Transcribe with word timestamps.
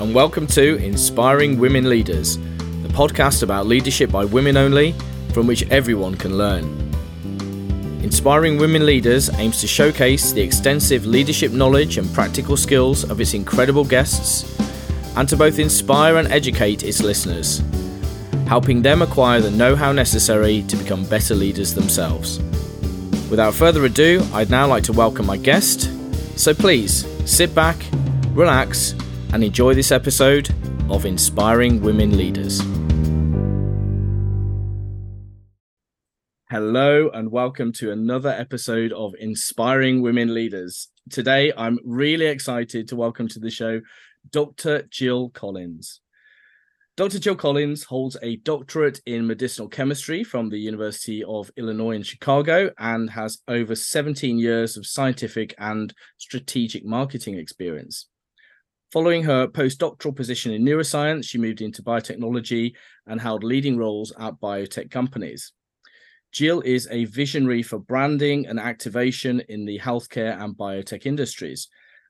and 0.00 0.14
welcome 0.14 0.46
to 0.46 0.76
Inspiring 0.76 1.58
Women 1.58 1.90
Leaders, 1.90 2.38
the 2.38 2.88
podcast 2.88 3.42
about 3.42 3.66
leadership 3.66 4.10
by 4.10 4.24
women 4.24 4.56
only, 4.56 4.94
from 5.34 5.46
which 5.46 5.68
everyone 5.68 6.14
can 6.14 6.38
learn. 6.38 6.64
Inspiring 8.02 8.56
Women 8.56 8.86
Leaders 8.86 9.28
aims 9.38 9.60
to 9.60 9.66
showcase 9.66 10.32
the 10.32 10.40
extensive 10.40 11.04
leadership 11.04 11.52
knowledge 11.52 11.98
and 11.98 12.10
practical 12.14 12.56
skills 12.56 13.04
of 13.10 13.20
its 13.20 13.34
incredible 13.34 13.84
guests, 13.84 14.58
and 15.18 15.28
to 15.28 15.36
both 15.36 15.58
inspire 15.58 16.16
and 16.16 16.28
educate 16.32 16.82
its 16.82 17.02
listeners, 17.02 17.62
helping 18.46 18.80
them 18.80 19.02
acquire 19.02 19.42
the 19.42 19.50
know 19.50 19.76
how 19.76 19.92
necessary 19.92 20.62
to 20.62 20.76
become 20.76 21.04
better 21.04 21.34
leaders 21.34 21.74
themselves. 21.74 22.38
Without 23.28 23.52
further 23.52 23.84
ado, 23.84 24.26
I'd 24.32 24.48
now 24.48 24.66
like 24.66 24.84
to 24.84 24.94
welcome 24.94 25.26
my 25.26 25.36
guest. 25.36 25.90
So 26.38 26.54
please 26.54 27.06
sit 27.30 27.54
back, 27.54 27.76
relax, 28.32 28.94
and 29.32 29.44
enjoy 29.44 29.74
this 29.74 29.92
episode 29.92 30.52
of 30.90 31.06
Inspiring 31.06 31.80
Women 31.80 32.16
Leaders. 32.16 32.60
Hello, 36.50 37.10
and 37.10 37.30
welcome 37.30 37.72
to 37.74 37.92
another 37.92 38.30
episode 38.30 38.92
of 38.92 39.14
Inspiring 39.20 40.02
Women 40.02 40.34
Leaders. 40.34 40.88
Today, 41.10 41.52
I'm 41.56 41.78
really 41.84 42.26
excited 42.26 42.88
to 42.88 42.96
welcome 42.96 43.28
to 43.28 43.38
the 43.38 43.50
show 43.50 43.80
Dr. 44.32 44.82
Jill 44.90 45.30
Collins. 45.30 46.00
Dr. 46.96 47.20
Jill 47.20 47.36
Collins 47.36 47.84
holds 47.84 48.16
a 48.22 48.36
doctorate 48.36 49.00
in 49.06 49.28
medicinal 49.28 49.68
chemistry 49.68 50.24
from 50.24 50.50
the 50.50 50.58
University 50.58 51.22
of 51.22 51.52
Illinois 51.56 51.92
in 51.94 52.02
Chicago 52.02 52.72
and 52.78 53.08
has 53.10 53.38
over 53.46 53.76
17 53.76 54.40
years 54.40 54.76
of 54.76 54.86
scientific 54.86 55.54
and 55.56 55.94
strategic 56.18 56.84
marketing 56.84 57.38
experience. 57.38 58.09
Following 58.92 59.22
her 59.22 59.46
postdoctoral 59.46 60.16
position 60.16 60.52
in 60.52 60.64
neuroscience, 60.64 61.24
she 61.24 61.38
moved 61.38 61.60
into 61.60 61.80
biotechnology 61.80 62.74
and 63.06 63.20
held 63.20 63.44
leading 63.44 63.76
roles 63.76 64.12
at 64.18 64.40
biotech 64.40 64.90
companies. 64.90 65.52
Jill 66.32 66.60
is 66.62 66.88
a 66.90 67.04
visionary 67.04 67.62
for 67.62 67.78
branding 67.78 68.48
and 68.48 68.58
activation 68.58 69.42
in 69.48 69.64
the 69.64 69.78
healthcare 69.78 70.40
and 70.42 70.56
biotech 70.56 71.06
industries. 71.06 71.68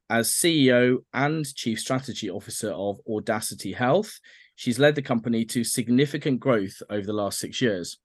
As 0.09 0.31
CEO 0.31 0.99
and 1.13 1.55
Chief 1.55 1.79
Strategy 1.79 2.31
Officer 2.31 2.71
of 2.71 2.99
Audacity 3.07 3.73
Health, 3.73 4.19
she's 4.55 4.79
led 4.79 4.95
the 4.95 5.03
company 5.03 5.45
to 5.47 5.65
significant 5.65 6.41
growth 6.41 6.83
over 6.89 7.07
the 7.07 7.13
last 7.13 7.39
six 7.39 7.61
years. 7.61 7.99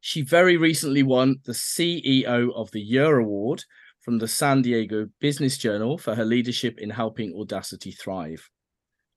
She 0.00 0.20
very 0.20 0.58
recently 0.58 1.02
won 1.02 1.36
the 1.46 1.52
CEO 1.52 2.54
of 2.54 2.70
the 2.72 2.82
Year 2.82 3.16
Award 3.16 3.64
from 4.06 4.18
the 4.18 4.28
San 4.28 4.62
Diego 4.62 5.08
Business 5.18 5.58
Journal 5.58 5.98
for 5.98 6.14
her 6.14 6.24
leadership 6.24 6.78
in 6.78 6.90
helping 6.90 7.34
Audacity 7.34 7.90
thrive. 7.90 8.48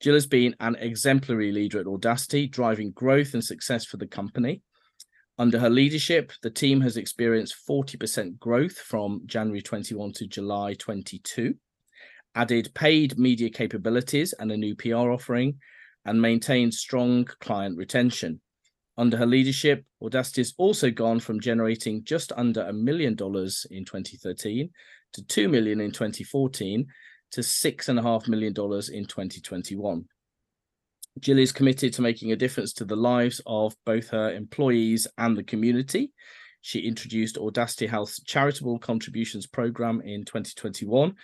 Jill 0.00 0.14
has 0.14 0.26
been 0.26 0.56
an 0.58 0.74
exemplary 0.80 1.52
leader 1.52 1.78
at 1.78 1.86
Audacity, 1.86 2.48
driving 2.48 2.90
growth 2.90 3.32
and 3.32 3.44
success 3.44 3.84
for 3.84 3.98
the 3.98 4.08
company. 4.08 4.62
Under 5.38 5.60
her 5.60 5.70
leadership, 5.70 6.32
the 6.42 6.50
team 6.50 6.80
has 6.80 6.96
experienced 6.96 7.54
40% 7.68 8.40
growth 8.40 8.78
from 8.78 9.20
January 9.26 9.62
21 9.62 10.12
to 10.14 10.26
July 10.26 10.74
22, 10.74 11.54
added 12.34 12.74
paid 12.74 13.16
media 13.16 13.48
capabilities 13.48 14.34
and 14.40 14.50
a 14.50 14.56
new 14.56 14.74
PR 14.74 15.12
offering, 15.12 15.60
and 16.04 16.20
maintained 16.20 16.74
strong 16.74 17.26
client 17.38 17.78
retention. 17.78 18.40
Under 19.00 19.16
her 19.16 19.24
leadership, 19.24 19.86
Audacity 20.02 20.42
has 20.42 20.52
also 20.58 20.90
gone 20.90 21.20
from 21.20 21.40
generating 21.40 22.04
just 22.04 22.32
under 22.36 22.64
a 22.64 22.72
million 22.74 23.14
dollars 23.14 23.66
in 23.70 23.86
2013 23.86 24.68
to 25.14 25.22
two 25.24 25.48
million 25.48 25.80
in 25.80 25.90
2014 25.90 26.86
to 27.30 27.42
six 27.42 27.88
and 27.88 27.98
a 27.98 28.02
half 28.02 28.28
million 28.28 28.52
dollars 28.52 28.90
in 28.90 29.06
2021. 29.06 30.04
Jill 31.18 31.38
is 31.38 31.50
committed 31.50 31.94
to 31.94 32.02
making 32.02 32.32
a 32.32 32.36
difference 32.36 32.74
to 32.74 32.84
the 32.84 32.94
lives 32.94 33.40
of 33.46 33.74
both 33.86 34.10
her 34.10 34.34
employees 34.34 35.06
and 35.16 35.34
the 35.34 35.44
community. 35.44 36.12
She 36.60 36.80
introduced 36.80 37.38
Audacity 37.38 37.86
Health's 37.86 38.22
charitable 38.24 38.78
contributions 38.80 39.46
program 39.46 40.02
in 40.02 40.26
2021 40.26 41.14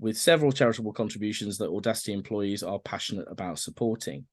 with 0.00 0.18
several 0.18 0.50
charitable 0.50 0.92
contributions 0.92 1.58
that 1.58 1.70
Audacity 1.70 2.12
employees 2.12 2.64
are 2.64 2.80
passionate 2.80 3.28
about 3.30 3.60
supporting. 3.60 4.26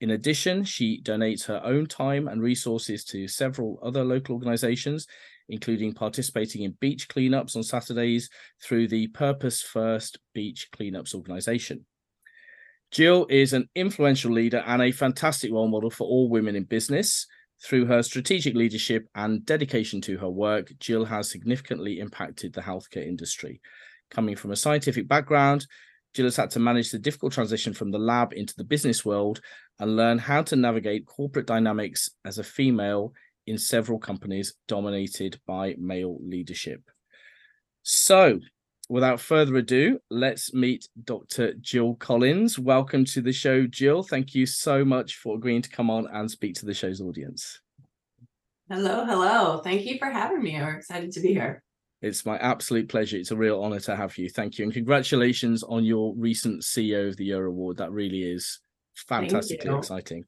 In 0.00 0.10
addition, 0.10 0.64
she 0.64 1.02
donates 1.02 1.44
her 1.46 1.60
own 1.64 1.86
time 1.86 2.28
and 2.28 2.40
resources 2.40 3.04
to 3.06 3.26
several 3.26 3.80
other 3.82 4.04
local 4.04 4.34
organizations, 4.34 5.06
including 5.48 5.92
participating 5.92 6.62
in 6.62 6.76
beach 6.80 7.08
cleanups 7.08 7.56
on 7.56 7.62
Saturdays 7.62 8.30
through 8.62 8.88
the 8.88 9.08
Purpose 9.08 9.60
First 9.62 10.18
Beach 10.34 10.68
Cleanups 10.72 11.14
organization. 11.14 11.84
Jill 12.90 13.26
is 13.28 13.52
an 13.52 13.68
influential 13.74 14.32
leader 14.32 14.62
and 14.66 14.80
a 14.80 14.92
fantastic 14.92 15.52
role 15.52 15.68
model 15.68 15.90
for 15.90 16.06
all 16.06 16.28
women 16.28 16.56
in 16.56 16.64
business. 16.64 17.26
Through 17.62 17.86
her 17.86 18.02
strategic 18.04 18.54
leadership 18.54 19.08
and 19.16 19.44
dedication 19.44 20.00
to 20.02 20.16
her 20.18 20.30
work, 20.30 20.72
Jill 20.78 21.04
has 21.04 21.28
significantly 21.28 21.98
impacted 21.98 22.52
the 22.52 22.60
healthcare 22.60 23.06
industry. 23.06 23.60
Coming 24.10 24.36
from 24.36 24.52
a 24.52 24.56
scientific 24.56 25.08
background, 25.08 25.66
Jill 26.18 26.26
has 26.26 26.34
had 26.34 26.50
to 26.50 26.58
manage 26.58 26.90
the 26.90 26.98
difficult 26.98 27.32
transition 27.32 27.72
from 27.72 27.92
the 27.92 27.98
lab 28.00 28.32
into 28.32 28.52
the 28.56 28.64
business 28.64 29.04
world 29.04 29.40
and 29.78 29.94
learn 29.94 30.18
how 30.18 30.42
to 30.42 30.56
navigate 30.56 31.06
corporate 31.06 31.46
dynamics 31.46 32.10
as 32.24 32.38
a 32.38 32.42
female 32.42 33.12
in 33.46 33.56
several 33.56 34.00
companies 34.00 34.54
dominated 34.66 35.40
by 35.46 35.76
male 35.78 36.18
leadership. 36.20 36.82
So, 37.84 38.40
without 38.88 39.20
further 39.20 39.54
ado, 39.58 40.00
let's 40.10 40.52
meet 40.52 40.88
Dr. 41.04 41.54
Jill 41.60 41.94
Collins. 41.94 42.58
Welcome 42.58 43.04
to 43.04 43.20
the 43.20 43.32
show, 43.32 43.68
Jill. 43.68 44.02
Thank 44.02 44.34
you 44.34 44.44
so 44.44 44.84
much 44.84 45.18
for 45.18 45.36
agreeing 45.36 45.62
to 45.62 45.70
come 45.70 45.88
on 45.88 46.08
and 46.12 46.28
speak 46.28 46.56
to 46.56 46.66
the 46.66 46.74
show's 46.74 47.00
audience. 47.00 47.60
Hello, 48.68 49.04
hello. 49.04 49.60
Thank 49.62 49.86
you 49.86 49.98
for 50.00 50.10
having 50.10 50.42
me. 50.42 50.56
We're 50.56 50.78
excited 50.78 51.12
to 51.12 51.20
be 51.20 51.28
here. 51.28 51.62
It's 52.00 52.24
my 52.24 52.38
absolute 52.38 52.88
pleasure. 52.88 53.16
It's 53.16 53.32
a 53.32 53.36
real 53.36 53.62
honor 53.62 53.80
to 53.80 53.96
have 53.96 54.16
you. 54.18 54.28
Thank 54.28 54.58
you. 54.58 54.64
And 54.64 54.72
congratulations 54.72 55.62
on 55.62 55.84
your 55.84 56.14
recent 56.16 56.62
CEO 56.62 57.08
of 57.08 57.16
the 57.16 57.24
Year 57.24 57.44
award. 57.44 57.78
That 57.78 57.90
really 57.90 58.22
is 58.22 58.60
fantastically 58.94 59.76
exciting. 59.76 60.24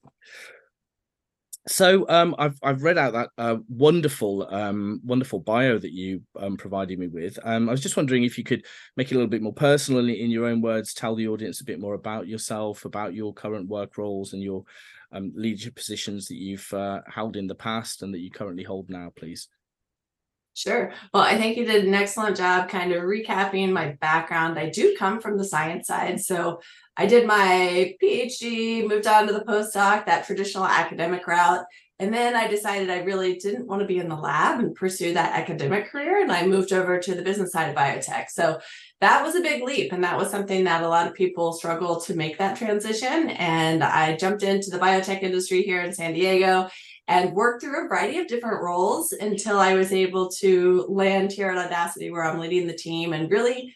So 1.69 2.09
um, 2.09 2.35
I've 2.39 2.59
I've 2.63 2.83
read 2.83 2.97
out 2.97 3.13
that 3.13 3.29
uh, 3.37 3.57
wonderful 3.69 4.53
um, 4.53 5.01
wonderful 5.05 5.41
bio 5.41 5.79
that 5.79 5.93
you 5.93 6.23
um, 6.39 6.57
provided 6.57 6.99
me 6.99 7.07
with. 7.07 7.39
Um, 7.45 7.69
I 7.69 7.73
was 7.73 7.83
just 7.83 7.97
wondering 7.97 8.25
if 8.25 8.39
you 8.39 8.45
could 8.45 8.65
make 8.97 9.09
it 9.09 9.15
a 9.15 9.19
little 9.19 9.31
bit 9.31 9.43
more 9.43 9.53
personal 9.53 10.09
in 10.09 10.31
your 10.31 10.47
own 10.47 10.63
words, 10.63 10.95
tell 10.95 11.15
the 11.15 11.29
audience 11.29 11.61
a 11.61 11.65
bit 11.65 11.79
more 11.79 11.95
about 11.95 12.27
yourself, 12.27 12.87
about 12.87 13.15
your 13.15 13.35
current 13.35 13.69
work 13.69 13.99
roles 13.99 14.33
and 14.33 14.43
your 14.43 14.65
um, 15.13 15.33
leadership 15.35 15.75
positions 15.75 16.27
that 16.29 16.37
you've 16.37 16.73
uh, 16.73 17.03
held 17.07 17.37
in 17.37 17.47
the 17.47 17.55
past 17.55 18.03
and 18.03 18.15
that 18.15 18.21
you 18.21 18.31
currently 18.31 18.65
hold 18.65 18.89
now, 18.89 19.13
please. 19.15 19.49
Sure. 20.55 20.93
Well, 21.15 21.23
I 21.23 21.39
think 21.39 21.57
you 21.57 21.65
did 21.65 21.85
an 21.85 21.95
excellent 21.95 22.37
job 22.37 22.69
kind 22.69 22.93
of 22.93 23.03
recapping 23.05 23.73
my 23.73 23.97
background. 24.01 24.59
I 24.59 24.69
do 24.69 24.95
come 24.99 25.21
from 25.21 25.39
the 25.39 25.45
science 25.45 25.87
side. 25.87 26.21
So 26.21 26.61
I 26.97 27.07
did 27.07 27.27
my 27.27 27.95
PhD, 28.03 28.87
moved 28.87 29.07
on 29.07 29.27
to 29.27 29.33
the 29.33 29.45
postdoc, 29.45 30.07
that 30.07 30.27
traditional 30.27 30.67
academic 30.67 31.27
route. 31.27 31.65
And 31.99 32.13
then 32.13 32.35
I 32.35 32.47
decided 32.49 32.91
I 32.91 33.03
really 33.03 33.37
didn't 33.37 33.67
want 33.67 33.81
to 33.81 33.87
be 33.87 33.99
in 33.99 34.09
the 34.09 34.17
lab 34.17 34.59
and 34.59 34.75
pursue 34.75 35.15
that 35.15 35.39
academic 35.39 35.91
career. 35.91 36.21
And 36.21 36.33
I 36.33 36.47
moved 36.47 36.73
over 36.73 36.99
to 36.99 37.15
the 37.15 37.23
business 37.23 37.53
side 37.53 37.69
of 37.69 37.77
biotech. 37.77 38.31
So 38.31 38.59
that 39.01 39.23
was 39.23 39.35
a 39.37 39.43
big 39.43 39.63
leap. 39.63 39.93
And 39.93 40.03
that 40.03 40.17
was 40.17 40.31
something 40.31 40.65
that 40.65 40.83
a 40.83 40.89
lot 40.89 41.07
of 41.07 41.15
people 41.15 41.53
struggle 41.53 42.01
to 42.03 42.15
make 42.15 42.39
that 42.39 42.57
transition. 42.57 43.31
And 43.31 43.85
I 43.85 44.17
jumped 44.17 44.43
into 44.43 44.71
the 44.71 44.79
biotech 44.79 45.23
industry 45.23 45.63
here 45.63 45.83
in 45.83 45.93
San 45.93 46.15
Diego 46.15 46.69
and 47.11 47.35
worked 47.35 47.61
through 47.61 47.85
a 47.85 47.89
variety 47.89 48.19
of 48.19 48.29
different 48.29 48.63
roles 48.63 49.13
until 49.13 49.59
I 49.59 49.75
was 49.75 49.93
able 49.93 50.31
to 50.39 50.87
land 50.89 51.33
here 51.33 51.51
at 51.51 51.59
Audacity, 51.59 52.11
where 52.11 52.25
I'm 52.25 52.39
leading 52.39 52.69
the 52.69 52.73
team 52.73 53.13
and 53.13 53.29
really 53.29 53.75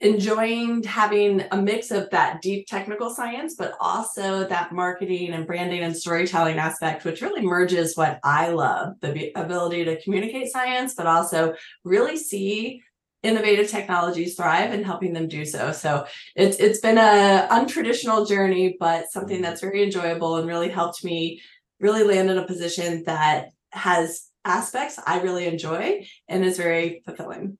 enjoying 0.00 0.84
having 0.84 1.42
a 1.50 1.60
mix 1.60 1.90
of 1.90 2.08
that 2.10 2.40
deep 2.40 2.68
technical 2.68 3.10
science, 3.10 3.56
but 3.58 3.74
also 3.80 4.46
that 4.46 4.72
marketing 4.72 5.32
and 5.32 5.48
branding 5.48 5.82
and 5.82 5.96
storytelling 5.96 6.58
aspect, 6.58 7.04
which 7.04 7.20
really 7.20 7.42
merges 7.42 7.96
what 7.96 8.20
I 8.22 8.50
love 8.50 8.94
the 9.00 9.32
ability 9.34 9.84
to 9.84 10.00
communicate 10.00 10.52
science, 10.52 10.94
but 10.94 11.08
also 11.08 11.54
really 11.84 12.16
see 12.16 12.82
innovative 13.24 13.68
technologies 13.68 14.36
thrive 14.36 14.72
and 14.72 14.86
helping 14.86 15.12
them 15.12 15.26
do 15.26 15.44
so. 15.44 15.72
So 15.72 16.06
it's 16.36 16.58
it's 16.58 16.78
been 16.78 16.98
a 16.98 17.48
untraditional 17.50 18.26
journey, 18.28 18.76
but 18.78 19.10
something 19.10 19.38
mm-hmm. 19.38 19.42
that's 19.42 19.60
very 19.60 19.82
enjoyable 19.82 20.36
and 20.36 20.46
really 20.46 20.70
helped 20.70 21.04
me 21.04 21.42
really 21.80 22.04
land 22.04 22.30
in 22.30 22.38
a 22.38 22.46
position 22.46 23.04
that 23.04 23.50
has 23.72 24.30
aspects 24.44 24.98
I 25.04 25.20
really 25.20 25.46
enjoy 25.46 26.06
and 26.28 26.44
is 26.44 26.56
very 26.56 27.02
fulfilling. 27.04 27.58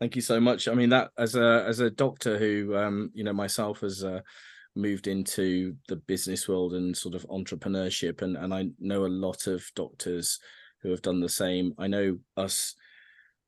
Thank 0.00 0.16
you 0.16 0.22
so 0.22 0.40
much. 0.40 0.68
I 0.68 0.74
mean 0.74 0.90
that 0.90 1.10
as 1.18 1.34
a 1.34 1.64
as 1.66 1.80
a 1.80 1.90
doctor 1.90 2.38
who 2.38 2.76
um 2.76 3.10
you 3.14 3.24
know 3.24 3.32
myself 3.32 3.80
has 3.80 4.04
uh, 4.04 4.20
moved 4.76 5.08
into 5.08 5.74
the 5.88 5.96
business 5.96 6.48
world 6.48 6.74
and 6.74 6.96
sort 6.96 7.14
of 7.14 7.26
entrepreneurship 7.28 8.22
and 8.22 8.36
and 8.36 8.54
I 8.54 8.68
know 8.78 9.06
a 9.06 9.08
lot 9.08 9.46
of 9.48 9.64
doctors 9.74 10.38
who 10.82 10.90
have 10.90 11.02
done 11.02 11.20
the 11.20 11.28
same. 11.28 11.74
I 11.78 11.88
know 11.88 12.18
us 12.36 12.76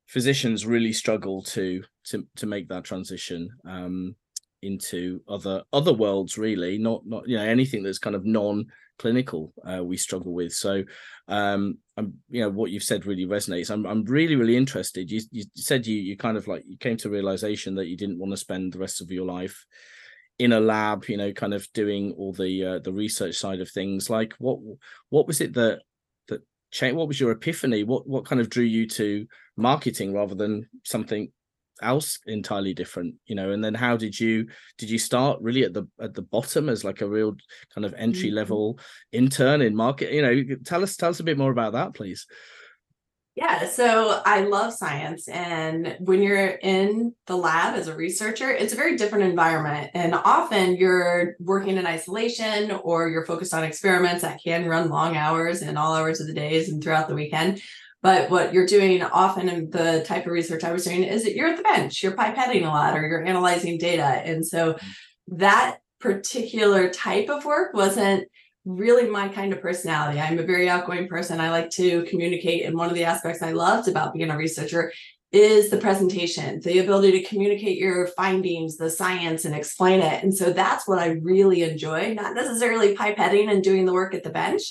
physicians 0.07 0.65
really 0.65 0.91
struggle 0.91 1.41
to 1.43 1.83
to 2.07 2.27
to 2.35 2.45
make 2.45 2.67
that 2.67 2.83
transition. 2.83 3.49
Um 3.65 4.15
into 4.61 5.21
other 5.27 5.63
other 5.73 5.93
worlds 5.93 6.37
really 6.37 6.77
not 6.77 7.01
not 7.05 7.27
you 7.27 7.37
know 7.37 7.43
anything 7.43 7.83
that's 7.83 7.99
kind 7.99 8.15
of 8.15 8.25
non 8.25 8.65
clinical 8.99 9.51
uh, 9.65 9.83
we 9.83 9.97
struggle 9.97 10.33
with. 10.33 10.53
So 10.53 10.83
um 11.27 11.77
i'm 11.97 12.13
you 12.29 12.41
know 12.41 12.49
what 12.49 12.71
you've 12.71 12.83
said 12.83 13.05
really 13.05 13.25
resonates. 13.25 13.71
I'm, 13.71 13.85
I'm 13.85 14.03
really 14.05 14.35
really 14.35 14.55
interested. 14.55 15.09
You, 15.09 15.21
you 15.31 15.43
said 15.55 15.87
you 15.87 15.97
you 15.97 16.15
kind 16.17 16.37
of 16.37 16.47
like 16.47 16.63
you 16.67 16.77
came 16.77 16.97
to 16.97 17.09
realization 17.09 17.75
that 17.75 17.87
you 17.87 17.97
didn't 17.97 18.19
want 18.19 18.31
to 18.31 18.37
spend 18.37 18.73
the 18.73 18.79
rest 18.79 19.01
of 19.01 19.11
your 19.11 19.25
life 19.25 19.65
in 20.39 20.53
a 20.53 20.59
lab 20.59 21.05
you 21.05 21.17
know 21.17 21.31
kind 21.31 21.53
of 21.53 21.67
doing 21.73 22.13
all 22.17 22.33
the 22.33 22.65
uh, 22.65 22.79
the 22.79 22.93
research 22.93 23.35
side 23.35 23.61
of 23.61 23.69
things. 23.69 24.09
Like 24.09 24.33
what 24.37 24.59
what 25.09 25.27
was 25.27 25.41
it 25.41 25.53
that 25.53 25.81
that 26.27 26.41
changed 26.71 26.95
what 26.95 27.07
was 27.07 27.19
your 27.19 27.31
epiphany? 27.31 27.83
What 27.83 28.07
what 28.07 28.25
kind 28.25 28.41
of 28.41 28.49
drew 28.49 28.65
you 28.65 28.87
to 28.89 29.25
marketing 29.57 30.13
rather 30.13 30.35
than 30.35 30.67
something 30.83 31.31
else 31.81 32.19
entirely 32.27 32.73
different 32.73 33.15
you 33.25 33.35
know 33.35 33.51
and 33.51 33.63
then 33.63 33.73
how 33.73 33.97
did 33.97 34.19
you 34.19 34.47
did 34.77 34.89
you 34.89 34.99
start 34.99 35.39
really 35.41 35.63
at 35.63 35.73
the 35.73 35.87
at 35.99 36.13
the 36.13 36.21
bottom 36.21 36.69
as 36.69 36.83
like 36.83 37.01
a 37.01 37.09
real 37.09 37.35
kind 37.73 37.85
of 37.85 37.93
entry 37.95 38.27
mm-hmm. 38.27 38.35
level 38.35 38.79
intern 39.11 39.61
in 39.61 39.75
market 39.75 40.11
you 40.11 40.21
know 40.21 40.55
tell 40.65 40.83
us 40.83 40.95
tell 40.95 41.09
us 41.09 41.19
a 41.19 41.23
bit 41.23 41.37
more 41.37 41.51
about 41.51 41.73
that 41.73 41.93
please 41.93 42.25
yeah, 43.33 43.65
so 43.69 44.21
I 44.25 44.41
love 44.41 44.73
science. 44.73 45.29
And 45.29 45.95
when 46.01 46.21
you're 46.21 46.47
in 46.47 47.15
the 47.27 47.37
lab 47.37 47.75
as 47.75 47.87
a 47.87 47.95
researcher, 47.95 48.51
it's 48.51 48.73
a 48.73 48.75
very 48.75 48.97
different 48.97 49.23
environment. 49.23 49.89
And 49.93 50.13
often 50.13 50.75
you're 50.75 51.37
working 51.39 51.77
in 51.77 51.87
isolation 51.87 52.71
or 52.83 53.07
you're 53.07 53.25
focused 53.25 53.53
on 53.53 53.63
experiments 53.63 54.21
that 54.23 54.41
can 54.43 54.67
run 54.67 54.89
long 54.89 55.15
hours 55.15 55.61
and 55.61 55.77
all 55.77 55.95
hours 55.95 56.19
of 56.19 56.27
the 56.27 56.33
days 56.33 56.69
and 56.69 56.83
throughout 56.83 57.07
the 57.07 57.15
weekend. 57.15 57.61
But 58.01 58.29
what 58.31 58.53
you're 58.53 58.65
doing 58.65 59.03
often 59.03 59.47
in 59.47 59.69
the 59.69 60.03
type 60.05 60.25
of 60.25 60.31
research 60.31 60.63
I 60.63 60.71
was 60.71 60.85
doing 60.85 61.03
is 61.03 61.23
that 61.23 61.35
you're 61.35 61.49
at 61.49 61.57
the 61.57 61.63
bench, 61.63 62.01
you're 62.01 62.15
pipetting 62.15 62.63
a 62.63 62.69
lot 62.69 62.97
or 62.97 63.07
you're 63.07 63.23
analyzing 63.23 63.77
data. 63.77 64.03
And 64.03 64.45
so 64.45 64.73
mm-hmm. 64.73 65.37
that 65.37 65.77
particular 65.99 66.89
type 66.89 67.29
of 67.29 67.45
work 67.45 67.73
wasn't 67.75 68.27
really 68.65 69.09
my 69.09 69.27
kind 69.27 69.53
of 69.53 69.61
personality. 69.61 70.19
I'm 70.19 70.39
a 70.39 70.43
very 70.43 70.69
outgoing 70.69 71.07
person. 71.07 71.39
I 71.39 71.51
like 71.51 71.69
to 71.71 72.03
communicate. 72.03 72.65
And 72.65 72.75
one 72.75 72.89
of 72.89 72.95
the 72.95 73.05
aspects 73.05 73.41
I 73.41 73.51
loved 73.51 73.87
about 73.87 74.13
being 74.13 74.29
a 74.29 74.37
researcher 74.37 74.91
is 75.31 75.69
the 75.69 75.77
presentation, 75.77 76.59
the 76.59 76.79
ability 76.79 77.11
to 77.13 77.23
communicate 77.23 77.77
your 77.77 78.07
findings, 78.07 78.77
the 78.77 78.89
science, 78.89 79.45
and 79.45 79.55
explain 79.55 80.01
it. 80.01 80.23
And 80.23 80.35
so 80.35 80.51
that's 80.51 80.87
what 80.87 80.99
I 80.99 81.19
really 81.21 81.63
enjoy, 81.63 82.13
not 82.13 82.35
necessarily 82.35 82.95
pipetting 82.95 83.49
and 83.49 83.63
doing 83.63 83.85
the 83.85 83.93
work 83.93 84.13
at 84.13 84.23
the 84.23 84.29
bench. 84.29 84.61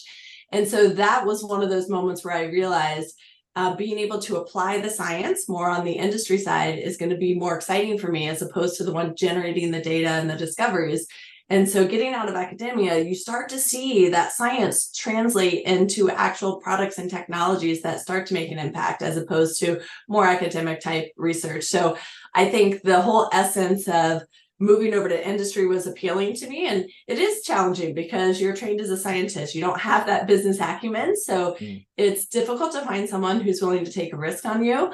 And 0.52 0.66
so 0.66 0.88
that 0.88 1.26
was 1.26 1.44
one 1.44 1.62
of 1.62 1.70
those 1.70 1.88
moments 1.88 2.24
where 2.24 2.34
I 2.34 2.44
realized 2.44 3.14
uh, 3.56 3.74
being 3.74 3.98
able 3.98 4.20
to 4.20 4.36
apply 4.36 4.80
the 4.80 4.90
science 4.90 5.48
more 5.48 5.68
on 5.68 5.84
the 5.84 5.92
industry 5.92 6.38
side 6.38 6.78
is 6.78 6.96
going 6.96 7.10
to 7.10 7.16
be 7.16 7.34
more 7.34 7.56
exciting 7.56 7.98
for 7.98 8.10
me 8.10 8.28
as 8.28 8.42
opposed 8.42 8.76
to 8.76 8.84
the 8.84 8.92
one 8.92 9.14
generating 9.16 9.70
the 9.70 9.82
data 9.82 10.08
and 10.08 10.30
the 10.30 10.36
discoveries 10.36 11.06
and 11.50 11.68
so 11.68 11.84
getting 11.84 12.14
out 12.14 12.28
of 12.28 12.36
academia, 12.36 13.00
you 13.00 13.16
start 13.16 13.48
to 13.48 13.58
see 13.58 14.08
that 14.10 14.30
science 14.30 14.92
translate 14.92 15.64
into 15.64 16.08
actual 16.08 16.60
products 16.60 16.96
and 16.96 17.10
technologies 17.10 17.82
that 17.82 17.98
start 17.98 18.26
to 18.26 18.34
make 18.34 18.52
an 18.52 18.60
impact 18.60 19.02
as 19.02 19.16
opposed 19.16 19.58
to 19.58 19.80
more 20.08 20.24
academic 20.24 20.80
type 20.80 21.10
research. 21.16 21.64
So 21.64 21.98
I 22.36 22.48
think 22.48 22.82
the 22.82 23.00
whole 23.00 23.28
essence 23.32 23.88
of 23.88 24.22
moving 24.60 24.92
over 24.94 25.08
to 25.08 25.28
industry 25.28 25.66
was 25.66 25.86
appealing 25.86 26.34
to 26.34 26.46
me. 26.46 26.68
And 26.68 26.88
it 27.08 27.18
is 27.18 27.42
challenging 27.42 27.94
because 27.94 28.40
you're 28.40 28.54
trained 28.54 28.80
as 28.80 28.90
a 28.90 28.96
scientist. 28.96 29.54
You 29.54 29.62
don't 29.62 29.80
have 29.80 30.06
that 30.06 30.26
business 30.26 30.60
acumen. 30.60 31.16
So 31.16 31.56
mm. 31.58 31.84
it's 31.96 32.26
difficult 32.26 32.72
to 32.72 32.82
find 32.82 33.08
someone 33.08 33.40
who's 33.40 33.62
willing 33.62 33.86
to 33.86 33.92
take 33.92 34.12
a 34.12 34.18
risk 34.18 34.44
on 34.44 34.62
you. 34.62 34.92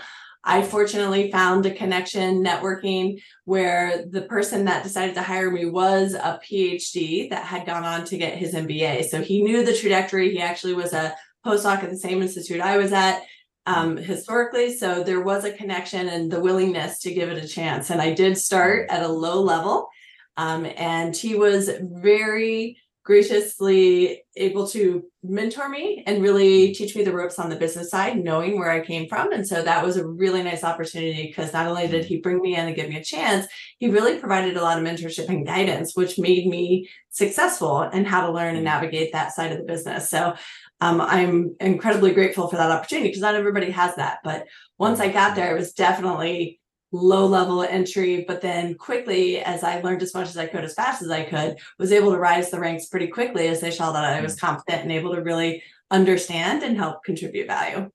I 0.49 0.63
fortunately 0.63 1.33
found 1.33 1.67
a 1.67 1.75
connection 1.75 2.45
networking 2.45 3.21
where 3.45 4.05
the 4.09 4.23
person 4.23 4.67
that 4.67 4.85
decided 4.85 5.17
to 5.17 5.23
hire 5.23 5.51
me 5.51 5.67
was 5.67 6.15
a 6.15 6.41
PhD 6.49 7.29
that 7.31 7.45
had 7.45 7.67
gone 7.67 7.85
on 7.85 8.05
to 8.05 8.17
get 8.17 8.39
his 8.39 8.55
MBA. 8.55 9.07
So 9.07 9.21
he 9.23 9.43
knew 9.43 9.65
the 9.65 9.77
trajectory. 9.77 10.31
He 10.31 10.41
actually 10.41 10.75
was 10.75 10.93
a 10.93 11.17
postdoc 11.45 11.83
at 11.83 11.91
the 11.91 11.97
same 11.97 12.23
institute 12.23 12.61
I 12.61 12.77
was 12.77 12.93
at 12.93 13.23
um, 13.67 13.97
historically. 13.97 14.75
So 14.77 15.03
there 15.03 15.21
was 15.21 15.45
a 15.45 15.53
connection 15.53 16.09
and 16.09 16.31
the 16.31 16.41
willingness 16.41 17.01
to 17.01 17.13
give 17.13 17.29
it 17.29 17.43
a 17.43 17.49
chance. 17.49 17.91
And 17.91 18.01
I 18.01 18.15
did 18.15 18.39
start 18.39 18.89
at 18.91 19.03
a 19.03 19.09
low 19.09 19.41
level. 19.43 19.89
Um, 20.37 20.67
and 20.77 21.17
he 21.17 21.35
was 21.35 21.71
very 21.81 22.79
graciously 23.07 24.25
able 24.35 24.67
to 24.67 25.05
mentor 25.23 25.69
me 25.69 26.03
and 26.09 26.23
really 26.23 26.75
teach 26.75 26.97
me 26.97 27.05
the 27.05 27.13
ropes 27.13 27.39
on 27.39 27.49
the 27.49 27.55
business 27.57 27.89
side, 27.89 28.23
knowing 28.23 28.59
where 28.59 28.71
I 28.71 28.85
came 28.85 29.09
from. 29.09 29.33
And 29.33 29.47
so 29.47 29.63
that 29.63 29.85
was 29.85 29.97
a 29.97 30.07
really 30.07 30.43
nice 30.43 30.65
opportunity 30.65 31.29
because 31.29 31.53
not 31.53 31.69
only 31.69 31.87
did 31.87 32.05
he 32.05 32.17
bring 32.17 32.41
me 32.41 32.57
in 32.57 32.67
and 32.67 32.75
give 32.75 32.89
me 32.89 32.97
a 32.97 33.05
chance, 33.05 33.47
he 33.79 33.89
really 33.89 34.19
provided 34.19 34.57
a 34.57 34.63
lot 34.63 34.77
of 34.77 34.85
mentorship 34.85 35.29
and 35.29 35.47
guidance, 35.47 35.95
which 35.95 36.19
made 36.19 36.49
me 36.49 36.91
successful 37.11 37.83
in 37.83 38.05
how 38.05 38.27
to 38.27 38.33
learn 38.33 38.57
and 38.57 38.65
navigate 38.65 39.13
that 39.13 39.33
side 39.33 39.53
of 39.53 39.59
the 39.59 39.65
business. 39.65 40.11
So 40.11 40.35
um, 40.81 41.01
I'm 41.01 41.57
incredibly 41.61 42.13
grateful 42.13 42.49
for 42.49 42.57
that 42.57 42.71
opportunity 42.71 43.09
because 43.09 43.23
not 43.23 43.35
everybody 43.35 43.71
has 43.71 43.97
that. 43.97 44.19
But 44.23 44.47
once 44.79 45.01
I 45.01 45.09
got 45.09 45.35
there, 45.35 45.55
it 45.55 45.59
was 45.59 45.73
definitely 45.73 46.61
low 46.93 47.27
level 47.27 47.63
entry, 47.63 48.25
but 48.27 48.41
then 48.41 48.75
quickly, 48.75 49.39
as 49.39 49.65
I 49.65 49.81
learned 49.81 50.03
as 50.03 50.15
much 50.15 50.29
as 50.29 50.37
I 50.37 50.47
could, 50.47 50.65
as 50.65 50.75
fast 50.75 51.03
as 51.03 51.11
I 51.11 51.25
could, 51.25 51.59
was 51.79 51.93
able 51.93 52.13
to 52.13 52.19
rise 52.19 52.51
the 52.51 52.61
ranks 52.61 52.87
pretty 52.87 53.09
quickly 53.09 53.49
as 53.49 53.61
they 53.61 53.71
saw 53.71 53.93
that 53.93 54.05
I 54.05 54.21
was 54.21 54.37
mm. 54.37 54.41
competent 54.41 54.83
and 54.83 54.93
able 54.93 55.15
to 55.15 55.23
really 55.23 55.63
understand 55.91 56.63
and 56.63 56.77
help 56.77 57.05
contribute 57.05 57.47
value. 57.47 57.91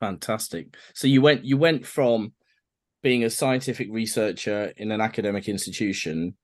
Fantastic. 0.00 0.76
So 0.94 1.06
you 1.06 1.22
went 1.22 1.44
you 1.44 1.56
went 1.56 1.86
from 1.86 2.32
being 3.02 3.24
a 3.24 3.30
scientific 3.30 3.88
researcher 3.90 4.72
in 4.76 4.90
an 4.90 5.00
academic 5.00 5.48
institution 5.48 6.30
mm-hmm. 6.30 6.34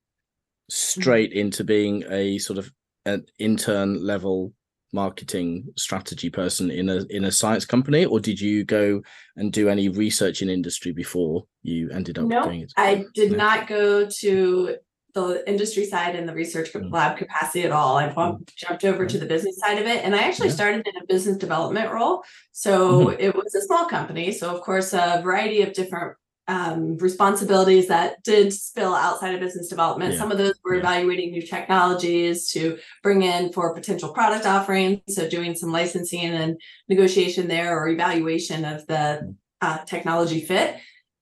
straight 0.69 1.33
into 1.33 1.65
being 1.65 2.05
a 2.11 2.39
sort 2.39 2.59
of 2.59 2.73
an 3.05 3.27
intern 3.39 4.05
level 4.05 4.53
marketing 4.93 5.67
strategy 5.77 6.31
person 6.31 6.71
in 6.71 6.89
a 6.89 7.05
in 7.11 7.25
a 7.25 7.33
science 7.33 7.67
company 7.67 8.05
or 8.05 8.19
did 8.19 8.41
you 8.41 8.65
go 8.65 9.03
and 9.37 9.53
do 9.53 9.69
any 9.69 9.89
research 9.89 10.41
in 10.41 10.49
industry 10.49 10.93
before 10.93 11.45
you 11.63 11.91
ended 11.91 12.19
up 12.19 12.25
no, 12.25 12.43
doing 12.45 12.63
it 12.63 12.73
i 12.77 13.05
did 13.15 13.33
no. 13.33 13.39
not 13.39 13.67
go 13.67 14.09
to 14.09 14.77
the 15.15 15.49
industry 15.49 15.85
side 15.85 16.15
and 16.15 16.29
the 16.29 16.35
research 16.35 16.73
mm. 16.73 16.91
lab 16.91 17.19
capacity 17.19 17.65
at 17.65 17.73
all 17.73 17.97
i 17.97 18.09
mm. 18.09 18.57
jumped 18.57 18.85
over 18.85 19.05
mm. 19.05 19.09
to 19.09 19.19
the 19.19 19.27
business 19.27 19.59
side 19.59 19.79
of 19.79 19.87
it 19.87 20.05
and 20.05 20.15
i 20.15 20.23
actually 20.23 20.49
yeah. 20.49 20.55
started 20.55 20.87
in 20.87 21.03
a 21.03 21.07
business 21.07 21.37
development 21.37 21.91
role 21.91 22.23
so 22.53 23.07
mm-hmm. 23.07 23.21
it 23.21 23.35
was 23.35 23.55
a 23.55 23.61
small 23.63 23.87
company 23.87 24.33
so 24.33 24.55
of 24.55 24.63
course 24.63 24.95
a 24.95 25.21
variety 25.23 25.61
of 25.61 25.73
different 25.75 26.17
um, 26.49 26.97
responsibilities 26.97 27.89
that 27.89 28.23
did 28.25 28.53
spill 28.53 28.95
outside 28.95 29.35
of 29.35 29.41
business 29.41 29.69
development. 29.69 30.15
Yeah. 30.15 30.19
Some 30.19 30.33
of 30.33 30.39
those 30.39 30.55
were 30.65 30.75
yeah. 30.75 30.81
evaluating 30.81 31.31
new 31.31 31.43
technologies 31.43 32.51
to 32.53 32.79
bring 33.03 33.23
in 33.23 33.53
for 33.53 33.75
potential 33.75 34.13
product 34.13 34.47
offerings. 34.47 35.03
So 35.09 35.29
doing 35.29 35.55
some 35.55 35.71
licensing 35.71 36.25
and 36.25 36.59
negotiation 36.89 37.49
there 37.49 37.79
or 37.79 37.89
evaluation 37.89 38.65
of 38.65 38.87
the 38.87 39.35
uh, 39.61 39.79
technology 39.85 40.41
fit. 40.41 40.77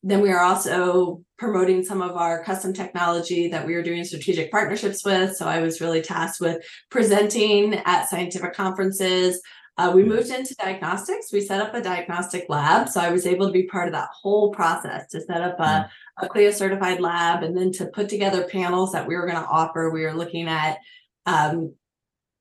Then 0.04 0.20
we 0.20 0.30
are 0.30 0.42
also 0.42 1.24
promoting 1.38 1.84
some 1.84 2.00
of 2.00 2.12
our 2.12 2.44
custom 2.44 2.72
technology 2.72 3.48
that 3.48 3.66
we 3.66 3.74
are 3.74 3.82
doing 3.82 4.04
strategic 4.04 4.52
partnerships 4.52 5.04
with. 5.04 5.36
So 5.36 5.46
I 5.46 5.60
was 5.60 5.80
really 5.80 6.02
tasked 6.02 6.40
with 6.40 6.64
presenting 6.90 7.74
at 7.74 8.08
scientific 8.08 8.54
conferences, 8.54 9.40
uh, 9.78 9.92
we 9.94 10.02
moved 10.02 10.30
into 10.30 10.54
diagnostics. 10.54 11.32
We 11.32 11.40
set 11.40 11.60
up 11.60 11.74
a 11.74 11.82
diagnostic 11.82 12.46
lab. 12.48 12.88
So 12.88 13.00
I 13.00 13.10
was 13.10 13.26
able 13.26 13.46
to 13.46 13.52
be 13.52 13.64
part 13.64 13.88
of 13.88 13.92
that 13.92 14.08
whole 14.10 14.50
process 14.52 15.06
to 15.10 15.20
set 15.20 15.42
up 15.42 15.60
a, 15.60 15.90
a 16.22 16.28
CLIA 16.28 16.52
certified 16.52 17.00
lab 17.00 17.42
and 17.42 17.56
then 17.56 17.72
to 17.72 17.86
put 17.86 18.08
together 18.08 18.44
panels 18.44 18.92
that 18.92 19.06
we 19.06 19.16
were 19.16 19.26
going 19.26 19.42
to 19.42 19.48
offer. 19.48 19.90
We 19.90 20.02
were 20.02 20.14
looking 20.14 20.48
at 20.48 20.78
um, 21.26 21.74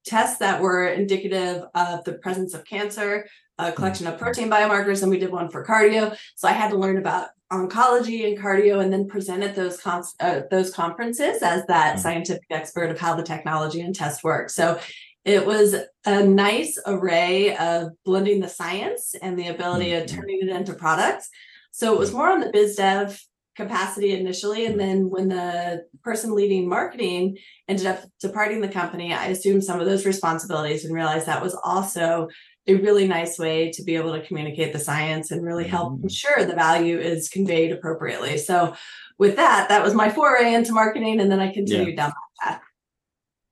tests 0.06 0.38
that 0.38 0.62
were 0.62 0.88
indicative 0.88 1.64
of 1.74 2.04
the 2.06 2.14
presence 2.14 2.54
of 2.54 2.64
cancer, 2.64 3.28
a 3.58 3.72
collection 3.72 4.08
of 4.08 4.18
protein 4.18 4.50
biomarkers, 4.50 5.02
and 5.02 5.12
we 5.12 5.20
did 5.20 5.32
one 5.32 5.50
for 5.50 5.66
cardio. 5.66 6.16
So 6.36 6.48
I 6.48 6.52
had 6.52 6.72
to 6.72 6.78
learn 6.78 6.98
about 6.98 7.30
oncology 7.52 8.28
and 8.28 8.38
cardio 8.38 8.82
and 8.82 8.92
then 8.92 9.08
present 9.08 9.44
at 9.44 9.56
those 9.56 9.80
uh, 9.86 10.42
those 10.50 10.74
conferences 10.74 11.42
as 11.42 11.66
that 11.68 12.00
scientific 12.00 12.46
expert 12.50 12.90
of 12.90 13.00
how 13.00 13.16
the 13.16 13.24
technology 13.24 13.82
and 13.82 13.96
test 13.96 14.24
work. 14.24 14.50
So 14.50 14.80
it 15.26 15.46
was 15.46 15.76
a 16.06 16.24
nice 16.24 16.80
array 16.86 17.58
of 17.58 17.90
blending 18.06 18.40
the 18.40 18.48
science 18.48 19.16
and 19.22 19.38
the 19.38 19.48
ability 19.48 19.88
mm-hmm. 19.88 20.04
of 20.04 20.10
turning 20.10 20.40
it 20.42 20.50
into 20.50 20.74
products. 20.74 21.30
So 21.72 21.94
it 21.94 22.00
was 22.00 22.14
more 22.14 22.30
on 22.30 22.40
the 22.40 22.52
biz 22.52 22.76
dev 22.76 23.20
capacity 23.56 24.12
initially. 24.14 24.66
And 24.66 24.80
then 24.80 25.10
when 25.10 25.30
the 25.30 25.86
person 26.04 26.36
leading 26.36 26.70
marketing 26.70 27.38
ended 27.68 27.88
up 27.88 28.04
departing 28.20 28.62
the 28.62 28.68
company, 28.68 29.14
I 29.14 29.28
assumed 29.28 29.64
some 29.64 29.80
of 29.80 29.88
those 29.88 30.06
responsibilities 30.06 30.86
and 30.86 30.94
realized 30.94 31.26
that 31.26 31.42
was 31.42 31.58
also 31.64 32.28
a 32.68 32.76
really 32.76 33.08
nice 33.08 33.40
way 33.40 33.72
to 33.72 33.84
be 33.84 33.96
able 33.96 34.14
to 34.14 34.26
communicate 34.26 34.74
the 34.74 34.80
science 34.80 35.32
and 35.32 35.44
really 35.44 35.68
help 35.68 35.94
mm-hmm. 35.94 36.04
ensure 36.04 36.46
the 36.46 36.56
value 36.56 37.00
is 37.00 37.30
conveyed 37.30 37.72
appropriately. 37.72 38.38
So 38.38 38.76
with 39.18 39.38
that, 39.38 39.70
that 39.70 39.84
was 39.84 39.94
my 39.94 40.10
foray 40.10 40.54
into 40.54 40.74
marketing. 40.74 41.20
And 41.20 41.32
then 41.32 41.40
I 41.40 41.52
continued 41.52 41.96
yeah. 41.96 41.96
down 41.96 42.14
that 42.44 42.52
path. 42.52 42.62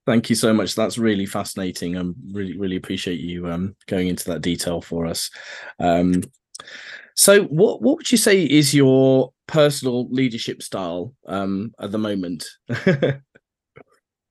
Thank 0.05 0.29
you 0.29 0.35
so 0.35 0.53
much. 0.53 0.75
That's 0.75 0.97
really 0.97 1.25
fascinating. 1.25 1.95
I 1.95 2.01
um, 2.01 2.15
really, 2.31 2.57
really 2.57 2.75
appreciate 2.75 3.19
you 3.19 3.47
um, 3.47 3.75
going 3.87 4.07
into 4.07 4.25
that 4.25 4.41
detail 4.41 4.81
for 4.81 5.05
us. 5.05 5.29
Um, 5.79 6.23
So, 7.15 7.43
what 7.43 7.81
what 7.81 7.97
would 7.97 8.11
you 8.11 8.17
say 8.17 8.43
is 8.43 8.73
your 8.73 9.33
personal 9.47 10.09
leadership 10.09 10.63
style 10.63 11.13
um, 11.27 11.73
at 11.79 11.91
the 11.91 11.99
moment? 11.99 12.45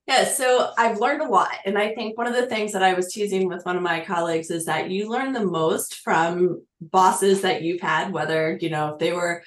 Yeah, 0.08 0.24
so 0.24 0.72
I've 0.76 0.98
learned 0.98 1.22
a 1.22 1.28
lot. 1.28 1.52
And 1.64 1.78
I 1.78 1.94
think 1.94 2.18
one 2.18 2.26
of 2.26 2.34
the 2.34 2.46
things 2.46 2.72
that 2.72 2.82
I 2.82 2.92
was 2.92 3.12
teasing 3.12 3.46
with 3.46 3.64
one 3.64 3.76
of 3.76 3.82
my 3.82 4.04
colleagues 4.04 4.50
is 4.50 4.64
that 4.64 4.90
you 4.90 5.08
learn 5.08 5.32
the 5.32 5.46
most 5.46 5.94
from 6.00 6.60
bosses 6.80 7.42
that 7.42 7.62
you've 7.62 7.80
had, 7.80 8.12
whether, 8.12 8.58
you 8.60 8.68
know, 8.68 8.94
if 8.94 8.98
they 8.98 9.12
were 9.12 9.44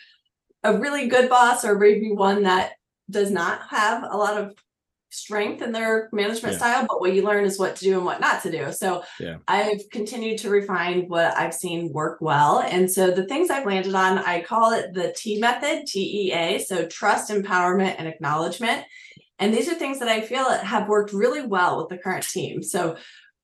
a 0.63 0.77
really 0.77 1.07
good 1.07 1.29
boss 1.29 1.65
or 1.65 1.77
maybe 1.77 2.11
one 2.11 2.43
that 2.43 2.71
does 3.09 3.31
not 3.31 3.67
have 3.69 4.03
a 4.09 4.17
lot 4.17 4.41
of 4.41 4.55
strength 5.09 5.61
in 5.61 5.71
their 5.71 6.09
management 6.11 6.53
yeah. 6.53 6.57
style, 6.57 6.85
but 6.89 6.99
what 6.99 7.13
you 7.13 7.23
learn 7.23 7.45
is 7.45 7.57
what 7.57 7.75
to 7.77 7.85
do 7.85 7.95
and 7.95 8.05
what 8.05 8.19
not 8.19 8.43
to 8.43 8.51
do. 8.51 8.71
So 8.71 9.03
yeah. 9.19 9.37
I've 9.47 9.81
continued 9.91 10.39
to 10.39 10.49
refine 10.49 11.07
what 11.07 11.37
I've 11.37 11.53
seen 11.53 11.93
work 11.93 12.19
well. 12.19 12.59
And 12.59 12.91
so 12.91 13.11
the 13.11 13.25
things 13.25 13.49
I've 13.49 13.65
landed 13.65 13.95
on, 13.95 14.17
I 14.17 14.41
call 14.41 14.73
it 14.73 14.93
the 14.93 15.13
TEA 15.15 15.39
method, 15.39 15.85
T 15.87 16.27
E 16.27 16.33
A. 16.33 16.59
So 16.59 16.85
trust, 16.85 17.31
empowerment, 17.31 17.95
and 17.97 18.07
acknowledgement. 18.07 18.83
And 19.39 19.53
these 19.53 19.69
are 19.69 19.75
things 19.75 19.99
that 19.99 20.09
I 20.09 20.21
feel 20.21 20.49
have 20.49 20.87
worked 20.87 21.13
really 21.13 21.45
well 21.45 21.77
with 21.77 21.89
the 21.89 21.97
current 21.97 22.27
team. 22.27 22.61
So 22.61 22.97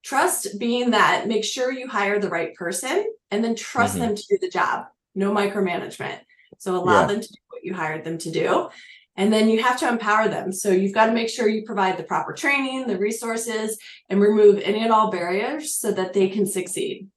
trust 0.04 0.60
being 0.60 0.92
that 0.92 1.28
make 1.28 1.46
sure 1.46 1.72
you 1.72 1.88
hire 1.88 2.20
the 2.20 2.30
right 2.30 2.54
person 2.56 3.06
and 3.30 3.44
then 3.44 3.56
trust 3.56 3.96
mm-hmm. 3.96 4.08
them 4.08 4.16
to 4.16 4.24
do 4.30 4.38
the 4.42 4.50
job. 4.50 4.86
No 5.16 5.32
micromanagement. 5.32 6.20
So 6.58 6.76
allow 6.76 7.02
yeah. 7.02 7.08
them 7.08 7.22
to 7.22 7.28
do 7.28 7.40
what 7.50 7.64
you 7.64 7.74
hired 7.74 8.04
them 8.04 8.18
to 8.18 8.32
do. 8.32 8.70
And 9.18 9.32
then 9.32 9.50
you 9.50 9.62
have 9.62 9.78
to 9.80 9.90
empower 9.90 10.30
them. 10.30 10.52
So 10.52 10.72
you've 10.72 10.94
got 10.94 11.08
to 11.08 11.12
make 11.12 11.30
sure 11.30 11.48
you 11.48 11.64
provide 11.64 11.98
the 11.98 12.04
proper 12.04 12.34
training, 12.34 12.88
the 12.88 12.98
resources, 12.98 13.78
and 14.10 14.22
remove 14.22 14.60
any 14.60 14.82
and 14.84 14.92
all 14.92 15.12
barriers 15.12 15.76
so 15.76 15.92
that 15.92 16.14
they 16.14 16.30
can 16.30 16.46
succeed. 16.46 17.08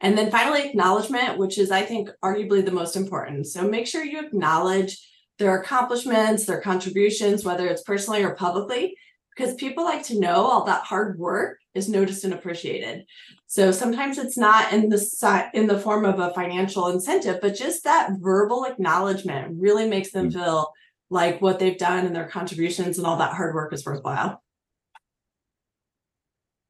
And 0.00 0.16
then 0.16 0.30
finally, 0.30 0.66
acknowledgement, 0.66 1.36
which 1.36 1.58
is, 1.58 1.70
I 1.70 1.82
think, 1.82 2.08
arguably 2.24 2.64
the 2.64 2.70
most 2.72 2.96
important. 2.96 3.46
So 3.46 3.68
make 3.68 3.86
sure 3.86 4.02
you 4.02 4.24
acknowledge 4.24 5.06
their 5.38 5.60
accomplishments, 5.60 6.46
their 6.46 6.60
contributions, 6.60 7.44
whether 7.44 7.66
it's 7.66 7.82
personally 7.82 8.22
or 8.22 8.34
publicly, 8.34 8.96
because 9.36 9.54
people 9.54 9.84
like 9.84 10.02
to 10.04 10.18
know 10.18 10.36
all 10.36 10.64
that 10.64 10.84
hard 10.84 11.18
work 11.18 11.58
is 11.74 11.88
noticed 11.88 12.24
and 12.24 12.34
appreciated. 12.34 13.04
So 13.46 13.72
sometimes 13.72 14.18
it's 14.18 14.36
not 14.36 14.72
in 14.72 14.88
the 14.88 15.50
in 15.54 15.66
the 15.66 15.78
form 15.78 16.04
of 16.04 16.18
a 16.18 16.34
financial 16.34 16.88
incentive, 16.88 17.40
but 17.40 17.54
just 17.54 17.84
that 17.84 18.12
verbal 18.18 18.64
acknowledgement 18.64 19.56
really 19.58 19.88
makes 19.88 20.12
them 20.12 20.30
mm. 20.30 20.34
feel 20.34 20.72
like 21.10 21.42
what 21.42 21.58
they've 21.58 21.78
done 21.78 22.06
and 22.06 22.14
their 22.14 22.28
contributions 22.28 22.96
and 22.96 23.06
all 23.06 23.16
that 23.18 23.34
hard 23.34 23.54
work 23.54 23.72
is 23.72 23.84
worthwhile. 23.84 24.42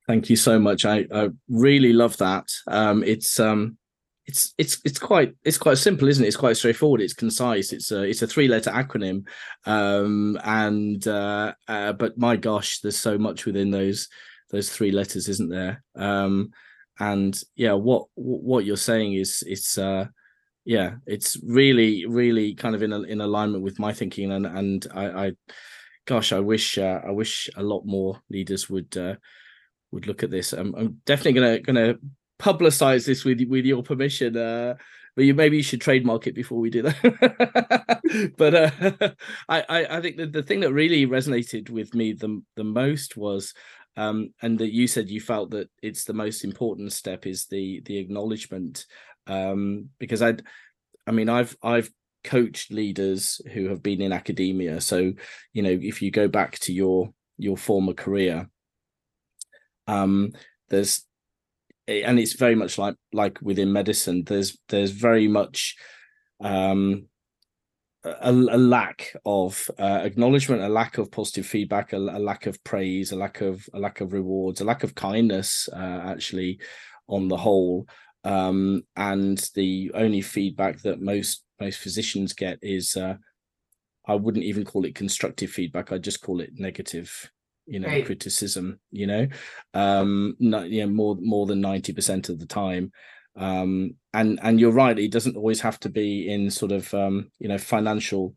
Thank 0.06 0.28
you 0.28 0.36
so 0.36 0.58
much. 0.58 0.84
I, 0.84 1.06
I 1.14 1.28
really 1.48 1.92
love 1.92 2.16
that. 2.16 2.48
Um, 2.66 3.04
it's 3.04 3.38
um, 3.38 3.78
it's 4.26 4.54
it's 4.58 4.80
it's 4.84 4.98
quite 4.98 5.34
it's 5.44 5.58
quite 5.58 5.78
simple, 5.78 6.08
isn't 6.08 6.24
it? 6.24 6.28
It's 6.28 6.36
quite 6.36 6.56
straightforward. 6.56 7.00
It's 7.00 7.14
concise. 7.14 7.72
It's 7.72 7.92
a 7.92 8.02
it's 8.02 8.22
a 8.22 8.26
three 8.26 8.48
letter 8.48 8.70
acronym, 8.70 9.26
um, 9.66 10.38
and 10.42 11.06
uh, 11.06 11.52
uh, 11.68 11.92
but 11.92 12.18
my 12.18 12.36
gosh, 12.36 12.80
there's 12.80 12.96
so 12.96 13.18
much 13.18 13.46
within 13.46 13.70
those 13.70 14.08
those 14.50 14.70
three 14.70 14.90
letters, 14.90 15.28
isn't 15.28 15.50
there? 15.50 15.84
Um, 15.94 16.50
and 16.98 17.40
yeah, 17.54 17.72
what 17.72 18.06
what 18.14 18.64
you're 18.64 18.76
saying 18.76 19.14
is 19.14 19.44
it's 19.46 19.78
uh, 19.78 20.06
yeah, 20.64 20.94
it's 21.06 21.36
really 21.42 22.06
really 22.06 22.54
kind 22.54 22.74
of 22.74 22.82
in 22.82 22.92
a, 22.92 23.02
in 23.02 23.20
alignment 23.20 23.64
with 23.64 23.78
my 23.78 23.92
thinking, 23.92 24.32
and 24.32 24.46
and 24.46 24.86
I, 24.94 25.26
I 25.26 25.32
gosh, 26.06 26.32
I 26.32 26.40
wish 26.40 26.78
uh, 26.78 27.00
I 27.06 27.10
wish 27.10 27.48
a 27.56 27.62
lot 27.62 27.82
more 27.84 28.20
leaders 28.30 28.68
would. 28.68 28.96
Uh, 28.96 29.16
would 29.92 30.06
look 30.06 30.22
at 30.22 30.30
this. 30.30 30.52
I'm, 30.52 30.74
I'm 30.74 31.00
definitely 31.04 31.32
gonna 31.40 31.60
gonna 31.60 31.94
publicize 32.38 33.06
this 33.06 33.24
with 33.24 33.40
with 33.48 33.64
your 33.64 33.82
permission. 33.82 34.36
Uh, 34.36 34.74
but 35.16 35.24
you 35.24 35.34
maybe 35.34 35.56
you 35.56 35.62
should 35.62 35.80
trademark 35.80 36.26
it 36.26 36.34
before 36.34 36.58
we 36.58 36.70
do 36.70 36.82
that. 36.82 38.32
but 38.36 38.54
uh, 38.54 39.10
I, 39.48 39.64
I, 39.68 39.98
I 39.98 40.00
think 40.00 40.16
that 40.18 40.32
the 40.32 40.42
thing 40.42 40.60
that 40.60 40.72
really 40.72 41.06
resonated 41.06 41.70
with 41.70 41.94
me 41.94 42.12
the 42.12 42.42
the 42.56 42.64
most 42.64 43.16
was, 43.16 43.52
um, 43.96 44.32
and 44.40 44.58
that 44.60 44.72
you 44.72 44.86
said 44.86 45.10
you 45.10 45.20
felt 45.20 45.50
that 45.50 45.68
it's 45.82 46.04
the 46.04 46.12
most 46.12 46.44
important 46.44 46.92
step 46.92 47.26
is 47.26 47.46
the 47.46 47.82
the 47.84 47.98
acknowledgement, 47.98 48.86
um, 49.26 49.90
because 49.98 50.22
I'd, 50.22 50.42
I 51.06 51.12
mean 51.12 51.28
I've 51.28 51.56
I've 51.62 51.90
coached 52.22 52.70
leaders 52.70 53.40
who 53.52 53.68
have 53.68 53.82
been 53.82 54.00
in 54.00 54.12
academia, 54.12 54.80
so 54.80 55.12
you 55.52 55.62
know 55.62 55.78
if 55.80 56.02
you 56.02 56.10
go 56.10 56.28
back 56.28 56.58
to 56.60 56.72
your 56.72 57.10
your 57.38 57.56
former 57.56 57.94
career, 57.94 58.48
um, 59.86 60.32
there's 60.68 61.04
and 61.90 62.18
it's 62.18 62.34
very 62.34 62.54
much 62.54 62.78
like 62.78 62.94
like 63.12 63.40
within 63.42 63.72
medicine 63.72 64.22
there's 64.24 64.56
there's 64.68 64.92
very 64.92 65.26
much 65.26 65.76
um 66.40 67.06
a, 68.04 68.30
a 68.30 68.58
lack 68.58 69.14
of 69.26 69.68
uh, 69.78 70.00
acknowledgement 70.02 70.62
a 70.62 70.68
lack 70.68 70.98
of 70.98 71.10
positive 71.10 71.46
feedback 71.46 71.92
a, 71.92 71.98
a, 71.98 72.18
lack 72.18 72.46
of 72.46 72.62
praise 72.64 73.12
a 73.12 73.16
lack 73.16 73.40
of 73.40 73.68
a 73.74 73.78
lack 73.78 74.00
of 74.00 74.12
rewards 74.12 74.60
a 74.60 74.64
lack 74.64 74.84
of 74.84 74.94
kindness 74.94 75.68
uh, 75.72 76.00
actually 76.06 76.60
on 77.08 77.28
the 77.28 77.36
whole 77.36 77.86
um 78.24 78.82
and 78.96 79.50
the 79.54 79.90
only 79.94 80.20
feedback 80.20 80.80
that 80.82 81.00
most 81.00 81.44
most 81.60 81.78
physicians 81.78 82.32
get 82.32 82.58
is 82.62 82.96
uh 82.96 83.14
i 84.06 84.14
wouldn't 84.14 84.44
even 84.44 84.64
call 84.64 84.84
it 84.84 84.94
constructive 84.94 85.50
feedback 85.50 85.90
i 85.90 85.98
just 85.98 86.20
call 86.20 86.40
it 86.40 86.50
negative 86.58 87.30
you 87.70 87.78
know 87.78 87.88
right. 87.88 88.04
criticism 88.04 88.78
you 88.90 89.06
know? 89.06 89.26
Um 89.74 90.36
not 90.40 90.68
you 90.68 90.84
know 90.84 90.92
more 90.92 91.16
more 91.20 91.46
than 91.46 91.62
90% 91.62 92.28
of 92.28 92.38
the 92.38 92.46
time. 92.46 92.92
Um 93.36 93.94
and 94.12 94.40
and 94.42 94.58
you're 94.58 94.72
right 94.72 94.98
it 94.98 95.12
doesn't 95.12 95.36
always 95.36 95.60
have 95.60 95.78
to 95.80 95.88
be 95.88 96.28
in 96.28 96.50
sort 96.50 96.72
of 96.72 96.92
um 96.92 97.30
you 97.38 97.48
know 97.48 97.58
financial 97.58 98.34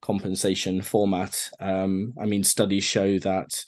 compensation 0.00 0.80
format. 0.82 1.50
Um 1.58 2.14
i 2.20 2.26
mean 2.26 2.44
studies 2.44 2.84
show 2.84 3.18
that 3.18 3.64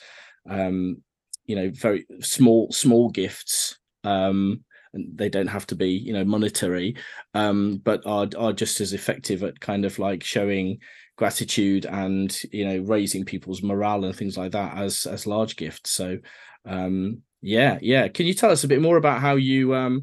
um 0.48 1.02
you 1.46 1.56
know 1.56 1.70
very 1.75 2.06
small 2.20 2.70
small 2.70 3.10
gifts 3.10 3.78
um 4.04 4.64
and 4.95 5.16
they 5.16 5.28
don't 5.28 5.47
have 5.47 5.66
to 5.66 5.75
be 5.75 5.90
you 5.90 6.12
know 6.12 6.25
monetary 6.25 6.97
um 7.35 7.80
but 7.85 8.04
are 8.07 8.28
are 8.38 8.52
just 8.52 8.80
as 8.80 8.92
effective 8.92 9.42
at 9.42 9.61
kind 9.61 9.85
of 9.85 9.99
like 9.99 10.23
showing 10.23 10.78
gratitude 11.18 11.85
and 11.85 12.40
you 12.52 12.64
know 12.64 12.78
raising 12.87 13.25
people's 13.25 13.62
morale 13.62 14.04
and 14.04 14.16
things 14.16 14.38
like 14.38 14.52
that 14.52 14.78
as 14.78 15.04
as 15.04 15.26
large 15.26 15.57
gifts. 15.57 15.90
So 15.90 16.18
um 16.64 17.23
yeah 17.42 17.78
yeah. 17.83 18.09
Can 18.09 18.25
you 18.25 18.35
tell 18.35 18.50
us 18.50 18.64
a 18.64 18.68
bit 18.68 18.80
more 18.80 18.97
about 18.97 19.21
how 19.21 19.35
you 19.35 19.75
um 19.75 20.02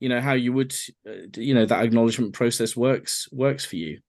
you 0.00 0.08
know 0.08 0.20
how 0.20 0.34
you 0.34 0.52
would 0.52 0.74
uh, 1.08 1.28
you 1.36 1.54
know 1.54 1.64
that 1.64 1.84
acknowledgement 1.84 2.34
process 2.34 2.76
works 2.76 3.28
works 3.32 3.64
for 3.64 3.76
you 3.76 4.00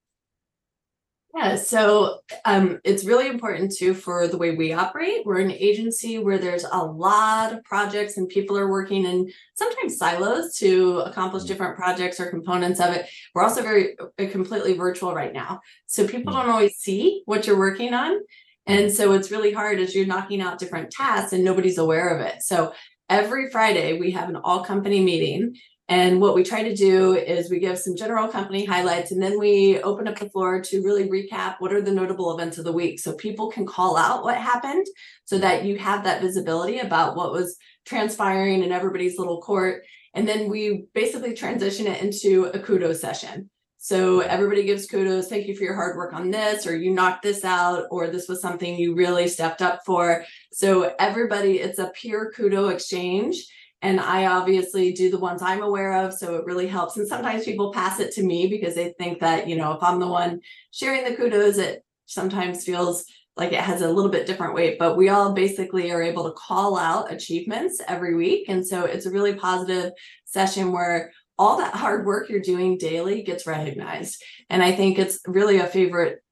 yeah, 1.38 1.56
so 1.56 2.20
um, 2.46 2.80
it's 2.84 3.06
really 3.06 3.28
important 3.28 3.72
too 3.76 3.94
for 3.94 4.28
the 4.28 4.38
way 4.38 4.56
we 4.56 4.74
operate. 4.74 5.24
We're 5.24 5.40
an 5.40 5.52
agency 5.52 6.18
where 6.18 6.40
there's 6.40 6.64
a 6.64 6.84
lot 6.84 7.54
of 7.54 7.64
projects 7.64 8.18
and 8.18 8.28
people 8.28 8.58
are 8.58 8.72
working 8.72 9.06
in 9.06 9.32
sometimes 9.54 9.98
silos 9.98 10.56
to 10.58 11.02
accomplish 11.02 11.44
mm. 11.44 11.48
different 11.48 11.76
projects 11.76 12.20
or 12.20 12.32
components 12.32 12.80
of 12.80 12.96
it. 12.96 13.08
We're 13.36 13.44
also 13.44 13.62
very 13.62 13.96
uh, 14.00 14.30
completely 14.32 14.74
virtual 14.74 15.14
right 15.14 15.34
now. 15.34 15.62
So 15.86 16.08
people 16.08 16.34
mm. 16.34 16.38
don't 16.38 16.50
always 16.50 16.76
see 16.76 17.22
what 17.26 17.46
you're 17.46 17.60
working 17.60 17.94
on. 17.94 18.20
And 18.66 18.92
so 18.92 19.14
it's 19.14 19.32
really 19.32 19.54
hard 19.54 19.80
as 19.80 19.94
you're 19.94 20.08
knocking 20.08 20.42
out 20.42 20.60
different 20.60 20.92
tasks 20.92 21.34
and 21.34 21.44
nobody's 21.44 21.78
aware 21.78 22.10
of 22.10 22.22
it. 22.22 22.42
So 22.42 22.74
every 23.10 23.52
Friday 23.52 24.00
we 24.00 24.12
have 24.12 24.30
an 24.30 24.38
all 24.38 24.64
company 24.64 25.04
meeting 25.04 25.56
and 25.90 26.20
what 26.20 26.36
we 26.36 26.44
try 26.44 26.64
to 26.64 26.76
do 26.76 27.16
is 27.16 27.50
we 27.50 27.60
give 27.60 27.80
some 27.80 27.96
general 27.96 28.28
company 28.28 28.66
highlights 28.66 29.12
and 29.12 29.24
then 29.24 29.40
we 29.40 29.82
open 29.82 30.08
up 30.08 30.20
the 30.20 30.30
floor 30.30 30.62
to 30.62 30.84
really 30.84 31.08
recap 31.08 31.56
what 31.60 31.72
are 31.72 31.82
the 31.82 31.94
notable 31.94 32.34
events 32.38 32.58
of 32.58 32.66
the 32.66 32.74
week 32.74 33.00
so 33.00 33.14
people 33.14 33.50
can 33.50 33.66
call 33.66 33.96
out 33.96 34.24
what 34.24 34.38
happened 34.38 34.86
so 35.24 35.38
that 35.38 35.64
you 35.64 35.78
have 35.78 36.04
that 36.04 36.22
visibility 36.22 36.80
about 36.80 37.16
what 37.16 37.32
was 37.32 37.58
transpiring 37.86 38.64
in 38.64 38.74
everybody's 38.74 39.18
little 39.18 39.42
court. 39.42 39.84
And 40.14 40.28
then 40.28 40.50
we 40.50 40.88
basically 40.94 41.34
transition 41.34 41.88
it 41.88 42.02
into 42.02 42.46
a 42.54 42.60
kudos 42.60 43.00
session. 43.00 43.50
So 43.78 44.20
everybody 44.20 44.64
gives 44.66 44.88
kudos. 44.88 45.30
Thank 45.30 45.48
you 45.48 45.56
for 45.56 45.64
your 45.64 45.76
hard 45.76 45.96
work 45.96 46.12
on 46.14 46.32
this, 46.32 46.68
or 46.68 46.76
you 46.76 46.92
knocked 46.92 47.24
this 47.24 47.46
out, 47.46 47.86
or 47.92 48.08
this 48.08 48.28
was 48.28 48.42
something 48.42 48.76
you 48.76 48.96
really 48.96 49.30
stepped 49.30 49.62
up 49.62 49.82
for. 49.86 50.26
So 50.52 50.94
everybody, 51.00 51.60
it's 51.60 51.80
a 51.80 51.92
peer 51.96 52.34
kudo 52.36 52.74
exchange 52.74 53.46
and 53.82 54.00
I 54.00 54.26
obviously 54.26 54.92
do 54.92 55.12
the 55.12 55.20
ones 55.20 55.42
I'm 55.42 55.62
aware 55.62 55.94
of. 56.04 56.14
So 56.14 56.36
it 56.36 56.46
really 56.46 56.68
helps. 56.68 56.98
And 56.98 57.08
sometimes 57.08 57.46
people 57.46 57.72
pass 57.72 58.00
it 58.00 58.12
to 58.14 58.24
me 58.24 58.48
because 58.48 58.76
they 58.76 58.94
think 58.98 59.20
that, 59.20 59.48
you 59.48 59.56
know, 59.56 59.74
if 59.74 59.84
I'm 59.84 60.00
the 60.00 60.08
one 60.08 60.42
sharing 60.72 61.04
the 61.04 61.16
kudos, 61.16 61.58
it 61.58 61.84
sometimes 62.06 62.64
feels 62.64 63.06
like 63.36 63.54
it 63.54 63.62
has 63.62 63.82
a 63.82 63.90
little 63.90 64.10
bit 64.10 64.26
different 64.26 64.56
weight. 64.56 64.80
But 64.80 64.98
we 64.98 65.10
all 65.10 65.34
basically 65.34 65.92
are 65.92 66.02
able 66.02 66.24
to 66.24 66.32
call 66.32 66.76
out 66.78 67.14
achievements 67.14 67.80
every 67.88 68.16
week. 68.16 68.46
And 68.50 68.66
so 68.66 68.86
it's 68.86 69.06
a 69.06 69.12
really 69.12 69.36
positive 69.36 69.92
session 70.26 70.72
where 70.72 71.12
all 71.38 71.58
that 71.58 71.76
hard 71.76 72.06
work 72.06 72.30
you're 72.30 72.40
doing 72.40 72.80
daily 72.80 73.22
gets 73.22 73.46
recognized. 73.46 74.24
And 74.50 74.64
I 74.64 74.72
think 74.72 74.98
it's 74.98 75.20
really 75.28 75.60
a 75.60 75.68
favorite 75.68 76.24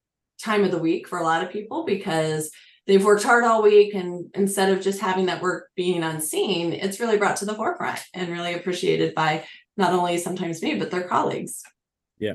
time 0.42 0.64
of 0.64 0.72
the 0.72 0.80
week 0.80 1.08
for 1.08 1.20
a 1.20 1.24
lot 1.24 1.44
of 1.44 1.52
people 1.52 1.86
because 1.86 2.50
they've 2.88 3.04
worked 3.04 3.24
hard 3.24 3.44
all 3.44 3.62
week 3.62 3.94
and 3.94 4.30
instead 4.36 4.72
of 4.72 4.82
just 4.82 5.00
having 5.00 5.26
that 5.26 5.42
work 5.42 5.70
being 5.76 6.04
unseen 6.04 6.74
it's 6.74 7.00
really 7.00 7.18
brought 7.18 7.38
to 7.38 7.46
the 7.46 7.56
forefront 7.56 8.00
and 8.14 8.30
really 8.30 8.54
appreciated 8.54 9.14
by 9.16 9.44
not 9.78 9.94
only 9.94 10.18
sometimes 10.18 10.62
me 10.62 10.76
but 10.76 10.92
their 10.92 11.08
colleagues 11.08 11.64
Yeah. 12.20 12.34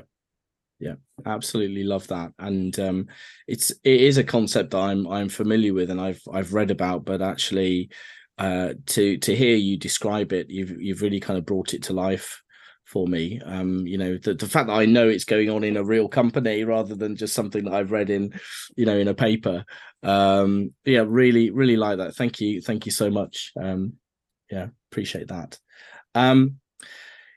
Yeah, 0.79 0.95
absolutely 1.27 1.83
love 1.83 2.07
that, 2.07 2.33
and 2.39 2.77
um, 2.79 3.07
it's 3.47 3.69
it 3.83 4.01
is 4.01 4.17
a 4.17 4.23
concept 4.23 4.71
that 4.71 4.79
I'm 4.79 5.05
I'm 5.07 5.29
familiar 5.29 5.75
with 5.75 5.91
and 5.91 6.01
I've 6.01 6.23
I've 6.33 6.55
read 6.55 6.71
about, 6.71 7.05
but 7.05 7.21
actually, 7.21 7.91
uh, 8.39 8.73
to 8.87 9.17
to 9.19 9.35
hear 9.35 9.55
you 9.55 9.77
describe 9.77 10.33
it, 10.33 10.49
you've 10.49 10.81
you've 10.81 11.03
really 11.03 11.19
kind 11.19 11.37
of 11.37 11.45
brought 11.45 11.75
it 11.75 11.83
to 11.83 11.93
life 11.93 12.41
for 12.85 13.07
me. 13.07 13.39
Um, 13.45 13.85
you 13.85 13.99
know, 13.99 14.17
the, 14.17 14.33
the 14.33 14.47
fact 14.47 14.67
that 14.67 14.73
I 14.73 14.85
know 14.85 15.07
it's 15.07 15.23
going 15.23 15.51
on 15.51 15.63
in 15.63 15.77
a 15.77 15.83
real 15.83 16.07
company 16.07 16.63
rather 16.63 16.95
than 16.95 17.15
just 17.15 17.35
something 17.35 17.63
that 17.65 17.73
I've 17.73 17.91
read 17.91 18.09
in, 18.09 18.33
you 18.75 18.87
know, 18.87 18.97
in 18.97 19.07
a 19.07 19.13
paper. 19.13 19.63
Um, 20.03 20.73
yeah, 20.85 21.03
really, 21.07 21.51
really 21.51 21.77
like 21.77 21.97
that. 21.97 22.15
Thank 22.15 22.39
you, 22.39 22.61
thank 22.61 22.85
you 22.85 22.91
so 22.91 23.09
much. 23.09 23.51
Um, 23.59 23.93
yeah, 24.49 24.67
appreciate 24.91 25.27
that. 25.29 25.57
Um, 26.15 26.57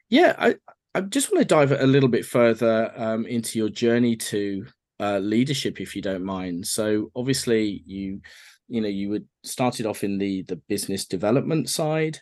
yeah, 0.08 0.34
I, 0.38 0.56
I 0.94 1.00
just 1.00 1.32
want 1.32 1.40
to 1.40 1.54
dive 1.54 1.72
a 1.72 1.86
little 1.86 2.08
bit 2.08 2.24
further 2.24 2.92
um, 2.96 3.26
into 3.26 3.58
your 3.58 3.68
journey 3.68 4.16
to 4.16 4.66
uh, 5.00 5.18
leadership, 5.18 5.80
if 5.80 5.96
you 5.96 6.02
don't 6.02 6.24
mind. 6.24 6.66
So 6.66 7.10
obviously, 7.16 7.82
you 7.86 8.20
you 8.68 8.80
know 8.80 8.88
you 8.88 9.10
would 9.10 9.26
started 9.42 9.86
off 9.86 10.04
in 10.04 10.18
the 10.18 10.42
the 10.42 10.56
business 10.56 11.04
development 11.04 11.68
side 11.68 12.18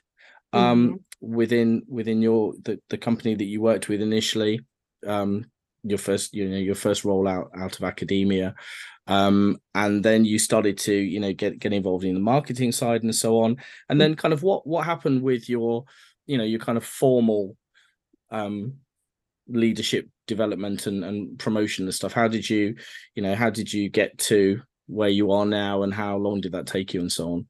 um, 0.52 0.88
mm-hmm. 1.20 1.34
within 1.34 1.82
within 1.88 2.22
your 2.22 2.54
the, 2.62 2.80
the 2.90 2.98
company 2.98 3.34
that 3.34 3.44
you 3.44 3.60
worked 3.60 3.88
with 3.88 4.00
initially. 4.00 4.60
Um, 5.06 5.46
your 5.84 5.98
first 5.98 6.32
you 6.32 6.48
know 6.48 6.56
your 6.56 6.76
first 6.76 7.02
rollout 7.02 7.48
out 7.58 7.76
of 7.76 7.82
academia 7.82 8.54
um, 9.06 9.58
and 9.74 10.04
then 10.04 10.24
you 10.24 10.38
started 10.38 10.78
to 10.78 10.94
you 10.94 11.20
know 11.20 11.32
get 11.32 11.58
get 11.58 11.72
involved 11.72 12.04
in 12.04 12.14
the 12.14 12.20
marketing 12.20 12.72
side 12.72 13.02
and 13.02 13.14
so 13.14 13.40
on 13.40 13.56
and 13.88 14.00
then 14.00 14.14
kind 14.14 14.32
of 14.32 14.42
what 14.42 14.66
what 14.66 14.84
happened 14.84 15.22
with 15.22 15.48
your 15.48 15.84
you 16.26 16.38
know 16.38 16.44
your 16.44 16.60
kind 16.60 16.78
of 16.78 16.84
formal 16.84 17.56
um, 18.30 18.74
leadership 19.48 20.08
development 20.26 20.86
and, 20.86 21.04
and 21.04 21.38
promotion 21.38 21.84
and 21.84 21.94
stuff 21.94 22.12
how 22.12 22.28
did 22.28 22.48
you 22.48 22.74
you 23.14 23.22
know 23.22 23.34
how 23.34 23.50
did 23.50 23.72
you 23.72 23.88
get 23.88 24.16
to 24.18 24.60
where 24.86 25.08
you 25.08 25.32
are 25.32 25.46
now 25.46 25.82
and 25.82 25.92
how 25.92 26.16
long 26.16 26.40
did 26.40 26.52
that 26.52 26.66
take 26.66 26.94
you 26.94 27.00
and 27.00 27.12
so 27.12 27.32
on 27.32 27.46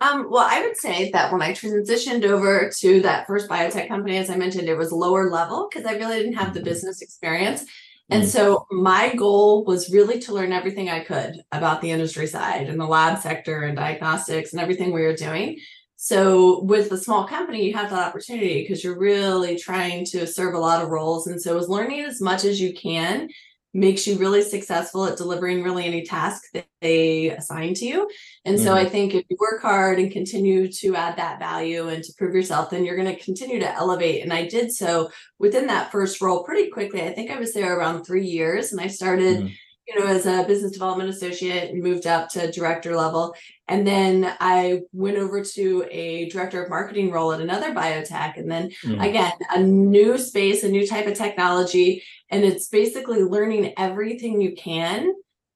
um, 0.00 0.28
well, 0.30 0.46
I 0.48 0.62
would 0.62 0.76
say 0.76 1.10
that 1.10 1.32
when 1.32 1.42
I 1.42 1.52
transitioned 1.52 2.24
over 2.24 2.70
to 2.78 3.00
that 3.02 3.26
first 3.26 3.48
biotech 3.48 3.88
company, 3.88 4.16
as 4.18 4.30
I 4.30 4.36
mentioned, 4.36 4.68
it 4.68 4.78
was 4.78 4.92
lower 4.92 5.28
level 5.28 5.68
because 5.68 5.86
I 5.86 5.96
really 5.96 6.18
didn't 6.18 6.34
have 6.34 6.54
the 6.54 6.60
mm-hmm. 6.60 6.68
business 6.68 7.02
experience. 7.02 7.64
And 8.10 8.24
mm. 8.24 8.26
so 8.26 8.66
my 8.70 9.14
goal 9.14 9.64
was 9.64 9.92
really 9.92 10.18
to 10.20 10.34
learn 10.34 10.52
everything 10.52 10.88
I 10.88 11.00
could 11.00 11.42
about 11.52 11.80
the 11.80 11.90
industry 11.90 12.26
side 12.26 12.68
and 12.68 12.80
the 12.80 12.86
lab 12.86 13.20
sector 13.20 13.62
and 13.62 13.76
diagnostics 13.76 14.52
and 14.52 14.60
everything 14.60 14.92
we 14.92 15.02
were 15.02 15.14
doing. 15.16 15.58
So 15.96 16.62
with 16.62 16.92
a 16.92 16.96
small 16.96 17.26
company, 17.26 17.66
you 17.66 17.74
have 17.74 17.90
that 17.90 18.06
opportunity 18.06 18.62
because 18.62 18.84
you're 18.84 18.98
really 18.98 19.58
trying 19.58 20.06
to 20.06 20.26
serve 20.26 20.54
a 20.54 20.58
lot 20.58 20.82
of 20.82 20.90
roles. 20.90 21.26
And 21.26 21.42
so 21.42 21.56
was 21.56 21.68
learning 21.68 22.00
as 22.00 22.20
much 22.20 22.44
as 22.44 22.60
you 22.60 22.72
can 22.72 23.28
makes 23.74 24.06
you 24.06 24.16
really 24.16 24.42
successful 24.42 25.04
at 25.04 25.16
delivering 25.16 25.62
really 25.62 25.84
any 25.84 26.02
task 26.02 26.42
that 26.54 26.66
they 26.80 27.30
assign 27.30 27.74
to 27.74 27.84
you. 27.84 28.08
And 28.44 28.56
mm-hmm. 28.56 28.64
so 28.64 28.74
I 28.74 28.88
think 28.88 29.14
if 29.14 29.24
you 29.28 29.36
work 29.38 29.60
hard 29.60 29.98
and 29.98 30.10
continue 30.10 30.72
to 30.72 30.96
add 30.96 31.16
that 31.16 31.38
value 31.38 31.88
and 31.88 32.02
to 32.02 32.12
prove 32.16 32.34
yourself, 32.34 32.70
then 32.70 32.84
you're 32.84 32.96
going 32.96 33.14
to 33.14 33.22
continue 33.22 33.60
to 33.60 33.74
elevate. 33.74 34.22
And 34.22 34.32
I 34.32 34.46
did 34.46 34.72
so 34.72 35.10
within 35.38 35.66
that 35.66 35.92
first 35.92 36.20
role 36.20 36.44
pretty 36.44 36.70
quickly. 36.70 37.02
I 37.02 37.12
think 37.12 37.30
I 37.30 37.38
was 37.38 37.52
there 37.52 37.78
around 37.78 38.04
three 38.04 38.26
years 38.26 38.72
and 38.72 38.80
I 38.80 38.86
started. 38.86 39.38
Mm-hmm 39.38 39.52
you 39.88 39.98
know, 39.98 40.06
as 40.06 40.26
a 40.26 40.44
business 40.46 40.72
development 40.72 41.08
associate 41.08 41.70
and 41.70 41.82
moved 41.82 42.06
up 42.06 42.28
to 42.28 42.52
director 42.52 42.94
level. 42.94 43.34
And 43.68 43.86
then 43.86 44.34
I 44.38 44.82
went 44.92 45.16
over 45.16 45.42
to 45.42 45.86
a 45.90 46.28
director 46.28 46.62
of 46.62 46.68
marketing 46.68 47.10
role 47.10 47.32
at 47.32 47.40
another 47.40 47.72
biotech. 47.72 48.36
And 48.36 48.50
then 48.50 48.70
mm. 48.84 49.02
again, 49.02 49.32
a 49.50 49.60
new 49.60 50.18
space, 50.18 50.62
a 50.62 50.68
new 50.68 50.86
type 50.86 51.06
of 51.06 51.14
technology. 51.14 52.02
And 52.30 52.44
it's 52.44 52.68
basically 52.68 53.22
learning 53.22 53.74
everything 53.76 54.40
you 54.40 54.54
can 54.54 55.12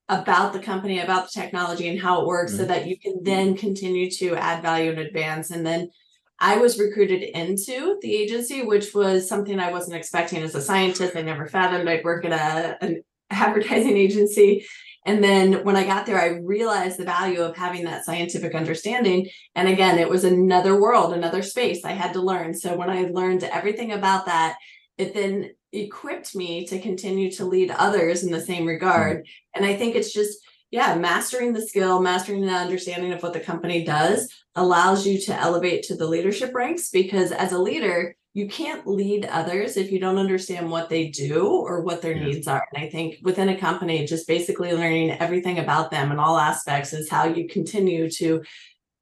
about 0.08 0.52
the 0.52 0.58
company, 0.58 1.00
about 1.00 1.30
the 1.30 1.40
technology 1.40 1.88
and 1.88 2.00
how 2.00 2.20
it 2.20 2.26
works 2.26 2.52
mm. 2.52 2.58
so 2.58 2.64
that 2.64 2.86
you 2.86 2.98
can 2.98 3.22
then 3.22 3.56
continue 3.56 4.10
to 4.10 4.34
add 4.36 4.62
value 4.62 4.90
and 4.90 4.98
advance. 4.98 5.50
And 5.50 5.64
then 5.64 5.90
I 6.38 6.56
was 6.56 6.78
recruited 6.78 7.22
into 7.22 7.98
the 8.02 8.14
agency, 8.14 8.62
which 8.62 8.94
was 8.94 9.28
something 9.28 9.58
I 9.60 9.70
wasn't 9.70 9.96
expecting 9.96 10.42
as 10.42 10.54
a 10.54 10.60
scientist. 10.60 11.16
I 11.16 11.22
never 11.22 11.46
fathomed 11.46 11.88
I'd 11.88 12.04
work 12.04 12.24
at 12.24 12.32
a, 12.32 12.84
an 12.84 13.02
advertising 13.30 13.96
agency. 13.96 14.66
And 15.04 15.22
then 15.22 15.64
when 15.64 15.76
I 15.76 15.84
got 15.84 16.06
there, 16.06 16.20
I 16.20 16.38
realized 16.42 16.98
the 16.98 17.04
value 17.04 17.40
of 17.40 17.56
having 17.56 17.84
that 17.84 18.04
scientific 18.04 18.54
understanding. 18.54 19.28
And 19.54 19.68
again, 19.68 19.98
it 19.98 20.08
was 20.08 20.24
another 20.24 20.80
world, 20.80 21.12
another 21.12 21.42
space 21.42 21.84
I 21.84 21.92
had 21.92 22.12
to 22.12 22.22
learn. 22.22 22.54
So 22.54 22.76
when 22.76 22.90
I 22.90 23.02
learned 23.02 23.42
everything 23.44 23.92
about 23.92 24.26
that, 24.26 24.56
it 24.98 25.14
then 25.14 25.50
equipped 25.72 26.36
me 26.36 26.66
to 26.66 26.78
continue 26.78 27.30
to 27.32 27.44
lead 27.44 27.70
others 27.70 28.22
in 28.22 28.30
the 28.30 28.40
same 28.40 28.66
regard. 28.66 29.18
Mm-hmm. 29.18 29.62
And 29.62 29.66
I 29.66 29.76
think 29.76 29.94
it's 29.94 30.12
just, 30.12 30.38
yeah, 30.70 30.94
mastering 30.94 31.52
the 31.52 31.66
skill, 31.66 32.00
mastering 32.00 32.42
the 32.42 32.52
understanding 32.52 33.12
of 33.12 33.22
what 33.22 33.32
the 33.32 33.40
company 33.40 33.84
does 33.84 34.28
allows 34.54 35.06
you 35.06 35.18
to 35.20 35.34
elevate 35.34 35.82
to 35.84 35.96
the 35.96 36.06
leadership 36.06 36.54
ranks 36.54 36.90
because 36.90 37.32
as 37.32 37.52
a 37.52 37.58
leader, 37.58 38.16
you 38.34 38.48
can't 38.48 38.86
lead 38.86 39.26
others 39.26 39.76
if 39.76 39.92
you 39.92 39.98
don't 39.98 40.16
understand 40.16 40.70
what 40.70 40.88
they 40.88 41.08
do 41.08 41.46
or 41.46 41.82
what 41.82 42.00
their 42.00 42.16
yeah. 42.16 42.24
needs 42.24 42.48
are. 42.48 42.66
And 42.72 42.82
I 42.82 42.88
think 42.88 43.18
within 43.22 43.50
a 43.50 43.58
company, 43.58 44.06
just 44.06 44.26
basically 44.26 44.72
learning 44.72 45.10
everything 45.10 45.58
about 45.58 45.90
them 45.90 46.10
and 46.10 46.18
all 46.18 46.38
aspects 46.38 46.94
is 46.94 47.10
how 47.10 47.24
you 47.24 47.46
continue 47.46 48.10
to 48.12 48.42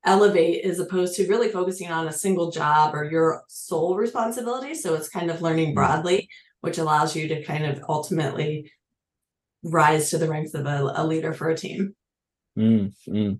elevate 0.05 0.65
as 0.65 0.81
opposed 0.81 1.15
to 1.17 1.29
really 1.29 1.49
focusing 1.49 1.93
on 1.93 2.09
a 2.09 2.13
single 2.13 2.51
job 2.51 2.95
or 2.95 3.05
your 3.05 3.43
sole 3.49 3.97
responsibility. 3.97 4.75
So 4.75 4.95
it's 4.95 5.09
kind 5.09 5.31
of 5.31 5.43
learning 5.43 5.73
mm. 5.73 5.75
broadly, 5.75 6.29
which 6.61 6.79
allows 6.79 7.17
you 7.17 7.29
to 7.29 7.43
kind 7.45 7.65
of 7.65 7.83
ultimately 7.89 8.73
rise 9.63 10.11
to 10.11 10.19
the 10.19 10.29
ranks 10.29 10.55
of 10.55 10.67
a, 10.67 10.93
a 10.97 11.07
leader 11.07 11.33
for 11.33 11.51
a 11.51 11.57
team. 11.57 11.95
Mm, 12.59 12.93
mm. 13.09 13.39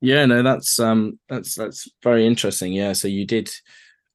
Yeah, 0.00 0.24
no, 0.26 0.42
that's 0.42 0.80
um 0.80 1.18
that's 1.28 1.54
that's 1.54 1.88
very 2.02 2.26
interesting. 2.26 2.72
Yeah. 2.72 2.94
So 2.94 3.08
you 3.08 3.26
did 3.26 3.50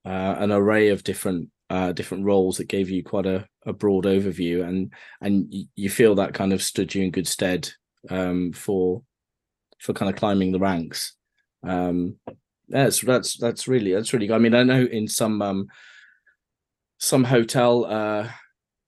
uh, 0.04 0.36
an 0.38 0.52
array 0.52 0.90
of 0.90 1.04
different 1.04 1.50
uh, 1.70 1.92
different 1.92 2.26
roles 2.26 2.58
that 2.58 2.68
gave 2.68 2.90
you 2.90 3.04
quite 3.04 3.26
a, 3.26 3.48
a 3.66 3.74
broad 3.74 4.06
overview, 4.06 4.68
and 4.68 4.92
and 5.22 5.54
you 5.76 5.90
feel 5.90 6.16
that 6.16 6.34
kind 6.34 6.54
of 6.54 6.62
stood 6.62 6.94
you 6.94 7.04
in 7.04 7.12
good 7.12 7.28
stead 7.28 7.70
um, 8.10 8.52
for 8.54 9.04
for 9.80 9.94
kind 9.94 10.10
of 10.10 10.18
climbing 10.18 10.52
the 10.52 10.60
ranks. 10.60 11.16
Um, 11.64 12.16
that's 12.68 13.02
that's 13.02 13.38
that's 13.38 13.68
really 13.68 13.94
that's 13.94 14.14
really 14.14 14.28
good. 14.28 14.36
I 14.36 14.40
mean, 14.40 14.56
I 14.56 14.64
know 14.64 14.82
in 14.86 15.08
some 15.08 15.42
um, 15.42 15.68
some 17.06 17.24
hotel 17.24 17.86
uh, 17.86 18.28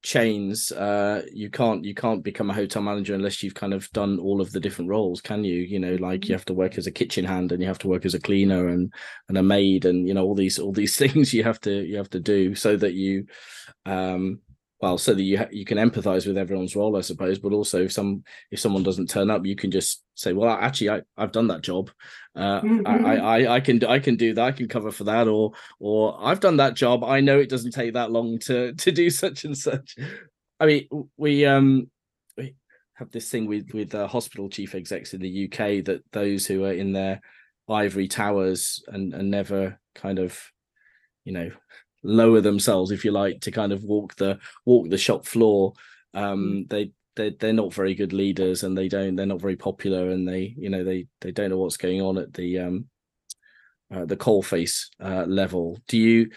chains 0.02 0.72
uh 0.72 1.22
you 1.34 1.50
can't 1.50 1.84
you 1.84 1.94
can't 1.94 2.24
become 2.24 2.50
a 2.50 2.54
hotel 2.54 2.82
manager 2.82 3.14
unless 3.14 3.44
you've 3.44 3.54
kind 3.54 3.74
of 3.74 3.92
done 3.92 4.20
all 4.20 4.40
of 4.40 4.52
the 4.52 4.60
different 4.60 4.90
roles 4.90 5.20
can 5.20 5.44
you 5.44 5.56
you 5.56 5.80
know 5.80 5.96
like 5.96 6.24
you 6.24 6.30
mm-hmm. 6.30 6.34
have 6.34 6.46
to 6.46 6.54
work 6.54 6.78
as 6.78 6.88
a 6.88 6.92
kitchen 6.92 7.26
hand 7.26 7.52
and 7.52 7.62
you 7.62 7.68
have 7.68 7.80
to 7.80 7.88
work 7.90 8.06
as 8.06 8.14
a 8.14 8.20
cleaner 8.20 8.70
and 8.70 8.94
and 9.28 9.38
a 9.38 9.44
maid 9.44 9.86
and 9.86 10.08
you 10.08 10.14
know 10.14 10.24
all 10.24 10.36
these 10.36 10.60
all 10.60 10.72
these 10.72 10.96
things 11.02 11.34
you 11.34 11.44
have 11.44 11.60
to 11.60 11.84
you 11.86 11.98
have 11.98 12.10
to 12.10 12.20
do 12.20 12.56
so 12.56 12.78
that 12.78 12.94
you 12.94 13.26
um 13.86 14.40
well 14.82 14.98
so 14.98 15.14
that 15.14 15.24
you 15.24 15.40
ha- 15.40 15.52
you 15.52 15.66
can 15.66 15.78
empathize 15.78 16.26
with 16.26 16.38
everyone's 16.38 16.76
role 16.76 16.96
i 16.96 17.02
suppose 17.02 17.40
but 17.40 17.52
also 17.52 17.84
if 17.84 17.92
some 17.92 18.24
if 18.52 18.60
someone 18.60 18.84
doesn't 18.84 19.10
turn 19.10 19.30
up 19.30 19.46
you 19.46 19.56
can 19.56 19.72
just 19.72 20.04
say 20.16 20.32
well 20.34 20.50
actually 20.50 20.90
i 20.90 21.02
i've 21.18 21.32
done 21.32 21.48
that 21.48 21.62
job 21.62 21.90
uh, 22.38 22.62
mm-hmm. 22.62 22.88
I, 22.88 23.18
I 23.18 23.56
i 23.56 23.60
can 23.60 23.84
i 23.86 24.00
can 24.00 24.16
do 24.16 24.34
that 24.34 24.44
i 24.44 24.52
can 24.52 24.68
cover 24.68 24.92
for 24.92 25.06
that 25.06 25.28
or 25.28 25.52
or 25.80 26.18
i've 26.22 26.40
done 26.40 26.58
that 26.58 26.76
job 26.76 27.04
i 27.04 27.20
know 27.20 27.40
it 27.40 27.50
doesn't 27.50 27.72
take 27.72 27.94
that 27.94 28.12
long 28.12 28.40
to 28.40 28.74
to 28.78 28.92
do 28.92 29.10
such 29.10 29.44
and 29.44 29.58
such 29.58 29.96
i 30.60 30.66
mean 30.66 30.88
we 31.18 31.46
um 31.46 31.90
we 32.38 32.56
have 32.94 33.12
this 33.12 33.30
thing 33.30 33.48
with 33.48 33.74
with 33.74 33.94
uh, 33.96 34.08
hospital 34.08 34.50
chief 34.50 34.76
execs 34.76 35.14
in 35.14 35.22
the 35.22 35.46
uk 35.46 35.58
that 35.86 36.04
those 36.12 36.46
who 36.46 36.64
are 36.64 36.74
in 36.74 36.94
their 36.94 37.22
ivory 37.70 38.08
towers 38.08 38.84
and 38.88 39.14
and 39.14 39.30
never 39.30 39.80
kind 39.96 40.20
of 40.20 40.40
you 41.26 41.34
know 41.34 41.50
lower 42.04 42.42
themselves, 42.42 42.92
if 42.92 43.06
you 43.06 43.12
like, 43.12 43.42
to 43.42 43.52
kind 43.52 43.72
of 43.72 43.84
walk 43.84 44.16
the 44.16 44.40
walk 44.66 44.90
the 44.90 44.98
shop 44.98 45.26
floor. 45.26 45.74
Um, 46.14 46.66
mm. 46.66 46.70
they 46.70 46.92
they 47.18 47.32
they're 47.32 47.52
not 47.52 47.74
very 47.74 47.96
good 47.96 48.14
leaders, 48.14 48.64
and 48.64 48.78
they 48.78 48.88
don't 48.88 49.16
they're 49.16 49.26
not 49.26 49.42
very 49.42 49.58
popular, 49.58 50.12
and 50.12 50.28
they 50.28 50.56
you 50.58 50.70
know 50.70 50.84
they 50.86 51.08
they 51.20 51.32
don't 51.32 51.50
know 51.50 51.58
what's 51.58 51.78
going 51.78 52.02
on 52.02 52.18
at 52.18 52.34
the 52.34 52.60
um 52.60 52.86
uh, 53.94 54.06
the 54.06 54.18
coalface 54.18 54.88
uh, 55.02 55.26
level. 55.26 55.78
Do 55.88 55.98
you? 55.98 56.30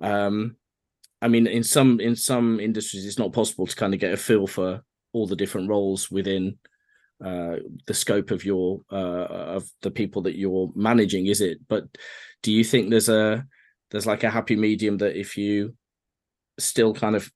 Um, 0.00 0.56
I 1.20 1.28
mean, 1.28 1.46
in 1.46 1.64
some 1.64 2.00
in 2.00 2.14
some 2.14 2.60
industries, 2.60 3.06
it's 3.06 3.18
not 3.18 3.32
possible 3.32 3.66
to 3.66 3.76
kind 3.76 3.94
of 3.94 4.00
get 4.00 4.12
a 4.12 4.16
feel 4.16 4.46
for 4.46 4.82
all 5.12 5.26
the 5.26 5.36
different 5.36 5.68
roles 5.68 6.10
within 6.10 6.58
uh, 7.24 7.56
the 7.86 7.94
scope 7.94 8.30
of 8.30 8.44
your 8.44 8.80
uh, 8.92 9.26
of 9.56 9.68
the 9.82 9.90
people 9.90 10.22
that 10.22 10.36
you're 10.36 10.70
managing, 10.76 11.26
is 11.26 11.40
it? 11.40 11.58
But 11.68 11.84
do 12.42 12.52
you 12.52 12.62
think 12.62 12.90
there's 12.90 13.08
a 13.08 13.44
there's 13.90 14.06
like 14.06 14.22
a 14.22 14.30
happy 14.30 14.56
medium 14.56 14.98
that 14.98 15.18
if 15.18 15.36
you 15.36 15.74
still 16.58 16.94
kind 16.94 17.16
of 17.16 17.30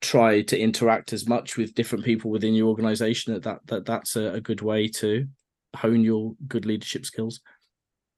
try 0.00 0.42
to 0.42 0.58
interact 0.58 1.12
as 1.12 1.26
much 1.26 1.56
with 1.56 1.74
different 1.74 2.04
people 2.04 2.30
within 2.30 2.54
your 2.54 2.68
organization 2.68 3.34
that 3.34 3.42
that, 3.42 3.66
that 3.66 3.86
that's 3.86 4.16
a, 4.16 4.34
a 4.34 4.40
good 4.40 4.60
way 4.60 4.88
to 4.88 5.26
hone 5.76 6.02
your 6.02 6.34
good 6.46 6.64
leadership 6.64 7.04
skills 7.04 7.40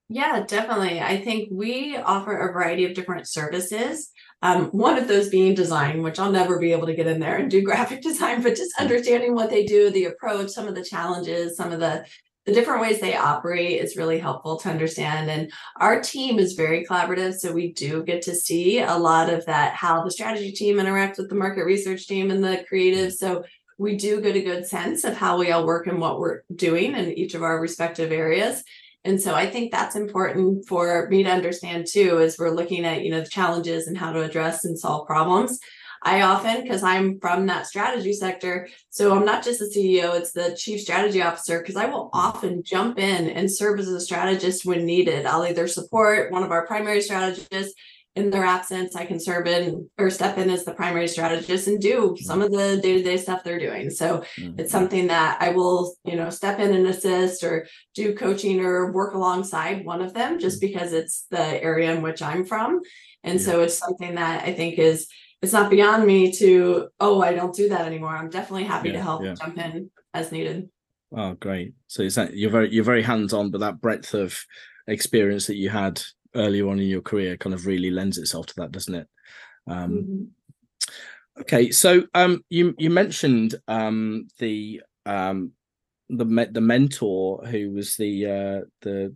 Yeah, 0.09 0.45
definitely. 0.47 1.01
I 1.01 1.19
think 1.19 1.49
we 1.53 1.97
offer 1.97 2.37
a 2.37 2.53
variety 2.53 2.85
of 2.85 2.95
different 2.95 3.29
services. 3.29 4.11
Um, 4.43 4.67
one 4.67 4.99
of 4.99 5.07
those 5.07 5.29
being 5.29 5.55
design, 5.55 6.03
which 6.03 6.19
I'll 6.19 6.33
never 6.33 6.59
be 6.59 6.73
able 6.73 6.87
to 6.87 6.95
get 6.97 7.07
in 7.07 7.21
there 7.21 7.37
and 7.37 7.51
do 7.51 7.63
graphic 7.71 8.03
design, 8.03 8.43
but 8.43 8.57
just 8.57 8.73
understanding 8.81 9.35
what 9.35 9.51
they 9.51 9.65
do, 9.65 9.91
the 9.91 10.07
approach, 10.07 10.51
some 10.51 10.67
of 10.67 10.75
the 10.75 10.85
challenges, 10.85 11.57
some 11.57 11.73
of 11.73 11.81
the 11.81 12.05
the 12.51 12.57
different 12.57 12.81
ways 12.81 13.01
they 13.01 13.15
operate 13.15 13.81
is 13.81 13.97
really 13.97 14.19
helpful 14.19 14.57
to 14.59 14.69
understand. 14.69 15.31
And 15.31 15.53
our 15.77 16.01
team 16.01 16.41
is 16.41 16.55
very 16.55 16.85
collaborative. 16.85 17.35
So 17.35 17.53
we 17.53 17.73
do 17.73 18.03
get 18.03 18.23
to 18.23 18.35
see 18.35 18.81
a 18.81 18.97
lot 18.97 19.33
of 19.33 19.47
that, 19.47 19.75
how 19.75 20.03
the 20.03 20.11
strategy 20.11 20.51
team 20.51 20.79
interacts 20.79 21.19
with 21.19 21.29
the 21.29 21.37
market 21.37 21.65
research 21.65 22.09
team 22.09 22.33
and 22.33 22.43
the 22.43 22.65
creative. 22.69 23.13
So 23.13 23.45
we 23.79 23.97
do 23.97 24.21
get 24.21 24.35
a 24.35 24.43
good 24.43 24.67
sense 24.67 25.05
of 25.05 25.17
how 25.17 25.39
we 25.39 25.53
all 25.53 25.65
work 25.65 25.87
and 25.87 26.01
what 26.01 26.19
we're 26.19 26.43
doing 26.53 26.97
in 26.97 27.13
each 27.13 27.35
of 27.35 27.45
our 27.45 27.61
respective 27.61 28.11
areas. 28.11 28.65
And 29.05 29.23
so 29.23 29.35
I 29.37 29.49
think 29.49 29.71
that's 29.71 29.95
important 29.95 30.67
for 30.67 31.09
me 31.09 31.23
to 31.23 31.31
understand 31.31 31.87
too, 31.89 32.19
as 32.19 32.37
we're 32.37 32.51
looking 32.51 32.85
at, 32.85 33.05
you 33.05 33.13
know, 33.13 33.21
the 33.21 33.31
challenges 33.31 33.87
and 33.87 33.97
how 33.97 34.13
to 34.13 34.23
address 34.23 34.65
and 34.65 34.77
solve 34.77 35.07
problems. 35.07 35.61
I 36.03 36.23
often, 36.23 36.63
because 36.63 36.83
I'm 36.83 37.21
from 37.21 37.47
that 37.47 37.67
strategy 37.67 38.13
sector, 38.13 38.69
so 38.89 39.15
I'm 39.15 39.27
not 39.27 39.45
just 39.45 39.61
the 39.61 39.67
CEO, 39.67 40.19
it's 40.19 40.33
the 40.33 40.57
chief 40.57 40.81
strategy 40.81 41.21
officer, 41.21 41.59
because 41.59 41.77
I 41.77 41.87
will 41.87 42.09
often 42.13 42.63
jump 42.63 42.99
in 42.99 43.29
and 43.29 43.51
serve 43.51 43.79
as 43.79 43.89
a 43.89 44.01
strategist 44.01 44.65
when 44.65 44.87
needed. 44.87 45.27
I'll 45.27 45.45
either 45.45 45.69
support 45.69 46.33
one 46.33 46.43
of 46.43 46.53
our 46.53 46.67
primary 46.67 47.03
strategists 47.03 47.75
in 48.17 48.31
their 48.31 48.45
absence, 48.45 48.97
I 48.97 49.07
can 49.07 49.21
serve 49.21 49.47
in 49.47 49.89
or 49.97 50.11
step 50.11 50.37
in 50.37 50.51
as 50.51 50.65
the 50.65 50.75
primary 50.75 51.07
strategist 51.07 51.69
and 51.69 51.81
do 51.81 52.17
some 52.19 52.43
of 52.43 52.51
the 52.51 52.81
day 52.83 52.99
to 52.99 53.03
day 53.03 53.17
stuff 53.17 53.45
they're 53.45 53.61
doing. 53.61 53.89
So 53.89 54.25
mm-hmm. 54.37 54.59
it's 54.59 54.73
something 54.73 55.07
that 55.07 55.41
I 55.41 55.51
will, 55.51 55.95
you 56.05 56.17
know, 56.17 56.29
step 56.29 56.59
in 56.59 56.75
and 56.75 56.89
assist 56.89 57.45
or 57.45 57.69
do 57.95 58.15
coaching 58.15 58.61
or 58.61 58.91
work 58.91 59.15
alongside 59.15 59.85
one 59.85 60.03
of 60.03 60.13
them 60.13 60.41
just 60.41 60.61
mm-hmm. 60.61 60.73
because 60.73 60.93
it's 60.93 61.27
the 61.31 61.63
area 61.63 61.93
in 61.95 62.03
which 62.03 62.21
I'm 62.21 62.45
from. 62.45 62.81
And 63.23 63.39
yeah. 63.39 63.47
so 63.47 63.63
it's 63.63 63.79
something 63.79 64.17
that 64.17 64.45
I 64.45 64.55
think 64.55 64.79
is 64.79 65.07
it's 65.43 65.53
not 65.53 65.71
beyond 65.71 66.07
me 66.07 66.33
to 66.33 66.89
oh 67.01 67.21
i 67.23 67.33
don't 67.33 67.55
do 67.55 67.69
that 67.69 67.87
anymore 67.87 68.11
i'm 68.11 68.31
definitely 68.31 68.65
happy 68.65 68.89
yeah, 68.89 68.95
to 68.95 69.03
help 69.03 69.23
yeah. 69.23 69.35
jump 69.35 69.59
in 69.59 69.91
as 70.15 70.33
needed 70.33 70.69
oh 71.17 71.35
great 71.35 71.75
so 71.87 72.03
is 72.03 72.15
that 72.15 72.35
you're 72.35 72.51
very 72.51 72.73
you're 72.73 72.85
very 72.85 73.03
hands-on 73.03 73.51
but 73.51 73.61
that 73.61 73.81
breadth 73.81 74.15
of 74.15 74.39
experience 74.87 75.47
that 75.47 75.57
you 75.57 75.69
had 75.69 76.01
earlier 76.35 76.69
on 76.69 76.79
in 76.79 76.89
your 76.89 77.03
career 77.03 77.37
kind 77.37 77.55
of 77.55 77.67
really 77.67 77.91
lends 77.91 78.19
itself 78.19 78.47
to 78.47 78.55
that 78.57 78.73
doesn't 78.73 78.95
it 78.95 79.09
um 79.69 79.91
mm-hmm. 79.93 81.41
okay 81.41 81.71
so 81.71 82.05
um 82.15 82.45
you 82.49 82.75
you 82.79 82.91
mentioned 82.91 83.55
um 83.69 84.29
the 84.39 84.81
um 85.07 85.53
the 86.09 86.49
the 86.53 86.61
mentor 86.61 87.45
who 87.47 87.71
was 87.73 87.97
the 87.97 88.27
uh 88.27 88.61
the 88.83 89.15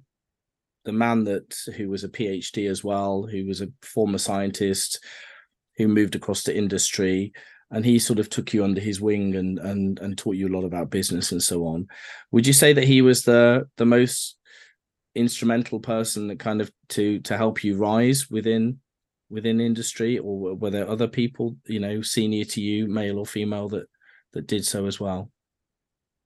the 0.85 0.93
man 0.93 1.25
that 1.25 1.57
who 1.77 1.89
was 1.89 2.05
a 2.05 2.09
phd 2.09 2.69
as 2.69 2.85
well 2.85 3.23
who 3.23 3.47
was 3.47 3.61
a 3.61 3.69
former 3.83 4.19
scientist 4.19 5.03
who 5.77 5.89
moved 5.89 6.15
across 6.15 6.43
to 6.45 6.57
industry 6.57 7.33
and 7.71 7.85
he 7.85 7.99
sort 7.99 8.19
of 8.19 8.29
took 8.29 8.53
you 8.53 8.63
under 8.65 8.81
his 8.81 9.01
wing 9.01 9.35
and 9.35 9.59
and 9.59 9.99
and 9.99 10.17
taught 10.17 10.37
you 10.37 10.49
a 10.49 10.55
lot 10.55 10.65
about 10.65 10.91
business 10.91 11.33
and 11.33 11.43
so 11.43 11.67
on 11.67 11.87
would 12.31 12.47
you 12.47 12.53
say 12.53 12.73
that 12.73 12.85
he 12.85 13.03
was 13.03 13.25
the 13.25 13.69
the 13.77 13.87
most 13.87 14.37
instrumental 15.15 15.79
person 15.81 16.29
that 16.29 16.39
kind 16.39 16.61
of 16.61 16.71
to 16.89 17.21
to 17.21 17.37
help 17.37 17.63
you 17.63 17.77
rise 17.77 18.31
within 18.31 18.79
within 19.31 19.61
industry 19.61 20.19
or 20.19 20.55
were 20.55 20.71
there 20.71 20.89
other 20.89 21.09
people 21.09 21.57
you 21.67 21.81
know 21.81 22.03
senior 22.03 22.45
to 22.45 22.61
you 22.61 22.87
male 22.87 23.19
or 23.19 23.27
female 23.27 23.69
that 23.69 23.87
that 24.33 24.47
did 24.47 24.65
so 24.65 24.87
as 24.87 25.01
well 25.01 25.31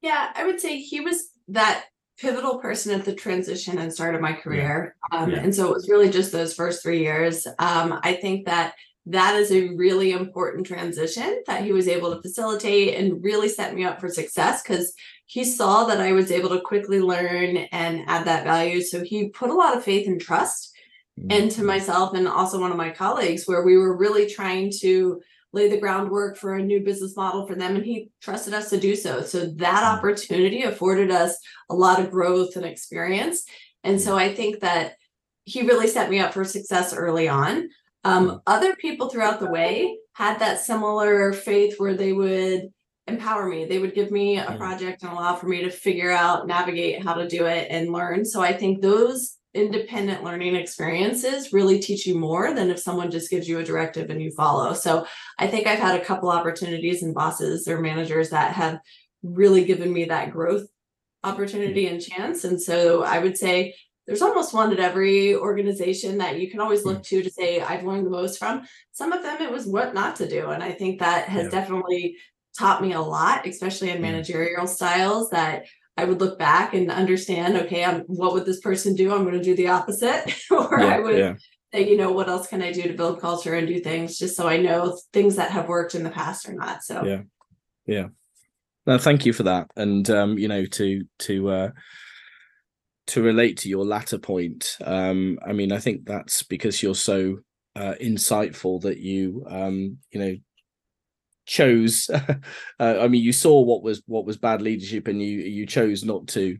yeah 0.00 0.30
i 0.34 0.44
would 0.44 0.61
say 0.61 0.78
he 0.78 1.00
was 1.00 1.30
that 1.48 1.84
pivotal 2.18 2.58
person 2.58 2.98
at 2.98 3.04
the 3.04 3.14
transition 3.14 3.78
and 3.78 3.92
start 3.92 4.14
of 4.14 4.20
my 4.20 4.32
career 4.32 4.96
yeah. 5.12 5.18
Um, 5.18 5.30
yeah. 5.30 5.38
and 5.38 5.54
so 5.54 5.68
it 5.68 5.74
was 5.74 5.88
really 5.88 6.11
just 6.11 6.32
those 6.32 6.54
first 6.54 6.82
three 6.82 7.00
years 7.00 7.46
um, 7.58 8.00
i 8.02 8.14
think 8.14 8.46
that 8.46 8.74
that 9.09 9.37
is 9.37 9.51
a 9.51 9.68
really 9.71 10.12
important 10.12 10.66
transition 10.66 11.42
that 11.47 11.64
he 11.64 11.73
was 11.73 11.88
able 11.88 12.14
to 12.14 12.21
facilitate 12.21 12.94
and 12.94 13.25
really 13.25 13.49
set 13.49 13.75
me 13.75 13.83
up 13.85 14.01
for 14.01 14.09
success 14.09 14.62
because 14.62 14.92
he 15.25 15.44
saw 15.44 15.85
that 15.85 16.01
I 16.01 16.12
was 16.12 16.31
able 16.31 16.51
to 16.51 16.61
quickly 16.61 17.01
learn 17.01 17.57
and 17.57 18.03
add 18.07 18.27
that 18.27 18.44
value. 18.44 18.83
So 18.83 19.03
he 19.03 19.31
put 19.31 19.51
a 19.51 19.55
lot 19.55 19.77
of 19.77 19.83
faith 19.83 20.07
and 20.07 20.21
trust 20.21 20.75
mm-hmm. 21.18 21.31
into 21.31 21.62
myself 21.62 22.14
and 22.14 22.29
also 22.29 22.61
one 22.61 22.71
of 22.71 22.77
my 22.77 22.90
colleagues, 22.90 23.44
where 23.47 23.62
we 23.62 23.79
were 23.79 23.97
really 23.97 24.27
trying 24.27 24.71
to 24.81 25.23
lay 25.55 25.71
the 25.71 25.81
groundwork 25.81 26.37
for 26.37 26.55
a 26.55 26.62
new 26.62 26.81
business 26.81 27.16
model 27.16 27.47
for 27.47 27.55
them. 27.55 27.77
And 27.77 27.85
he 27.85 28.11
trusted 28.21 28.53
us 28.53 28.68
to 28.71 28.79
do 28.79 28.94
so. 28.94 29.23
So 29.23 29.47
that 29.47 29.85
mm-hmm. 29.85 29.99
opportunity 29.99 30.64
afforded 30.64 31.11
us 31.11 31.35
a 31.71 31.75
lot 31.75 31.99
of 31.99 32.11
growth 32.11 32.57
and 32.57 32.64
experience. 32.66 33.44
And 33.85 33.99
so 33.99 34.18
I 34.18 34.35
think 34.35 34.61
that 34.61 34.97
he 35.44 35.62
really 35.62 35.88
set 35.88 36.11
me 36.11 36.18
up 36.18 36.35
for 36.35 36.44
success 36.44 36.92
early 36.92 37.27
on. 37.27 37.71
Um, 38.04 38.40
other 38.46 38.76
people 38.76 39.08
throughout 39.08 39.40
the 39.40 39.50
way 39.50 39.98
had 40.14 40.38
that 40.38 40.61
similar 40.61 41.32
faith 41.32 41.78
where 41.78 41.94
they 41.94 42.12
would 42.12 42.68
empower 43.06 43.48
me. 43.48 43.64
They 43.64 43.78
would 43.78 43.94
give 43.94 44.11
me 44.11 44.38
a 44.38 44.56
project 44.56 45.02
and 45.02 45.12
allow 45.12 45.34
for 45.34 45.46
me 45.46 45.62
to 45.62 45.70
figure 45.70 46.11
out, 46.11 46.46
navigate 46.46 47.02
how 47.02 47.14
to 47.14 47.28
do 47.28 47.46
it 47.46 47.68
and 47.70 47.92
learn. 47.92 48.24
So 48.24 48.40
I 48.40 48.52
think 48.52 48.80
those 48.80 49.37
independent 49.54 50.22
learning 50.22 50.54
experiences 50.54 51.52
really 51.52 51.78
teach 51.78 52.06
you 52.06 52.18
more 52.18 52.54
than 52.54 52.70
if 52.70 52.78
someone 52.78 53.11
just 53.11 53.30
gives 53.30 53.48
you 53.48 53.58
a 53.58 53.64
directive 53.64 54.11
and 54.11 54.22
you 54.22 54.30
follow. 54.32 54.74
So 54.74 55.06
I 55.38 55.46
think 55.46 55.66
I've 55.66 55.78
had 55.78 56.00
a 56.00 56.04
couple 56.04 56.30
opportunities 56.30 57.02
and 57.02 57.14
bosses 57.14 57.66
or 57.66 57.80
managers 57.80 58.30
that 58.30 58.52
have 58.52 58.78
really 59.22 59.64
given 59.64 59.92
me 59.92 60.04
that 60.04 60.30
growth 60.30 60.66
opportunity 61.24 61.87
and 61.87 62.00
chance. 62.00 62.44
And 62.44 62.61
so 62.61 63.02
I 63.02 63.18
would 63.18 63.37
say 63.37 63.74
there's 64.09 64.23
almost 64.23 64.55
one 64.55 64.73
at 64.73 64.81
every 64.81 65.35
organization 65.35 66.16
that 66.16 66.40
you 66.40 66.51
can 66.51 66.61
always 66.61 66.87
look 66.87 67.03
to 67.03 67.23
to 67.23 67.31
say 67.31 67.61
I've 67.61 67.85
learned 67.85 68.07
the 68.07 68.11
most 68.11 68.38
from. 68.38 68.66
Some 68.90 69.12
of 69.12 69.23
them 69.23 69.42
it 69.42 69.53
was 69.53 69.66
what 69.66 69.92
not 69.92 70.16
to 70.16 70.29
do, 70.29 70.49
and 70.49 70.62
I 70.62 70.73
think 70.73 70.99
that 70.99 71.29
has 71.29 71.44
yeah. 71.44 71.51
definitely 71.51 72.16
taught 72.59 72.81
me 72.81 72.94
a 72.94 73.03
lot, 73.03 73.47
especially 73.47 73.90
in 73.90 74.01
managerial 74.01 74.66
styles. 74.66 75.29
That 75.29 75.66
I 75.99 76.07
would 76.07 76.21
look 76.21 76.38
back 76.38 76.73
and 76.73 76.90
understand, 76.90 77.59
okay, 77.59 77.85
I'm, 77.85 78.01
what 78.07 78.33
would 78.33 78.47
this 78.47 78.61
person 78.61 78.94
do? 78.94 79.14
I'm 79.14 79.25
going 79.25 79.37
to 79.37 79.44
do 79.44 79.55
the 79.55 79.68
opposite, 79.68 80.35
or 80.51 80.81
yeah, 80.81 80.87
I 80.87 81.01
would 81.01 81.18
yeah. 81.18 81.35
say, 81.75 81.87
you 81.87 81.99
know, 81.99 82.11
what 82.11 82.31
else 82.31 82.47
can 82.47 82.62
I 82.62 82.73
do 82.73 82.85
to 82.85 82.94
build 82.94 83.21
culture 83.21 83.57
and 83.57 83.68
do 83.68 83.79
things 83.79 84.16
just 84.16 84.38
so 84.38 84.49
I 84.49 84.57
know 84.57 84.99
things 85.12 85.37
that 85.37 85.51
have 85.51 85.68
worked 85.68 85.94
in 85.94 86.03
the 86.03 86.11
past 86.11 86.49
or 86.49 86.55
not. 86.55 86.83
So 86.83 87.05
yeah, 87.05 87.23
yeah. 87.85 88.07
No, 88.87 88.97
thank 88.97 89.27
you 89.27 89.35
for 89.35 89.42
that, 89.42 89.71
and 89.77 90.09
um, 90.09 90.38
you 90.38 90.49
know, 90.49 90.64
to 90.64 91.05
to 91.18 91.51
uh, 91.51 91.71
to 93.09 93.23
relate 93.23 93.59
to 93.59 93.68
your 93.68 93.85
latter 93.85 94.18
point, 94.18 94.77
um, 94.85 95.38
I 95.47 95.53
mean, 95.53 95.73
I 95.73 95.79
think 95.79 96.05
that's 96.05 96.42
because 96.42 96.83
you're 96.83 96.94
so 96.94 97.38
uh, 97.75 97.94
insightful 98.01 98.81
that 98.83 98.99
you, 98.99 99.44
um, 99.49 99.99
you 100.11 100.21
know, 100.21 100.37
chose. 101.47 102.11
uh, 102.12 102.38
I 102.79 103.09
mean, 103.09 103.23
you 103.23 103.33
saw 103.33 103.61
what 103.61 103.83
was 103.83 104.03
what 104.07 104.27
was 104.27 104.37
bad 104.37 104.62
leadership, 104.62 105.09
and 105.09 105.21
you 105.23 105.40
you 105.40 105.66
chose 105.66 106.05
not 106.05 106.29
to 106.29 106.59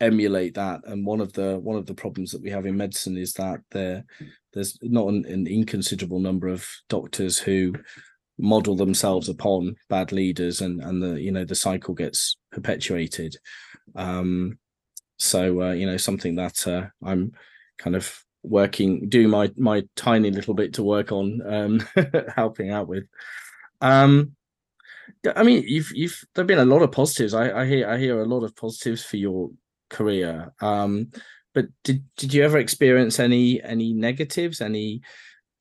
emulate 0.00 0.54
that. 0.54 0.80
And 0.84 1.04
one 1.04 1.20
of 1.20 1.32
the 1.32 1.58
one 1.58 1.76
of 1.76 1.86
the 1.86 1.94
problems 1.94 2.32
that 2.32 2.42
we 2.42 2.50
have 2.50 2.66
in 2.66 2.76
medicine 2.76 3.16
is 3.16 3.34
that 3.34 3.60
there 3.70 4.04
there's 4.52 4.78
not 4.82 5.08
an, 5.08 5.26
an 5.26 5.46
inconsiderable 5.46 6.18
number 6.18 6.48
of 6.48 6.66
doctors 6.88 7.38
who 7.38 7.74
model 8.38 8.74
themselves 8.74 9.28
upon 9.28 9.76
bad 9.90 10.12
leaders, 10.12 10.62
and 10.62 10.82
and 10.82 11.02
the 11.02 11.20
you 11.20 11.30
know 11.30 11.44
the 11.44 11.54
cycle 11.54 11.94
gets 11.94 12.36
perpetuated. 12.52 13.36
Um, 13.94 14.58
so 15.20 15.62
uh, 15.62 15.72
you 15.72 15.86
know, 15.86 15.98
something 15.98 16.34
that 16.36 16.66
uh, 16.66 16.86
I'm 17.04 17.32
kind 17.78 17.94
of 17.94 18.24
working, 18.42 19.08
doing 19.08 19.28
my 19.28 19.52
my 19.56 19.84
tiny 19.94 20.30
little 20.30 20.54
bit 20.54 20.74
to 20.74 20.82
work 20.82 21.12
on, 21.12 21.42
um, 21.46 21.88
helping 22.34 22.70
out 22.70 22.88
with. 22.88 23.04
Um, 23.82 24.34
I 25.36 25.42
mean, 25.42 25.62
you've 25.66 25.92
you've 25.94 26.24
there've 26.34 26.46
been 26.46 26.58
a 26.58 26.64
lot 26.64 26.82
of 26.82 26.92
positives. 26.92 27.34
I, 27.34 27.60
I 27.60 27.66
hear 27.66 27.88
I 27.88 27.98
hear 27.98 28.20
a 28.22 28.26
lot 28.26 28.44
of 28.44 28.56
positives 28.56 29.04
for 29.04 29.18
your 29.18 29.50
career. 29.90 30.52
Um, 30.60 31.10
but 31.52 31.66
did 31.84 32.02
did 32.16 32.32
you 32.32 32.42
ever 32.42 32.58
experience 32.58 33.20
any 33.20 33.62
any 33.62 33.92
negatives, 33.92 34.62
any 34.62 35.02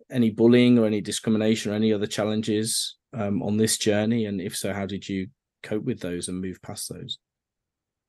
any 0.10 0.30
bullying 0.30 0.80
or 0.80 0.86
any 0.86 1.02
discrimination 1.02 1.72
or 1.72 1.76
any 1.76 1.92
other 1.92 2.08
challenges 2.08 2.96
um, 3.14 3.44
on 3.44 3.58
this 3.58 3.78
journey? 3.78 4.26
And 4.26 4.40
if 4.40 4.56
so, 4.56 4.72
how 4.74 4.86
did 4.86 5.10
you 5.10 5.28
cope 5.64 5.84
with 5.84 6.00
those 6.00 6.30
and 6.30 6.40
move 6.40 6.62
past 6.62 6.88
those? 6.88 7.20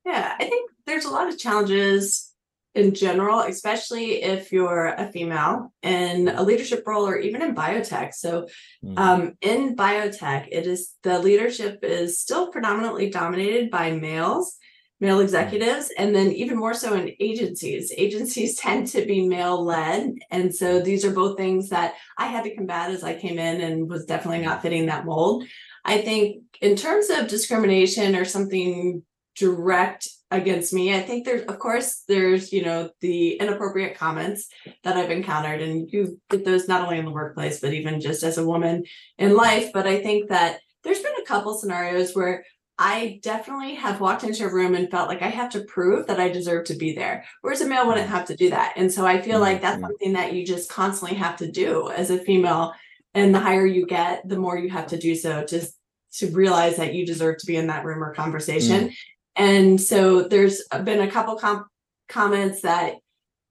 Yeah, 0.05 0.33
I 0.39 0.45
think 0.45 0.70
there's 0.91 1.05
a 1.05 1.09
lot 1.09 1.29
of 1.29 1.37
challenges 1.37 2.33
in 2.75 2.93
general, 2.93 3.39
especially 3.39 4.23
if 4.23 4.51
you're 4.51 4.87
a 4.87 5.09
female 5.11 5.73
in 5.81 6.27
a 6.27 6.43
leadership 6.43 6.83
role 6.85 7.07
or 7.07 7.17
even 7.17 7.41
in 7.41 7.55
biotech. 7.55 8.13
So, 8.13 8.47
mm. 8.83 8.97
um, 8.97 9.33
in 9.41 9.75
biotech, 9.75 10.47
it 10.51 10.67
is 10.67 10.93
the 11.03 11.19
leadership 11.19 11.79
is 11.83 12.19
still 12.19 12.47
predominantly 12.47 13.09
dominated 13.09 13.71
by 13.71 13.91
males, 13.91 14.57
male 14.99 15.19
mm. 15.19 15.23
executives, 15.23 15.91
and 15.97 16.13
then 16.13 16.31
even 16.31 16.57
more 16.57 16.73
so 16.73 16.93
in 16.93 17.13
agencies. 17.19 17.93
Agencies 17.97 18.55
tend 18.57 18.87
to 18.87 19.05
be 19.05 19.27
male 19.27 19.63
led. 19.63 20.15
And 20.29 20.53
so, 20.53 20.81
these 20.81 21.05
are 21.05 21.11
both 21.11 21.37
things 21.37 21.69
that 21.69 21.95
I 22.17 22.27
had 22.27 22.43
to 22.43 22.55
combat 22.55 22.91
as 22.91 23.03
I 23.03 23.15
came 23.15 23.39
in 23.39 23.61
and 23.61 23.89
was 23.89 24.05
definitely 24.05 24.45
not 24.45 24.61
fitting 24.61 24.87
that 24.87 25.05
mold. 25.05 25.45
I 25.83 25.99
think, 25.99 26.43
in 26.61 26.75
terms 26.75 27.09
of 27.09 27.27
discrimination 27.27 28.15
or 28.15 28.23
something 28.23 29.03
direct 29.35 30.07
against 30.31 30.73
me. 30.73 30.95
I 30.95 31.01
think 31.01 31.25
there's, 31.25 31.43
of 31.43 31.59
course, 31.59 32.03
there's, 32.07 32.53
you 32.53 32.63
know, 32.63 32.89
the 33.01 33.33
inappropriate 33.33 33.97
comments 33.97 34.47
that 34.83 34.95
I've 34.97 35.11
encountered, 35.11 35.61
and 35.61 35.91
you 35.91 36.19
get 36.29 36.45
those 36.45 36.67
not 36.67 36.81
only 36.81 36.97
in 36.97 37.05
the 37.05 37.11
workplace, 37.11 37.59
but 37.59 37.73
even 37.73 37.99
just 37.99 38.23
as 38.23 38.37
a 38.37 38.47
woman 38.47 38.85
in 39.17 39.35
life. 39.35 39.71
But 39.73 39.87
I 39.87 40.01
think 40.01 40.29
that 40.29 40.61
there's 40.83 41.01
been 41.01 41.21
a 41.21 41.25
couple 41.25 41.53
scenarios 41.53 42.15
where 42.15 42.45
I 42.79 43.19
definitely 43.21 43.75
have 43.75 43.99
walked 43.99 44.23
into 44.23 44.45
a 44.45 44.51
room 44.51 44.73
and 44.73 44.89
felt 44.89 45.09
like 45.09 45.21
I 45.21 45.27
have 45.27 45.51
to 45.51 45.65
prove 45.65 46.07
that 46.07 46.19
I 46.19 46.29
deserve 46.29 46.65
to 46.65 46.75
be 46.75 46.95
there, 46.95 47.25
whereas 47.41 47.61
a 47.61 47.67
male 47.67 47.85
wouldn't 47.85 48.09
have 48.09 48.25
to 48.27 48.35
do 48.35 48.49
that. 48.49 48.73
And 48.75 48.91
so 48.91 49.05
I 49.05 49.21
feel 49.21 49.33
mm-hmm. 49.33 49.41
like 49.41 49.61
that's 49.61 49.81
something 49.81 50.13
that 50.13 50.33
you 50.33 50.45
just 50.45 50.71
constantly 50.71 51.17
have 51.17 51.37
to 51.37 51.51
do 51.51 51.91
as 51.91 52.09
a 52.09 52.17
female. 52.17 52.73
And 53.13 53.35
the 53.35 53.39
higher 53.39 53.65
you 53.65 53.85
get, 53.85 54.27
the 54.27 54.39
more 54.39 54.57
you 54.57 54.69
have 54.69 54.87
to 54.87 54.97
do 54.97 55.13
so 55.13 55.43
to, 55.43 55.67
to 56.13 56.27
realize 56.31 56.77
that 56.77 56.93
you 56.93 57.05
deserve 57.05 57.37
to 57.39 57.45
be 57.45 57.57
in 57.57 57.67
that 57.67 57.83
room 57.83 58.01
or 58.01 58.15
conversation. 58.15 58.85
Mm-hmm. 58.85 58.93
And 59.35 59.79
so 59.79 60.23
there's 60.23 60.63
been 60.83 61.01
a 61.01 61.11
couple 61.11 61.35
com- 61.37 61.67
comments 62.09 62.61
that 62.61 62.95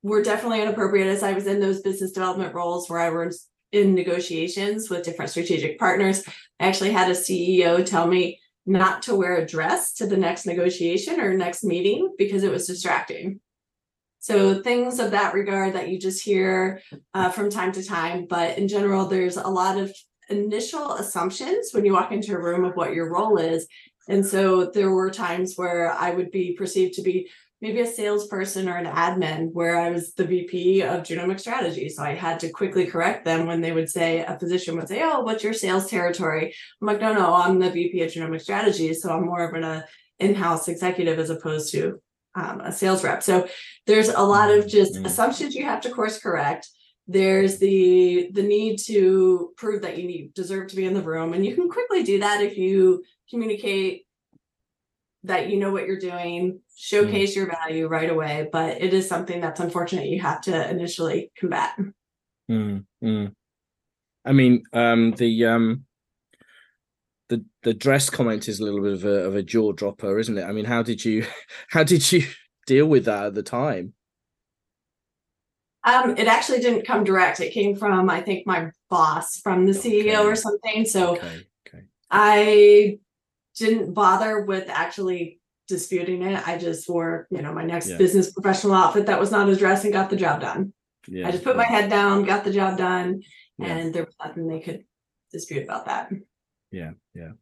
were 0.03 0.23
definitely 0.23 0.62
inappropriate 0.62 1.07
as 1.07 1.23
I 1.23 1.33
was 1.33 1.47
in 1.47 1.61
those 1.61 1.81
business 1.81 2.12
development 2.12 2.55
roles 2.55 2.88
where 2.88 3.01
I 3.01 3.11
was 3.11 3.47
in 3.73 3.95
negotiations 3.95 4.90
with 4.90 5.05
different 5.05 5.31
strategic 5.31 5.79
partners. 5.79 6.23
I 6.59 6.66
actually 6.66 6.93
had 6.93 7.11
a 7.11 7.14
CEO 7.14 7.85
tell 7.85 8.07
me 8.07 8.40
not 8.66 9.03
to 9.03 9.14
wear 9.14 9.37
a 9.37 9.47
dress 9.47 9.95
to 9.95 10.07
the 10.07 10.16
next 10.16 10.47
negotiation 10.47 11.21
or 11.21 11.35
next 11.35 11.64
meeting 11.64 12.14
because 12.19 12.43
it 12.43 12.51
was 12.51 12.66
distracting. 12.66 13.40
So 14.19 14.62
things 14.62 14.99
of 14.99 15.12
that 15.12 15.33
regard 15.33 15.75
that 15.75 15.88
you 15.88 15.99
just 15.99 16.23
hear 16.23 16.83
uh, 17.14 17.31
from 17.31 17.49
time 17.49 17.73
to 17.73 17.83
time, 17.83 18.27
but 18.29 18.59
in 18.59 18.69
general, 18.69 19.07
there's 19.07 19.38
a 19.38 19.49
lot 19.49 19.79
of 19.79 19.95
initial 20.29 20.95
assumptions 20.95 21.71
when 21.73 21.85
you 21.85 21.95
walk 21.95 22.12
into 22.12 22.35
a 22.35 22.40
room 22.40 22.64
of 22.64 22.77
what 22.77 22.93
your 22.93 23.11
role 23.11 23.38
is. 23.38 23.66
And 24.11 24.27
so 24.27 24.66
there 24.66 24.90
were 24.90 25.11
times 25.11 25.55
where 25.57 25.92
I 25.92 26.11
would 26.11 26.31
be 26.31 26.53
perceived 26.53 26.94
to 26.94 27.03
be 27.03 27.31
maybe 27.61 27.81
a 27.81 27.87
salesperson 27.87 28.68
or 28.68 28.77
an 28.77 28.87
admin 28.87 29.53
where 29.53 29.79
I 29.79 29.90
was 29.90 30.14
the 30.14 30.25
VP 30.25 30.83
of 30.83 31.03
genomic 31.03 31.38
strategy. 31.38 31.88
So 31.88 32.03
I 32.03 32.14
had 32.14 32.40
to 32.40 32.51
quickly 32.51 32.87
correct 32.87 33.25
them 33.25 33.46
when 33.46 33.61
they 33.61 33.73
would 33.73 33.90
say, 33.90 34.20
a 34.20 34.38
physician 34.38 34.77
would 34.77 34.88
say, 34.88 35.03
Oh, 35.03 35.20
what's 35.20 35.44
your 35.44 35.53
sales 35.53 35.88
territory? 35.88 36.55
I'm 36.81 36.87
like, 36.87 37.01
No, 37.01 37.12
no, 37.12 37.35
I'm 37.35 37.59
the 37.59 37.70
VP 37.70 38.03
of 38.03 38.11
genomic 38.11 38.40
strategy. 38.40 38.94
So 38.94 39.11
I'm 39.11 39.27
more 39.27 39.46
of 39.46 39.55
an 39.55 39.64
uh, 39.64 39.83
in 40.18 40.35
house 40.35 40.68
executive 40.68 41.18
as 41.18 41.31
opposed 41.31 41.73
to 41.73 42.01
um, 42.35 42.61
a 42.61 42.73
sales 42.73 43.03
rep. 43.05 43.23
So 43.23 43.49
there's 43.87 44.09
a 44.09 44.23
lot 44.23 44.51
of 44.51 44.66
just 44.66 44.94
mm-hmm. 44.94 45.07
assumptions 45.07 45.55
you 45.55 45.64
have 45.64 45.81
to 45.83 45.90
course 45.90 46.20
correct. 46.20 46.68
There's 47.09 47.59
the 47.59 48.31
the 48.33 48.42
need 48.42 48.79
to 48.87 49.53
prove 49.57 49.83
that 49.83 49.99
you 49.99 50.07
need 50.07 50.33
deserve 50.35 50.68
to 50.68 50.77
be 50.77 50.85
in 50.85 50.94
the 50.94 51.03
room, 51.03 51.33
and 51.33 51.44
you 51.44 51.57
can 51.57 51.68
quickly 51.68 52.05
do 52.05 52.20
that 52.20 52.40
if 52.40 52.57
you 52.57 53.03
communicate 53.31 54.07
that 55.25 55.51
you 55.51 55.59
know 55.59 55.71
what 55.71 55.87
you're 55.87 55.99
doing, 55.99 56.61
showcase 56.77 57.33
mm. 57.33 57.37
your 57.37 57.47
value 57.47 57.87
right 57.87 58.11
away. 58.11 58.49
But 58.51 58.81
it 58.81 58.95
is 58.95 59.09
something 59.09 59.40
that's 59.40 59.61
unfortunate 59.61 60.07
you 60.07 60.21
have 60.21 60.40
to 60.43 60.71
initially 60.71 61.31
combat. 61.38 61.79
Mm, 62.51 62.85
mm. 63.03 63.35
I 64.25 64.33
mean, 64.33 64.62
um, 64.73 65.12
the 65.12 65.47
um, 65.47 65.85
the 67.29 67.45
the 67.62 67.75
dress 67.75 68.11
comment 68.11 68.49
is 68.49 68.61
a 68.61 68.64
little 68.64 68.83
bit 68.83 68.93
of 68.93 69.05
a, 69.05 69.25
of 69.27 69.37
a 69.37 69.43
jaw 69.43 69.73
dropper, 69.73 70.19
isn't 70.19 70.38
it? 70.38 70.45
I 70.45 70.53
mean, 70.53 70.64
how 70.64 70.83
did 70.83 71.05
you 71.05 71.27
how 71.69 71.85
did 71.85 72.11
you 72.12 72.25
deal 72.66 72.87
with 72.87 73.05
that 73.07 73.27
at 73.27 73.35
the 73.35 73.43
time? 73.43 73.95
Um, 75.83 76.16
it 76.19 76.27
actually 76.27 76.61
didn't 76.61 76.87
come 76.87 77.05
direct. 77.05 77.40
It 77.40 77.55
came 77.55 77.75
from, 77.75 78.11
I 78.11 78.21
think, 78.21 78.47
my 78.47 78.71
boss 78.90 79.38
from 79.40 79.64
the 79.64 79.73
CEO 79.73 80.01
okay. 80.01 80.16
or 80.16 80.37
something. 80.37 80.85
So 80.85 81.16
okay. 81.16 81.47
Okay. 81.66 81.85
I 82.11 82.99
didn't 83.61 83.92
bother 83.92 84.40
with 84.40 84.68
actually 84.68 85.38
disputing 85.68 86.23
it. 86.23 86.49
I 86.49 86.59
just 86.59 86.88
wore, 86.88 87.29
you 87.31 87.42
know, 87.42 87.53
my 87.53 87.64
next 87.64 87.90
yeah. 87.90 87.99
business 87.99 88.33
professional 88.33 88.75
outfit 88.75 89.07
that 89.07 89.20
was 89.20 89.31
not 89.31 89.49
a 89.49 89.55
dress 89.55 89.85
and 89.85 89.92
got 89.92 90.11
the 90.11 90.16
job 90.16 90.40
done. 90.40 90.73
Yeah. 91.07 91.29
I 91.29 91.31
just 91.31 91.44
put 91.44 91.57
my 91.57 91.64
head 91.64 91.88
down, 91.88 92.25
got 92.25 92.44
the 92.44 92.53
job 92.53 92.77
done, 92.79 93.23
and 93.61 93.94
there 93.94 94.05
was 94.05 94.14
nothing 94.23 94.49
they 94.49 94.61
could 94.61 94.85
dispute 95.33 95.64
about 95.64 95.87
that. 95.87 96.11
Yeah, 96.73 96.92
yeah. 97.14 97.33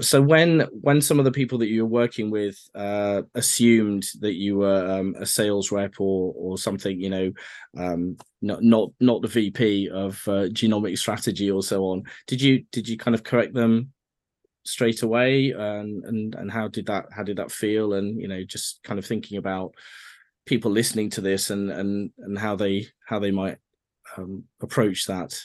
So 0.00 0.20
when 0.20 0.60
when 0.80 1.00
some 1.00 1.18
of 1.18 1.24
the 1.24 1.32
people 1.32 1.58
that 1.58 1.68
you 1.68 1.84
were 1.84 1.90
working 1.90 2.30
with 2.30 2.58
uh, 2.74 3.22
assumed 3.34 4.06
that 4.20 4.34
you 4.34 4.56
were 4.56 4.90
um, 4.90 5.14
a 5.18 5.24
sales 5.24 5.72
rep 5.72 5.94
or 5.98 6.34
or 6.36 6.58
something, 6.58 7.00
you 7.00 7.08
know, 7.08 7.32
um, 7.78 8.16
not 8.42 8.62
not 8.62 8.90
not 9.00 9.22
the 9.22 9.28
VP 9.28 9.88
of 9.88 10.22
uh, 10.28 10.48
genomic 10.52 10.98
strategy 10.98 11.50
or 11.50 11.62
so 11.62 11.84
on, 11.84 12.02
did 12.26 12.42
you 12.42 12.64
did 12.72 12.88
you 12.88 12.98
kind 12.98 13.14
of 13.14 13.24
correct 13.24 13.54
them 13.54 13.92
straight 14.66 15.02
away 15.02 15.50
and 15.50 16.04
and 16.04 16.34
and 16.34 16.50
how 16.50 16.68
did 16.68 16.86
that 16.86 17.06
how 17.10 17.22
did 17.22 17.38
that 17.38 17.50
feel? 17.50 17.94
And 17.94 18.20
you 18.20 18.28
know 18.28 18.44
just 18.44 18.82
kind 18.82 18.98
of 18.98 19.06
thinking 19.06 19.38
about 19.38 19.74
people 20.46 20.70
listening 20.70 21.10
to 21.10 21.20
this 21.20 21.50
and 21.50 21.70
and 21.70 22.10
and 22.18 22.38
how 22.38 22.56
they 22.56 22.86
how 23.06 23.18
they 23.18 23.30
might 23.30 23.58
um, 24.16 24.44
approach 24.60 25.06
that. 25.06 25.38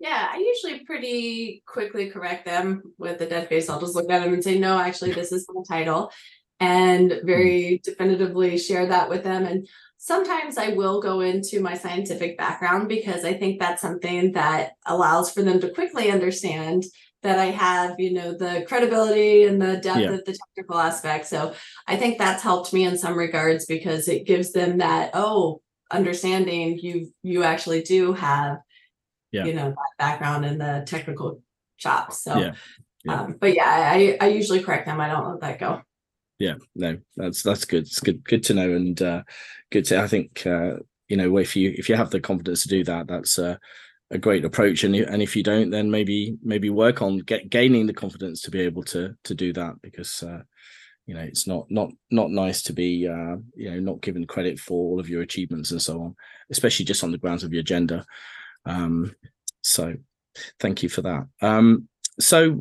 Yeah 0.00 0.28
i 0.32 0.38
usually 0.38 0.84
pretty 0.84 1.62
quickly 1.66 2.10
correct 2.10 2.44
them 2.44 2.82
with 2.98 3.18
the 3.18 3.26
dead 3.26 3.48
face. 3.48 3.68
I'll 3.68 3.80
just 3.80 3.94
look 3.94 4.10
at 4.10 4.22
them 4.22 4.32
and 4.32 4.44
say 4.44 4.58
no 4.58 4.78
actually 4.78 5.12
this 5.12 5.32
is 5.32 5.46
the 5.46 5.64
title 5.68 6.12
and 6.60 7.20
very 7.22 7.80
definitively 7.84 8.58
share 8.58 8.86
that 8.86 9.08
with 9.08 9.22
them. 9.22 9.44
And 9.44 9.68
sometimes 9.98 10.56
i 10.56 10.68
will 10.68 11.00
go 11.02 11.20
into 11.20 11.60
my 11.60 11.74
scientific 11.74 12.38
background 12.38 12.88
because 12.88 13.24
i 13.24 13.34
think 13.34 13.58
that's 13.58 13.82
something 13.82 14.32
that 14.32 14.72
allows 14.86 15.32
for 15.32 15.42
them 15.42 15.60
to 15.60 15.70
quickly 15.70 16.10
understand 16.10 16.84
that 17.22 17.38
I 17.38 17.46
have, 17.46 17.98
you 17.98 18.12
know, 18.12 18.32
the 18.32 18.64
credibility 18.68 19.44
and 19.44 19.60
the 19.60 19.78
depth 19.78 20.00
yeah. 20.00 20.10
of 20.10 20.24
the 20.24 20.38
technical 20.38 20.78
aspect. 20.78 21.26
So 21.26 21.54
I 21.86 21.96
think 21.96 22.18
that's 22.18 22.42
helped 22.42 22.72
me 22.72 22.84
in 22.84 22.96
some 22.96 23.18
regards 23.18 23.66
because 23.66 24.08
it 24.08 24.26
gives 24.26 24.52
them 24.52 24.78
that, 24.78 25.10
oh, 25.14 25.60
understanding 25.90 26.78
you 26.78 27.12
you 27.22 27.42
actually 27.42 27.82
do 27.82 28.12
have, 28.12 28.58
yeah. 29.32 29.44
you 29.44 29.54
know, 29.54 29.70
that 29.70 29.98
background 29.98 30.44
in 30.44 30.58
the 30.58 30.84
technical 30.86 31.42
chops. 31.76 32.22
So 32.22 32.38
yeah. 32.38 32.54
yeah. 33.04 33.22
Um, 33.22 33.36
but 33.40 33.54
yeah, 33.54 33.64
I 33.66 34.16
I 34.20 34.28
usually 34.28 34.62
correct 34.62 34.86
them. 34.86 35.00
I 35.00 35.08
don't 35.08 35.28
let 35.28 35.40
that 35.40 35.58
go. 35.58 35.82
Yeah, 36.38 36.54
no, 36.76 36.98
that's 37.16 37.42
that's 37.42 37.64
good. 37.64 37.82
It's 37.82 38.00
good 38.00 38.22
good 38.24 38.44
to 38.44 38.54
know 38.54 38.74
and 38.74 39.00
uh 39.02 39.22
good 39.72 39.84
to 39.86 40.00
I 40.00 40.06
think 40.06 40.46
uh 40.46 40.76
you 41.08 41.16
know 41.16 41.36
if 41.38 41.56
you 41.56 41.74
if 41.76 41.88
you 41.88 41.96
have 41.96 42.10
the 42.10 42.20
confidence 42.20 42.62
to 42.62 42.68
do 42.68 42.84
that, 42.84 43.08
that's 43.08 43.38
uh 43.38 43.56
a 44.10 44.18
great 44.18 44.44
approach 44.44 44.84
and 44.84 44.94
and 44.96 45.20
if 45.22 45.36
you 45.36 45.42
don't 45.42 45.70
then 45.70 45.90
maybe 45.90 46.36
maybe 46.42 46.70
work 46.70 47.02
on 47.02 47.18
get 47.18 47.50
gaining 47.50 47.86
the 47.86 47.92
confidence 47.92 48.40
to 48.40 48.50
be 48.50 48.60
able 48.60 48.82
to 48.82 49.14
to 49.22 49.34
do 49.34 49.52
that 49.52 49.74
because 49.82 50.22
uh, 50.22 50.40
you 51.06 51.14
know 51.14 51.20
it's 51.20 51.46
not 51.46 51.66
not 51.70 51.90
not 52.10 52.30
nice 52.30 52.62
to 52.62 52.72
be 52.72 53.06
uh, 53.06 53.36
you 53.54 53.70
know 53.70 53.80
not 53.80 54.00
given 54.00 54.26
credit 54.26 54.58
for 54.58 54.90
all 54.90 55.00
of 55.00 55.08
your 55.08 55.22
achievements 55.22 55.72
and 55.72 55.82
so 55.82 56.00
on 56.00 56.16
especially 56.50 56.86
just 56.86 57.04
on 57.04 57.12
the 57.12 57.18
grounds 57.18 57.44
of 57.44 57.52
your 57.52 57.62
gender. 57.62 58.04
Um 58.64 59.14
so 59.60 59.94
thank 60.58 60.82
you 60.82 60.88
for 60.88 61.02
that. 61.02 61.26
Um 61.42 61.88
so 62.18 62.60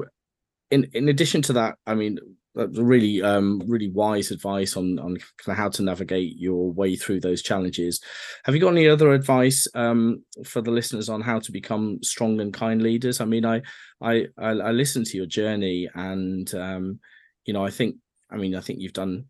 in 0.72 0.90
in 0.94 1.10
addition 1.10 1.42
to 1.42 1.54
that 1.54 1.76
i 1.86 1.96
mean 1.96 2.20
really 2.66 3.22
um 3.22 3.62
really 3.68 3.90
wise 3.90 4.32
advice 4.32 4.76
on 4.76 5.00
on 5.00 5.18
how 5.48 5.70
to 5.70 5.84
navigate 5.84 6.38
your 6.38 6.72
way 6.72 6.96
through 6.96 7.20
those 7.20 7.42
challenges. 7.42 8.02
Have 8.46 8.56
you 8.56 8.62
got 8.62 8.72
any 8.72 8.88
other 8.88 9.12
advice 9.12 9.68
um 9.76 10.24
for 10.46 10.62
the 10.62 10.72
listeners 10.72 11.10
on 11.10 11.22
how 11.22 11.40
to 11.40 11.52
become 11.52 12.00
strong 12.04 12.40
and 12.42 12.54
kind 12.54 12.82
leaders? 12.82 13.22
I 13.22 13.26
mean 13.26 13.46
i 13.46 13.62
i 14.02 14.26
i, 14.38 14.72
listened 14.72 15.06
to 15.08 15.18
your 15.18 15.26
journey 15.26 15.90
and 15.96 16.54
um 16.56 17.00
you 17.46 17.54
know 17.54 17.66
i 17.66 17.70
think 17.70 17.96
i 18.32 18.38
mean 18.38 18.56
i 18.56 18.62
think 18.62 18.80
you've 18.80 18.94
done 18.94 19.26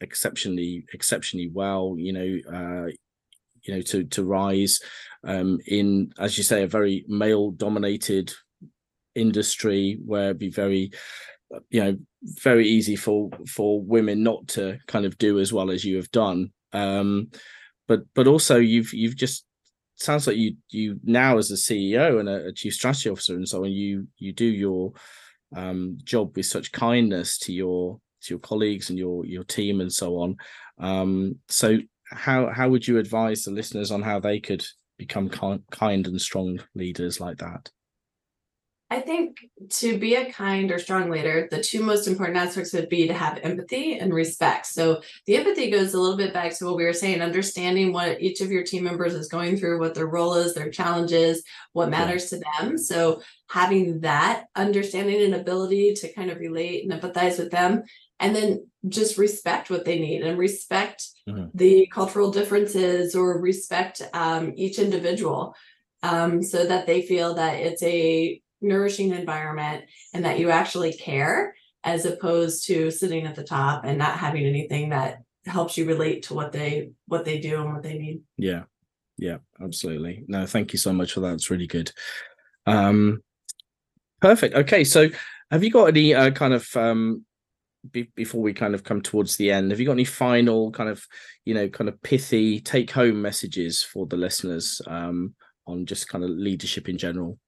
exceptionally 0.00 0.84
exceptionally 0.92 1.50
well 1.52 1.96
you 1.98 2.12
know 2.12 2.52
uh 2.52 2.86
you 3.62 3.74
know 3.74 3.80
to 3.80 4.04
to 4.04 4.24
rise 4.24 4.80
um 5.24 5.58
in 5.66 6.12
as 6.18 6.36
you 6.38 6.44
say 6.44 6.62
a 6.62 6.66
very 6.66 7.04
male 7.08 7.50
dominated 7.50 8.32
industry 9.14 9.98
where 10.04 10.34
be 10.34 10.50
very 10.50 10.90
you 11.70 11.82
know 11.82 11.96
very 12.22 12.66
easy 12.66 12.96
for 12.96 13.30
for 13.48 13.80
women 13.80 14.22
not 14.22 14.46
to 14.48 14.78
kind 14.86 15.04
of 15.06 15.16
do 15.18 15.38
as 15.38 15.52
well 15.52 15.70
as 15.70 15.84
you 15.84 15.96
have 15.96 16.10
done. 16.10 16.52
Um 16.72 17.30
but 17.88 18.00
but 18.14 18.26
also 18.26 18.56
you've 18.56 18.92
you've 18.92 19.16
just 19.16 19.44
sounds 19.96 20.26
like 20.26 20.36
you 20.36 20.56
you 20.68 21.00
now 21.04 21.38
as 21.38 21.50
a 21.50 21.54
ceo 21.54 22.20
and 22.20 22.28
a, 22.28 22.48
a 22.48 22.52
chief 22.52 22.74
strategy 22.74 23.08
officer 23.08 23.34
and 23.34 23.48
so 23.48 23.64
on 23.64 23.72
you 23.72 24.06
you 24.18 24.30
do 24.30 24.44
your 24.44 24.92
um 25.56 25.96
job 26.04 26.36
with 26.36 26.44
such 26.44 26.70
kindness 26.72 27.38
to 27.38 27.52
your 27.52 27.98
to 28.22 28.34
your 28.34 28.40
colleagues 28.40 28.90
and 28.90 28.98
your 28.98 29.24
your 29.24 29.44
team 29.44 29.80
and 29.80 29.92
so 29.92 30.16
on. 30.18 30.36
Um 30.78 31.36
so 31.48 31.78
how 32.04 32.50
how 32.50 32.68
would 32.68 32.86
you 32.86 32.98
advise 32.98 33.42
the 33.44 33.50
listeners 33.50 33.90
on 33.90 34.02
how 34.02 34.20
they 34.20 34.40
could 34.40 34.64
become 34.98 35.28
kind, 35.28 35.62
kind 35.70 36.06
and 36.06 36.20
strong 36.20 36.58
leaders 36.74 37.20
like 37.20 37.38
that 37.38 37.70
I 38.88 39.00
think 39.00 39.48
to 39.70 39.98
be 39.98 40.14
a 40.14 40.30
kind 40.32 40.70
or 40.70 40.78
strong 40.78 41.10
leader, 41.10 41.48
the 41.50 41.60
two 41.60 41.82
most 41.82 42.06
important 42.06 42.38
aspects 42.38 42.72
would 42.72 42.88
be 42.88 43.08
to 43.08 43.14
have 43.14 43.40
empathy 43.42 43.98
and 43.98 44.14
respect. 44.14 44.66
So 44.66 45.00
the 45.26 45.36
empathy 45.36 45.70
goes 45.72 45.92
a 45.92 46.00
little 46.00 46.16
bit 46.16 46.32
back 46.32 46.56
to 46.56 46.66
what 46.66 46.76
we 46.76 46.84
were 46.84 46.92
saying, 46.92 47.20
understanding 47.20 47.92
what 47.92 48.20
each 48.22 48.40
of 48.40 48.52
your 48.52 48.62
team 48.62 48.84
members 48.84 49.12
is 49.14 49.28
going 49.28 49.56
through, 49.56 49.80
what 49.80 49.94
their 49.94 50.06
role 50.06 50.34
is, 50.34 50.54
their 50.54 50.70
challenges, 50.70 51.42
what 51.72 51.90
matters 51.90 52.30
to 52.30 52.40
them. 52.60 52.78
So 52.78 53.22
having 53.50 54.00
that 54.02 54.44
understanding 54.54 55.20
and 55.20 55.34
ability 55.34 55.94
to 55.94 56.12
kind 56.12 56.30
of 56.30 56.38
relate 56.38 56.84
and 56.88 56.92
empathize 57.00 57.38
with 57.38 57.50
them. 57.50 57.82
and 58.18 58.34
then 58.34 58.66
just 58.88 59.18
respect 59.18 59.68
what 59.68 59.84
they 59.84 59.98
need 59.98 60.22
and 60.22 60.38
respect 60.38 61.08
Mhm. 61.28 61.50
the 61.52 61.86
cultural 61.92 62.30
differences 62.30 63.14
or 63.14 63.38
respect 63.38 64.00
um, 64.14 64.54
each 64.56 64.78
individual 64.78 65.54
um, 66.02 66.42
so 66.42 66.64
that 66.64 66.86
they 66.86 67.02
feel 67.02 67.34
that 67.34 67.60
it's 67.60 67.82
a 67.82 68.40
nourishing 68.60 69.10
environment 69.10 69.84
and 70.14 70.24
that 70.24 70.38
you 70.38 70.50
actually 70.50 70.92
care 70.92 71.54
as 71.84 72.04
opposed 72.04 72.66
to 72.66 72.90
sitting 72.90 73.26
at 73.26 73.34
the 73.34 73.44
top 73.44 73.84
and 73.84 73.98
not 73.98 74.18
having 74.18 74.44
anything 74.44 74.90
that 74.90 75.22
helps 75.46 75.78
you 75.78 75.86
relate 75.86 76.24
to 76.24 76.34
what 76.34 76.52
they 76.52 76.90
what 77.06 77.24
they 77.24 77.38
do 77.38 77.60
and 77.60 77.72
what 77.72 77.82
they 77.82 77.96
need 77.98 78.20
Yeah. 78.36 78.64
Yeah, 79.18 79.38
absolutely. 79.62 80.24
No, 80.28 80.44
thank 80.44 80.72
you 80.72 80.78
so 80.78 80.92
much 80.92 81.12
for 81.12 81.20
that. 81.20 81.34
It's 81.34 81.50
really 81.50 81.66
good. 81.66 81.90
Um 82.66 83.22
perfect. 84.20 84.54
Okay, 84.54 84.84
so 84.84 85.08
have 85.50 85.62
you 85.62 85.70
got 85.70 85.86
any 85.86 86.14
uh, 86.14 86.32
kind 86.32 86.52
of 86.52 86.68
um 86.76 87.24
be- 87.92 88.10
before 88.16 88.42
we 88.42 88.52
kind 88.52 88.74
of 88.74 88.82
come 88.82 89.00
towards 89.00 89.36
the 89.36 89.52
end, 89.52 89.70
have 89.70 89.78
you 89.78 89.86
got 89.86 89.92
any 89.92 90.04
final 90.04 90.72
kind 90.72 90.90
of, 90.90 91.06
you 91.44 91.54
know, 91.54 91.68
kind 91.68 91.88
of 91.88 92.02
pithy 92.02 92.60
take 92.60 92.90
home 92.90 93.22
messages 93.22 93.82
for 93.82 94.06
the 94.06 94.16
listeners 94.16 94.80
um 94.88 95.34
on 95.66 95.86
just 95.86 96.08
kind 96.08 96.24
of 96.24 96.30
leadership 96.30 96.88
in 96.88 96.98
general? 96.98 97.38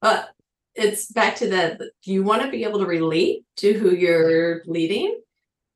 But 0.00 0.30
it's 0.74 1.10
back 1.12 1.36
to 1.36 1.48
the 1.48 1.90
you 2.04 2.22
want 2.22 2.42
to 2.42 2.50
be 2.50 2.64
able 2.64 2.78
to 2.78 2.86
relate 2.86 3.44
to 3.56 3.72
who 3.72 3.94
you're 3.94 4.62
leading 4.66 5.20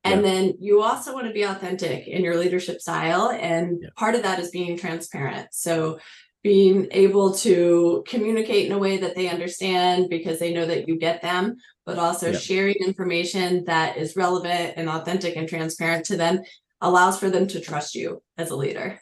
and 0.04 0.20
Yeah. 0.20 0.30
then 0.30 0.54
you 0.60 0.82
also 0.82 1.14
want 1.14 1.26
to 1.26 1.32
be 1.32 1.42
authentic 1.42 2.06
in 2.06 2.22
your 2.22 2.36
leadership 2.36 2.80
style 2.80 3.30
and 3.30 3.78
Yeah. 3.82 3.88
part 3.96 4.14
of 4.14 4.22
that 4.22 4.38
is 4.38 4.50
being 4.50 4.76
transparent 4.76 5.48
so 5.52 5.98
being 6.42 6.88
able 6.90 7.32
to 7.32 8.04
communicate 8.06 8.66
in 8.66 8.72
a 8.72 8.78
way 8.78 8.98
that 8.98 9.14
they 9.16 9.28
understand 9.28 10.10
because 10.10 10.38
they 10.38 10.52
know 10.52 10.66
that 10.66 10.86
you 10.88 10.96
get 10.98 11.22
them 11.22 11.56
but 11.86 11.98
also 11.98 12.30
Yeah. 12.32 12.38
sharing 12.38 12.76
information 12.76 13.64
that 13.64 13.96
is 13.96 14.14
relevant 14.16 14.74
and 14.76 14.88
authentic 14.88 15.36
and 15.36 15.48
transparent 15.48 16.04
to 16.06 16.16
them 16.16 16.40
allows 16.80 17.18
for 17.18 17.30
them 17.30 17.46
to 17.48 17.60
trust 17.60 17.94
you 17.94 18.22
as 18.38 18.50
a 18.50 18.56
leader 18.56 19.00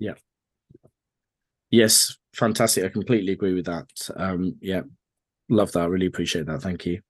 Yeah. 0.00 0.14
Yes, 1.70 2.16
fantastic. 2.38 2.84
I 2.84 2.88
completely 2.88 3.32
agree 3.32 3.54
with 3.54 3.66
that. 3.66 3.86
Um, 4.16 4.56
yeah, 4.60 4.82
love 5.48 5.72
that. 5.72 5.82
I 5.82 5.86
really 5.86 6.06
appreciate 6.06 6.46
that. 6.46 6.62
Thank 6.62 6.86
you. 6.86 7.00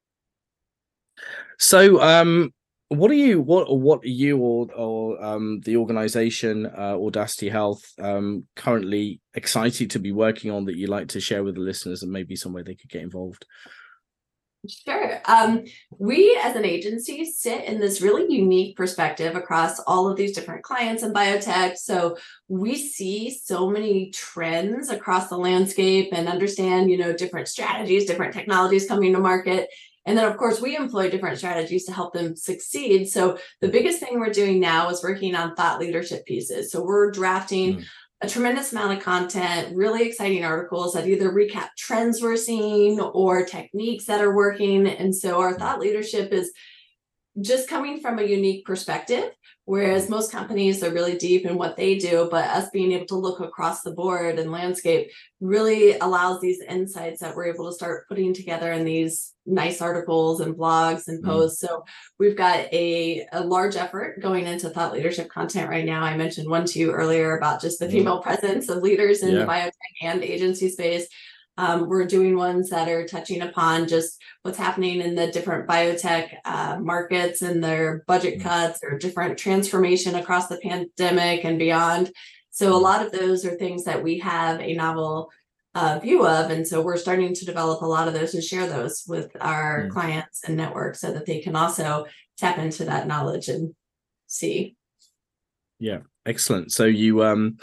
So, 1.58 2.00
um, 2.00 2.52
what 2.90 3.10
are 3.10 3.14
you 3.14 3.40
what 3.40 3.78
what 3.78 4.02
are 4.02 4.08
you 4.08 4.38
or 4.38 4.66
or 4.74 5.22
um 5.22 5.60
the 5.66 5.76
organization 5.76 6.64
uh, 6.66 6.96
Audacity 6.96 7.50
Health 7.50 7.84
um 7.98 8.46
currently 8.56 9.20
excited 9.34 9.90
to 9.90 9.98
be 9.98 10.10
working 10.10 10.50
on 10.50 10.64
that 10.64 10.76
you 10.76 10.86
like 10.86 11.08
to 11.08 11.20
share 11.20 11.44
with 11.44 11.56
the 11.56 11.60
listeners 11.60 12.02
and 12.02 12.10
maybe 12.10 12.34
some 12.34 12.54
way 12.54 12.62
they 12.62 12.74
could 12.74 12.88
get 12.88 13.02
involved? 13.02 13.44
Sure. 14.68 15.20
Um, 15.24 15.64
we 15.98 16.38
as 16.42 16.56
an 16.56 16.64
agency 16.64 17.24
sit 17.24 17.64
in 17.64 17.80
this 17.80 18.00
really 18.00 18.32
unique 18.32 18.76
perspective 18.76 19.34
across 19.34 19.80
all 19.80 20.08
of 20.08 20.16
these 20.16 20.34
different 20.34 20.62
clients 20.62 21.02
in 21.02 21.12
biotech. 21.12 21.76
So 21.76 22.16
we 22.48 22.76
see 22.76 23.30
so 23.30 23.68
many 23.70 24.10
trends 24.10 24.90
across 24.90 25.28
the 25.28 25.38
landscape 25.38 26.10
and 26.12 26.28
understand, 26.28 26.90
you 26.90 26.98
know, 26.98 27.12
different 27.12 27.48
strategies, 27.48 28.06
different 28.06 28.34
technologies 28.34 28.86
coming 28.86 29.12
to 29.14 29.20
market. 29.20 29.68
And 30.06 30.16
then, 30.16 30.26
of 30.26 30.38
course, 30.38 30.60
we 30.60 30.74
employ 30.74 31.10
different 31.10 31.36
strategies 31.36 31.84
to 31.84 31.92
help 31.92 32.14
them 32.14 32.34
succeed. 32.34 33.10
So 33.10 33.38
the 33.60 33.68
biggest 33.68 34.00
thing 34.00 34.18
we're 34.18 34.30
doing 34.30 34.58
now 34.58 34.88
is 34.88 35.02
working 35.02 35.34
on 35.34 35.54
thought 35.54 35.80
leadership 35.80 36.24
pieces. 36.24 36.72
So 36.72 36.82
we're 36.82 37.10
drafting 37.10 37.76
Mm. 37.76 37.84
A 38.20 38.28
tremendous 38.28 38.72
amount 38.72 38.96
of 38.98 39.04
content, 39.04 39.76
really 39.76 40.02
exciting 40.02 40.44
articles 40.44 40.94
that 40.94 41.06
either 41.06 41.30
recap 41.30 41.68
trends 41.76 42.20
we're 42.20 42.36
seeing 42.36 43.00
or 43.00 43.44
techniques 43.44 44.06
that 44.06 44.20
are 44.20 44.34
working. 44.34 44.88
And 44.88 45.14
so 45.14 45.40
our 45.40 45.56
thought 45.56 45.78
leadership 45.78 46.32
is 46.32 46.52
just 47.40 47.68
coming 47.68 48.00
from 48.00 48.18
a 48.18 48.24
unique 48.24 48.64
perspective. 48.64 49.30
Whereas 49.68 50.08
most 50.08 50.32
companies 50.32 50.82
are 50.82 50.90
really 50.90 51.18
deep 51.18 51.44
in 51.44 51.58
what 51.58 51.76
they 51.76 51.98
do, 51.98 52.26
but 52.30 52.46
us 52.46 52.70
being 52.70 52.92
able 52.92 53.04
to 53.08 53.16
look 53.16 53.40
across 53.40 53.82
the 53.82 53.90
board 53.90 54.38
and 54.38 54.50
landscape 54.50 55.10
really 55.42 55.98
allows 55.98 56.40
these 56.40 56.62
insights 56.66 57.20
that 57.20 57.36
we're 57.36 57.52
able 57.52 57.66
to 57.66 57.74
start 57.74 58.08
putting 58.08 58.32
together 58.32 58.72
in 58.72 58.86
these 58.86 59.34
nice 59.44 59.82
articles 59.82 60.40
and 60.40 60.54
blogs 60.56 61.06
and 61.08 61.22
Mm. 61.22 61.26
posts. 61.28 61.60
So 61.60 61.84
we've 62.18 62.36
got 62.36 62.60
a, 62.72 63.26
a 63.32 63.44
large 63.44 63.76
effort 63.76 64.22
going 64.22 64.46
into 64.46 64.70
thought 64.70 64.94
leadership 64.94 65.28
content 65.28 65.68
right 65.68 65.84
now. 65.84 66.02
I 66.02 66.16
mentioned 66.16 66.48
one 66.48 66.64
to 66.64 66.78
you 66.78 66.90
earlier 66.92 67.36
about 67.36 67.60
just 67.60 67.78
the 67.78 67.88
Mm. 67.88 67.92
female 67.92 68.22
presence 68.22 68.70
of 68.70 68.82
leaders 68.82 69.22
in 69.22 69.34
Yeah. 69.34 69.40
the 69.40 69.44
biotech 69.46 69.72
and 70.02 70.22
agency 70.24 70.70
space. 70.70 71.06
Um, 71.58 71.88
we're 71.88 72.06
doing 72.06 72.36
ones 72.36 72.70
that 72.70 72.88
are 72.88 73.04
touching 73.04 73.42
upon 73.42 73.88
just 73.88 74.22
what's 74.42 74.56
happening 74.56 75.00
in 75.00 75.16
the 75.16 75.26
different 75.32 75.68
biotech 75.68 76.36
uh, 76.44 76.78
markets 76.80 77.42
and 77.42 77.62
their 77.62 78.04
budget 78.06 78.38
Mm. 78.38 78.42
cuts 78.42 78.78
or 78.84 78.96
different 78.96 79.36
transformation 79.36 80.14
across 80.14 80.46
the 80.46 80.58
pandemic 80.58 81.44
and 81.44 81.58
beyond. 81.58 82.12
So 82.50 82.74
a 82.74 82.78
Mm. 82.78 82.82
lot 82.82 83.04
of 83.04 83.10
those 83.10 83.44
are 83.44 83.56
things 83.56 83.82
that 83.84 84.04
we 84.04 84.20
have 84.20 84.60
a 84.60 84.72
novel 84.74 85.30
uh, 85.74 85.98
view 85.98 86.26
of, 86.26 86.50
and 86.50 86.66
so 86.66 86.80
we're 86.80 86.96
starting 86.96 87.34
to 87.34 87.44
develop 87.44 87.82
a 87.82 87.86
lot 87.86 88.08
of 88.08 88.14
those 88.14 88.34
and 88.34 88.42
share 88.42 88.66
those 88.66 89.04
with 89.08 89.36
our 89.40 89.86
Mm. 89.86 89.90
clients 89.90 90.42
and 90.46 90.56
networks 90.56 91.00
so 91.00 91.12
that 91.12 91.26
they 91.26 91.40
can 91.40 91.56
also 91.56 92.06
tap 92.36 92.58
into 92.58 92.84
that 92.84 93.08
knowledge 93.08 93.48
and 93.48 93.74
see. 94.28 94.76
Yeah, 95.80 96.00
excellent. 96.24 96.70
So 96.72 96.84
you 96.84 97.24
um 97.24 97.58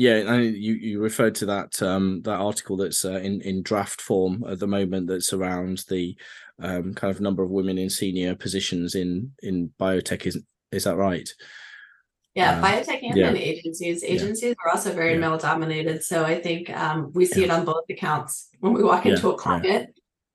yeah, 0.00 0.32
and 0.32 0.56
you 0.56 0.72
you 0.74 1.00
referred 1.02 1.34
to 1.36 1.46
that 1.46 1.82
um 1.82 2.22
that 2.22 2.40
article 2.40 2.78
that's 2.78 3.04
uh, 3.04 3.20
in 3.28 3.42
in 3.42 3.62
draft 3.62 4.00
form 4.00 4.44
at 4.48 4.58
the 4.58 4.66
moment 4.66 5.08
that's 5.08 5.34
around 5.34 5.84
the 5.90 6.16
um 6.58 6.94
kind 6.94 7.10
of 7.14 7.20
number 7.20 7.42
of 7.42 7.50
women 7.50 7.76
in 7.76 7.90
senior 7.90 8.34
positions 8.34 8.94
in 8.94 9.32
in 9.42 9.70
biotech 9.78 10.24
is 10.26 10.42
is 10.72 10.84
that 10.84 10.96
right? 10.96 11.28
Yeah, 12.34 12.56
Um, 12.56 12.64
biotech 12.64 13.02
and 13.02 13.14
yeah. 13.14 13.26
then 13.26 13.36
agencies. 13.36 14.02
Yeah. 14.02 14.10
Agencies 14.14 14.54
are 14.64 14.70
also 14.70 14.94
very 14.94 15.12
Yeah. 15.14 15.18
male 15.18 15.36
dominated. 15.36 16.02
So 16.02 16.24
I 16.24 16.40
think 16.40 16.70
um, 16.70 17.12
we 17.12 17.26
see 17.26 17.44
it 17.44 17.50
on 17.50 17.66
both 17.66 17.84
accounts. 17.90 18.48
When 18.60 18.72
we 18.72 18.82
walk 18.82 19.04
into 19.04 19.30
a 19.30 19.36
client, 19.36 19.90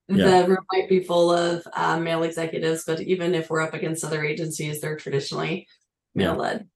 the 0.08 0.44
room 0.46 0.64
might 0.72 0.88
be 0.88 1.00
full 1.02 1.32
of 1.32 1.66
uh, 1.72 1.98
male 1.98 2.22
executives, 2.22 2.84
but 2.86 3.00
even 3.00 3.34
if 3.34 3.50
we're 3.50 3.62
up 3.62 3.74
against 3.74 4.04
other 4.04 4.22
agencies, 4.22 4.80
they're 4.80 5.02
traditionally 5.04 5.66
male 6.14 6.36
led. 6.36 6.68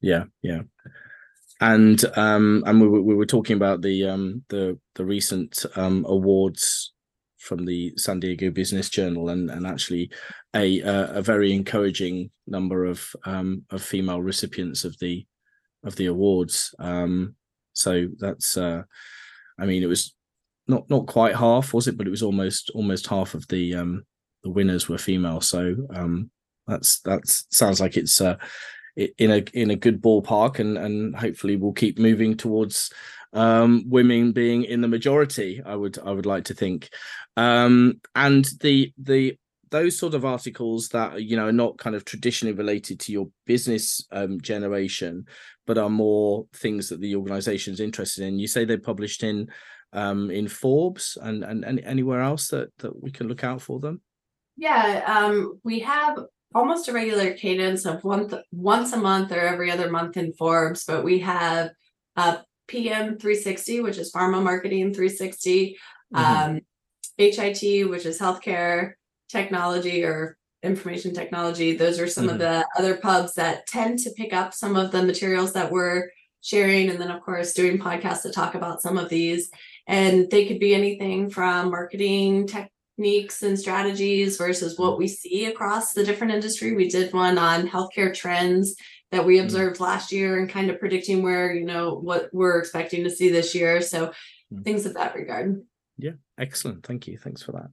Yeah, 0.00 0.24
yeah. 0.42 0.62
And 1.60 2.04
um 2.16 2.62
and 2.66 2.80
we 2.80 2.88
were 2.88 3.00
we 3.02 3.14
were 3.14 3.26
talking 3.26 3.56
about 3.56 3.80
the 3.82 4.06
um 4.06 4.44
the 4.48 4.78
the 4.94 5.04
recent 5.04 5.64
um 5.74 6.04
awards 6.06 6.92
from 7.38 7.64
the 7.64 7.92
San 7.96 8.20
Diego 8.20 8.50
Business 8.50 8.90
Journal 8.90 9.30
and 9.30 9.50
and 9.50 9.66
actually 9.66 10.10
a 10.54 10.80
a, 10.80 11.18
a 11.18 11.22
very 11.22 11.52
encouraging 11.52 12.30
number 12.46 12.84
of 12.84 13.08
um 13.24 13.62
of 13.70 13.82
female 13.82 14.20
recipients 14.20 14.84
of 14.84 14.98
the 14.98 15.26
of 15.84 15.96
the 15.96 16.06
awards. 16.06 16.74
Um 16.78 17.36
so 17.72 18.08
that's 18.18 18.56
uh 18.58 18.82
I 19.58 19.66
mean 19.66 19.82
it 19.82 19.86
was 19.86 20.14
not 20.68 20.90
not 20.90 21.06
quite 21.06 21.36
half 21.36 21.72
was 21.72 21.88
it 21.88 21.96
but 21.96 22.06
it 22.06 22.10
was 22.10 22.22
almost 22.22 22.70
almost 22.74 23.06
half 23.06 23.34
of 23.34 23.46
the 23.48 23.74
um 23.74 24.04
the 24.44 24.50
winners 24.50 24.88
were 24.88 24.98
female 24.98 25.40
so 25.40 25.74
um 25.94 26.30
that's 26.66 27.00
that's 27.00 27.46
sounds 27.50 27.80
like 27.80 27.96
it's 27.96 28.20
uh 28.20 28.36
in 28.96 29.30
a 29.30 29.44
in 29.52 29.70
a 29.70 29.76
good 29.76 30.00
ballpark 30.00 30.58
and 30.58 30.78
and 30.78 31.14
hopefully 31.14 31.56
we'll 31.56 31.72
keep 31.72 31.98
moving 31.98 32.36
towards 32.36 32.90
um 33.32 33.84
women 33.88 34.32
being 34.32 34.64
in 34.64 34.80
the 34.80 34.88
majority 34.88 35.60
i 35.64 35.76
would 35.76 35.98
i 35.98 36.10
would 36.10 36.26
like 36.26 36.44
to 36.44 36.54
think. 36.54 36.88
Um 37.36 38.00
and 38.14 38.48
the 38.60 38.92
the 38.98 39.36
those 39.70 39.98
sort 39.98 40.14
of 40.14 40.24
articles 40.24 40.88
that 40.90 41.22
you 41.22 41.36
know 41.36 41.48
are 41.48 41.52
not 41.52 41.76
kind 41.76 41.94
of 41.94 42.04
traditionally 42.04 42.54
related 42.54 43.00
to 43.00 43.12
your 43.12 43.28
business 43.44 44.06
um 44.12 44.40
generation 44.40 45.26
but 45.66 45.76
are 45.76 45.90
more 45.90 46.46
things 46.54 46.88
that 46.88 47.00
the 47.00 47.16
organisation 47.16 47.74
is 47.74 47.80
interested 47.80 48.24
in. 48.24 48.38
You 48.38 48.46
say 48.46 48.64
they're 48.64 48.78
published 48.78 49.22
in 49.22 49.50
um 49.92 50.30
in 50.30 50.48
forbes 50.48 51.18
and 51.20 51.44
and, 51.44 51.64
and 51.64 51.80
anywhere 51.80 52.22
else 52.22 52.48
that 52.48 52.68
that 52.78 53.02
we 53.02 53.10
can 53.10 53.28
look 53.28 53.44
out 53.44 53.60
for 53.60 53.78
them? 53.78 54.00
Yeah, 54.56 55.02
um, 55.06 55.60
we 55.64 55.80
have 55.80 56.18
almost 56.54 56.88
a 56.88 56.92
regular 56.92 57.34
cadence 57.34 57.84
of 57.84 58.02
once 58.04 58.32
once 58.52 58.92
a 58.92 58.96
month 58.96 59.32
or 59.32 59.40
every 59.40 59.70
other 59.70 59.90
month 59.90 60.16
in 60.16 60.32
Forbes, 60.32 60.84
but 60.84 61.04
we 61.04 61.18
have 61.20 61.70
uh, 62.16 62.38
PM 62.68 63.18
360, 63.18 63.80
which 63.80 63.98
is 63.98 64.12
Pharma 64.12 64.42
Marketing 64.42 64.92
360, 64.94 65.76
Mhm. 66.14 66.18
um, 66.18 66.60
HIT, 67.18 67.84
which 67.88 68.06
is 68.06 68.18
Healthcare 68.18 68.92
Technology 69.28 70.04
or 70.04 70.36
Information 70.62 71.12
Technology. 71.14 71.76
Those 71.76 72.00
are 72.00 72.08
some 72.08 72.28
of 72.28 72.36
Mhm. 72.36 72.40
the 72.40 72.66
other 72.78 72.96
pubs 72.96 73.34
that 73.34 73.66
tend 73.66 73.98
to 74.00 74.10
pick 74.10 74.32
up 74.32 74.54
some 74.54 74.76
of 74.76 74.90
the 74.92 75.02
materials 75.02 75.52
that 75.52 75.70
we're 75.70 76.10
sharing, 76.40 76.88
and 76.90 77.00
then 77.00 77.10
of 77.10 77.22
course 77.22 77.52
doing 77.52 77.78
podcasts 77.78 78.22
to 78.22 78.30
talk 78.30 78.54
about 78.54 78.80
some 78.80 78.98
of 78.98 79.08
these. 79.08 79.50
And 79.86 80.30
they 80.30 80.46
could 80.46 80.58
be 80.58 80.74
anything 80.74 81.28
from 81.30 81.70
marketing 81.70 82.46
tech 82.46 82.70
techniques 82.96 83.42
and 83.42 83.58
strategies 83.58 84.36
versus 84.38 84.78
what 84.78 84.96
we 84.98 85.06
see 85.08 85.44
across 85.46 85.92
the 85.92 86.04
different 86.04 86.32
industry. 86.32 86.74
We 86.74 86.88
did 86.88 87.12
one 87.12 87.36
on 87.38 87.68
healthcare 87.68 88.14
trends 88.14 88.74
that 89.12 89.24
we 89.24 89.38
Mm. 89.38 89.44
observed 89.44 89.78
last 89.80 90.10
year 90.12 90.38
and 90.38 90.48
kind 90.48 90.70
of 90.70 90.78
predicting 90.80 91.22
where, 91.22 91.54
you 91.54 91.64
know, 91.64 91.94
what 91.94 92.28
we're 92.32 92.58
expecting 92.58 93.04
to 93.04 93.10
see 93.10 93.28
this 93.28 93.54
year. 93.54 93.80
So 93.82 94.12
Mm. 94.52 94.64
things 94.64 94.86
of 94.86 94.94
that 94.94 95.14
regard. 95.14 95.62
Yeah, 95.98 96.12
excellent 96.38 96.84
thank 96.86 97.06
you 97.06 97.18
thanks 97.18 97.42
for 97.42 97.52
that 97.52 97.68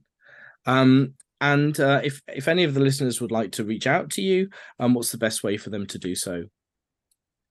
um 0.66 1.14
And 1.40 1.78
uh, 1.80 2.00
if 2.02 2.22
if 2.28 2.48
any 2.48 2.64
of 2.64 2.72
the 2.74 2.80
listeners 2.80 3.20
would 3.20 3.30
like 3.32 3.52
to 3.52 3.64
reach 3.64 3.86
out 3.86 4.10
to 4.12 4.22
you, 4.22 4.48
um, 4.78 4.94
what's 4.94 5.12
the 5.12 5.18
best 5.18 5.42
way 5.44 5.56
for 5.58 5.68
them 5.70 5.86
to 5.88 5.98
do 5.98 6.14
so? 6.14 6.44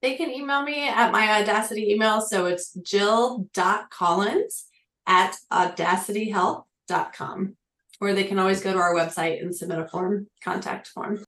They 0.02 0.16
can 0.16 0.32
email 0.32 0.64
me 0.64 0.88
at 0.88 1.12
my 1.12 1.40
Audacity 1.42 1.92
email. 1.94 2.20
So 2.22 2.46
it's 2.48 2.74
jill.collins 2.74 4.66
at 5.06 5.36
audacityhealth.com. 5.52 7.56
Or 8.04 8.14
they 8.14 8.26
can 8.26 8.38
always 8.38 8.60
go 8.60 8.74
to 8.74 8.80
our 8.80 8.94
website 8.94 9.42
and 9.42 9.56
submit 9.56 9.80
a 9.80 9.88
form, 9.88 10.28
contact 10.44 10.88
form. 10.88 11.24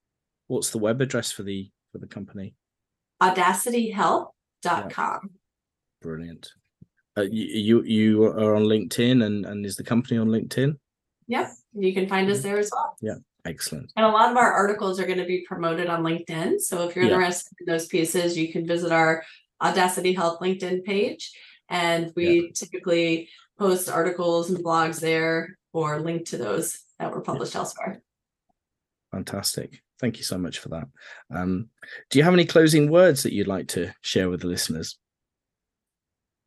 What's 0.47 0.71
the 0.71 0.77
web 0.77 0.99
address 0.99 1.31
for 1.31 1.43
the 1.43 1.71
for 1.93 1.99
the 1.99 2.07
company? 2.07 2.53
audacityhealth.com. 3.23 5.29
Brilliant. 6.01 6.51
Uh, 7.17 7.21
you, 7.21 7.45
you 7.45 7.81
you 7.83 8.23
are 8.25 8.57
on 8.57 8.63
LinkedIn 8.63 9.23
and 9.23 9.45
and 9.45 9.65
is 9.65 9.77
the 9.77 9.85
company 9.85 10.17
on 10.17 10.27
LinkedIn? 10.27 10.75
Yep, 11.27 11.49
you 11.75 11.93
can 11.93 12.09
find 12.09 12.29
us 12.29 12.43
there 12.43 12.59
as 12.59 12.69
well. 12.73 12.97
Yeah, 13.01 13.15
excellent. 13.45 13.93
And 13.95 14.05
a 14.05 14.09
lot 14.09 14.31
of 14.31 14.37
our 14.37 14.51
articles 14.51 14.99
are 14.99 15.05
going 15.05 15.19
to 15.19 15.25
be 15.25 15.45
promoted 15.47 15.87
on 15.87 16.03
LinkedIn. 16.03 16.59
So 16.59 16.89
if 16.89 16.95
you're 16.95 17.05
Yeah. 17.05 17.13
interested 17.13 17.53
in 17.61 17.67
those 17.67 17.87
pieces, 17.87 18.37
you 18.37 18.51
can 18.51 18.67
visit 18.67 18.91
our 18.91 19.23
Audacity 19.63 20.11
Health 20.11 20.41
LinkedIn 20.41 20.83
page. 20.83 21.31
And 21.69 22.11
we 22.17 22.51
typically 22.51 23.29
post 23.57 23.89
articles 23.89 24.49
and 24.49 24.63
blogs 24.63 24.99
there 24.99 25.57
or 25.73 25.99
link 25.99 26.27
to 26.27 26.37
those 26.37 26.79
that 26.99 27.11
were 27.11 27.21
published 27.21 27.55
elsewhere. 27.55 28.01
Fantastic. 29.11 29.81
Thank 29.99 30.17
you 30.17 30.23
so 30.23 30.37
much 30.37 30.59
for 30.59 30.69
that. 30.69 30.87
Um, 31.33 31.69
do 32.09 32.19
you 32.19 32.23
have 32.23 32.33
any 32.33 32.45
closing 32.45 32.89
words 32.89 33.23
that 33.23 33.33
you'd 33.33 33.47
like 33.47 33.67
to 33.69 33.93
share 34.01 34.29
with 34.29 34.41
the 34.41 34.47
listeners? 34.47 34.97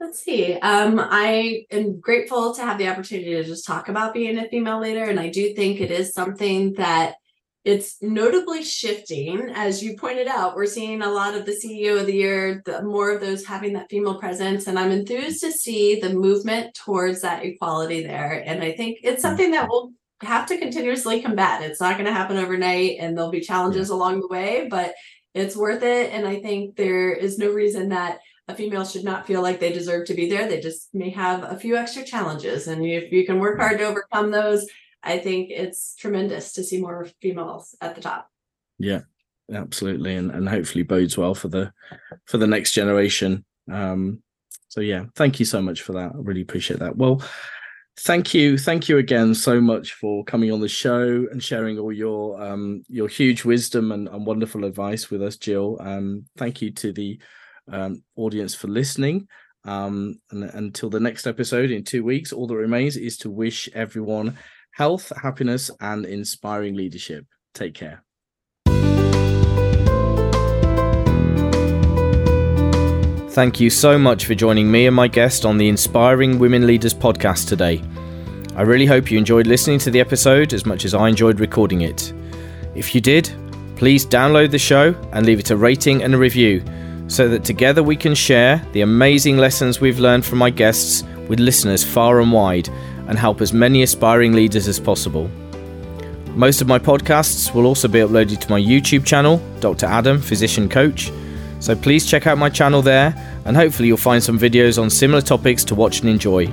Let's 0.00 0.20
see. 0.20 0.54
Um, 0.54 1.00
I 1.00 1.66
am 1.72 1.98
grateful 1.98 2.54
to 2.54 2.62
have 2.62 2.78
the 2.78 2.88
opportunity 2.88 3.32
to 3.32 3.44
just 3.44 3.66
talk 3.66 3.88
about 3.88 4.14
being 4.14 4.38
a 4.38 4.48
female 4.48 4.80
leader. 4.80 5.04
And 5.04 5.18
I 5.18 5.28
do 5.28 5.54
think 5.54 5.80
it 5.80 5.90
is 5.90 6.12
something 6.12 6.74
that 6.74 7.16
it's 7.68 7.98
notably 8.00 8.64
shifting. 8.64 9.50
As 9.54 9.82
you 9.82 9.94
pointed 9.94 10.26
out, 10.26 10.56
we're 10.56 10.64
seeing 10.64 11.02
a 11.02 11.10
lot 11.10 11.34
of 11.34 11.44
the 11.44 11.52
CEO 11.52 12.00
of 12.00 12.06
the 12.06 12.14
year, 12.14 12.62
the, 12.64 12.80
more 12.80 13.10
of 13.10 13.20
those 13.20 13.44
having 13.44 13.74
that 13.74 13.90
female 13.90 14.18
presence. 14.18 14.66
And 14.66 14.78
I'm 14.78 14.90
enthused 14.90 15.42
to 15.42 15.52
see 15.52 16.00
the 16.00 16.14
movement 16.14 16.72
towards 16.72 17.20
that 17.20 17.44
equality 17.44 18.02
there. 18.02 18.42
And 18.46 18.62
I 18.62 18.72
think 18.72 19.00
it's 19.02 19.20
hmm. 19.22 19.28
something 19.28 19.50
that 19.50 19.68
we'll 19.68 19.90
have 20.22 20.46
to 20.46 20.56
continuously 20.56 21.20
combat. 21.20 21.62
It's 21.62 21.78
not 21.78 21.98
going 21.98 22.06
to 22.06 22.12
happen 22.12 22.38
overnight 22.38 22.96
and 23.00 23.14
there'll 23.14 23.30
be 23.30 23.40
challenges 23.40 23.90
along 23.90 24.20
the 24.20 24.28
way, 24.28 24.66
but 24.70 24.94
it's 25.34 25.54
worth 25.54 25.82
it. 25.82 26.10
And 26.10 26.26
I 26.26 26.40
think 26.40 26.74
there 26.74 27.12
is 27.12 27.36
no 27.36 27.52
reason 27.52 27.90
that 27.90 28.20
a 28.48 28.54
female 28.54 28.86
should 28.86 29.04
not 29.04 29.26
feel 29.26 29.42
like 29.42 29.60
they 29.60 29.74
deserve 29.74 30.06
to 30.06 30.14
be 30.14 30.26
there. 30.30 30.48
They 30.48 30.60
just 30.60 30.88
may 30.94 31.10
have 31.10 31.42
a 31.42 31.58
few 31.58 31.76
extra 31.76 32.02
challenges. 32.02 32.66
And 32.66 32.82
if 32.82 33.12
you 33.12 33.26
can 33.26 33.38
work 33.40 33.56
hmm. 33.56 33.60
hard 33.60 33.78
to 33.78 33.84
overcome 33.84 34.30
those, 34.30 34.66
I 35.08 35.18
think 35.18 35.48
it's 35.50 35.94
tremendous 35.96 36.52
to 36.52 36.62
see 36.62 36.80
more 36.80 37.08
females 37.22 37.74
at 37.80 37.94
the 37.94 38.02
top. 38.02 38.28
Yeah, 38.78 39.00
absolutely, 39.50 40.14
and 40.16 40.30
and 40.30 40.46
hopefully 40.46 40.84
bodes 40.84 41.16
well 41.16 41.34
for 41.34 41.48
the 41.48 41.72
for 42.26 42.36
the 42.36 42.46
next 42.46 42.72
generation. 42.72 43.46
Um, 43.72 44.22
so 44.68 44.82
yeah, 44.82 45.06
thank 45.16 45.40
you 45.40 45.46
so 45.46 45.62
much 45.62 45.80
for 45.80 45.94
that. 45.94 46.12
I 46.14 46.18
really 46.18 46.42
appreciate 46.42 46.80
that. 46.80 46.96
Well, 46.96 47.22
thank 48.00 48.34
you, 48.34 48.58
thank 48.58 48.86
you 48.90 48.98
again 48.98 49.34
so 49.34 49.62
much 49.62 49.94
for 49.94 50.24
coming 50.24 50.52
on 50.52 50.60
the 50.60 50.68
show 50.68 51.26
and 51.30 51.42
sharing 51.42 51.78
all 51.78 51.92
your 51.92 52.40
um 52.42 52.82
your 52.88 53.08
huge 53.08 53.46
wisdom 53.46 53.92
and, 53.92 54.08
and 54.08 54.26
wonderful 54.26 54.66
advice 54.66 55.10
with 55.10 55.22
us, 55.22 55.38
Jill. 55.38 55.78
Um, 55.80 56.26
thank 56.36 56.60
you 56.60 56.70
to 56.72 56.92
the 56.92 57.18
um, 57.72 58.02
audience 58.14 58.54
for 58.54 58.68
listening. 58.68 59.26
Um, 59.64 60.20
and 60.30 60.44
until 60.44 60.90
the 60.90 61.00
next 61.00 61.26
episode 61.26 61.70
in 61.70 61.82
two 61.82 62.04
weeks, 62.04 62.32
all 62.32 62.46
that 62.46 62.56
remains 62.56 62.96
is 62.96 63.16
to 63.18 63.30
wish 63.30 63.68
everyone 63.74 64.36
health, 64.72 65.12
happiness, 65.22 65.70
and 65.80 66.04
inspiring 66.04 66.74
leadership. 66.74 67.26
Take 67.54 67.74
care. 67.74 68.04
Thank 73.30 73.60
you 73.60 73.70
so 73.70 73.96
much 73.96 74.26
for 74.26 74.34
joining 74.34 74.68
me 74.68 74.86
and 74.86 74.96
my 74.96 75.06
guest 75.06 75.44
on 75.44 75.58
the 75.58 75.68
Inspiring 75.68 76.40
Women 76.40 76.66
Leaders 76.66 76.92
podcast 76.92 77.46
today. 77.46 77.82
I 78.56 78.62
really 78.62 78.86
hope 78.86 79.12
you 79.12 79.18
enjoyed 79.18 79.46
listening 79.46 79.78
to 79.80 79.92
the 79.92 80.00
episode 80.00 80.52
as 80.52 80.66
much 80.66 80.84
as 80.84 80.92
I 80.92 81.08
enjoyed 81.08 81.38
recording 81.38 81.82
it. 81.82 82.12
If 82.74 82.96
you 82.96 83.00
did, 83.00 83.30
please 83.76 84.04
download 84.04 84.50
the 84.50 84.58
show 84.58 84.92
and 85.12 85.24
leave 85.24 85.38
it 85.38 85.50
a 85.50 85.56
rating 85.56 86.02
and 86.02 86.14
a 86.14 86.18
review 86.18 86.64
so 87.06 87.28
that 87.28 87.44
together 87.44 87.82
we 87.82 87.94
can 87.94 88.14
share 88.14 88.60
the 88.72 88.80
amazing 88.80 89.36
lessons 89.36 89.80
we've 89.80 90.00
learned 90.00 90.26
from 90.26 90.38
my 90.38 90.50
guests 90.50 91.04
with 91.28 91.38
listeners 91.38 91.84
far 91.84 92.20
and 92.20 92.32
wide 92.32 92.68
and 93.08 93.18
help 93.18 93.40
as 93.40 93.52
many 93.52 93.82
aspiring 93.82 94.32
leaders 94.32 94.68
as 94.68 94.78
possible. 94.78 95.28
Most 96.34 96.60
of 96.60 96.68
my 96.68 96.78
podcasts 96.78 97.52
will 97.52 97.66
also 97.66 97.88
be 97.88 97.98
uploaded 97.98 98.38
to 98.38 98.48
my 98.50 98.60
YouTube 98.60 99.04
channel, 99.04 99.42
Dr. 99.60 99.86
Adam, 99.86 100.20
Physician 100.20 100.68
Coach. 100.68 101.10
So 101.58 101.74
please 101.74 102.06
check 102.06 102.28
out 102.28 102.38
my 102.38 102.50
channel 102.50 102.82
there 102.82 103.12
and 103.44 103.56
hopefully 103.56 103.88
you'll 103.88 103.96
find 103.96 104.22
some 104.22 104.38
videos 104.38 104.80
on 104.80 104.88
similar 104.88 105.20
topics 105.20 105.64
to 105.64 105.74
watch 105.74 105.98
and 106.00 106.08
enjoy. 106.08 106.46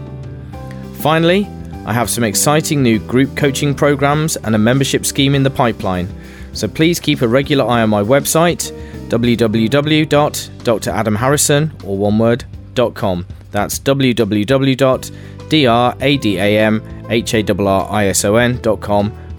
Finally, 0.95 1.47
I 1.85 1.93
have 1.93 2.09
some 2.09 2.23
exciting 2.23 2.81
new 2.81 2.97
group 2.97 3.37
coaching 3.37 3.75
programs 3.75 4.37
and 4.37 4.55
a 4.55 4.57
membership 4.57 5.05
scheme 5.05 5.35
in 5.35 5.43
the 5.43 5.51
pipeline. 5.51 6.09
So 6.53 6.67
please 6.67 6.99
keep 6.99 7.21
a 7.21 7.27
regular 7.27 7.65
eye 7.65 7.83
on 7.83 7.91
my 7.91 8.01
website 8.01 8.71
www.dradamharrison 9.09 11.83
or 11.83 11.97
one 11.97 12.17
word.com. 12.17 13.27
That's 13.51 13.77
www.dradamharrison.com 13.77 15.34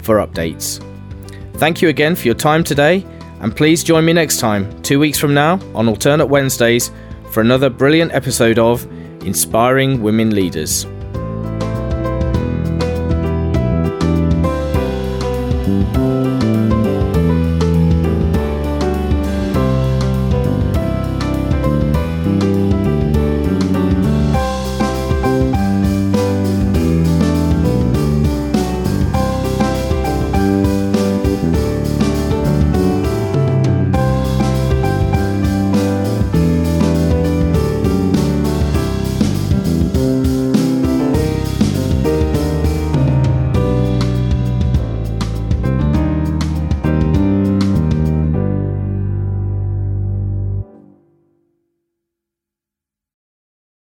for 0.03 0.17
updates. 0.19 0.83
Thank 1.55 1.83
you 1.83 1.89
again 1.89 2.15
for 2.15 2.27
your 2.27 2.35
time 2.35 2.63
today, 2.63 3.05
and 3.41 3.55
please 3.55 3.83
join 3.83 4.05
me 4.05 4.13
next 4.13 4.39
time, 4.39 4.83
two 4.83 4.99
weeks 4.99 5.19
from 5.19 5.35
now, 5.35 5.59
on 5.75 5.89
alternate 5.89 6.27
Wednesdays, 6.27 6.91
for 7.31 7.41
another 7.41 7.69
brilliant 7.69 8.13
episode 8.13 8.59
of 8.59 8.85
Inspiring 9.23 10.03
Women 10.03 10.35
Leaders. 10.35 10.87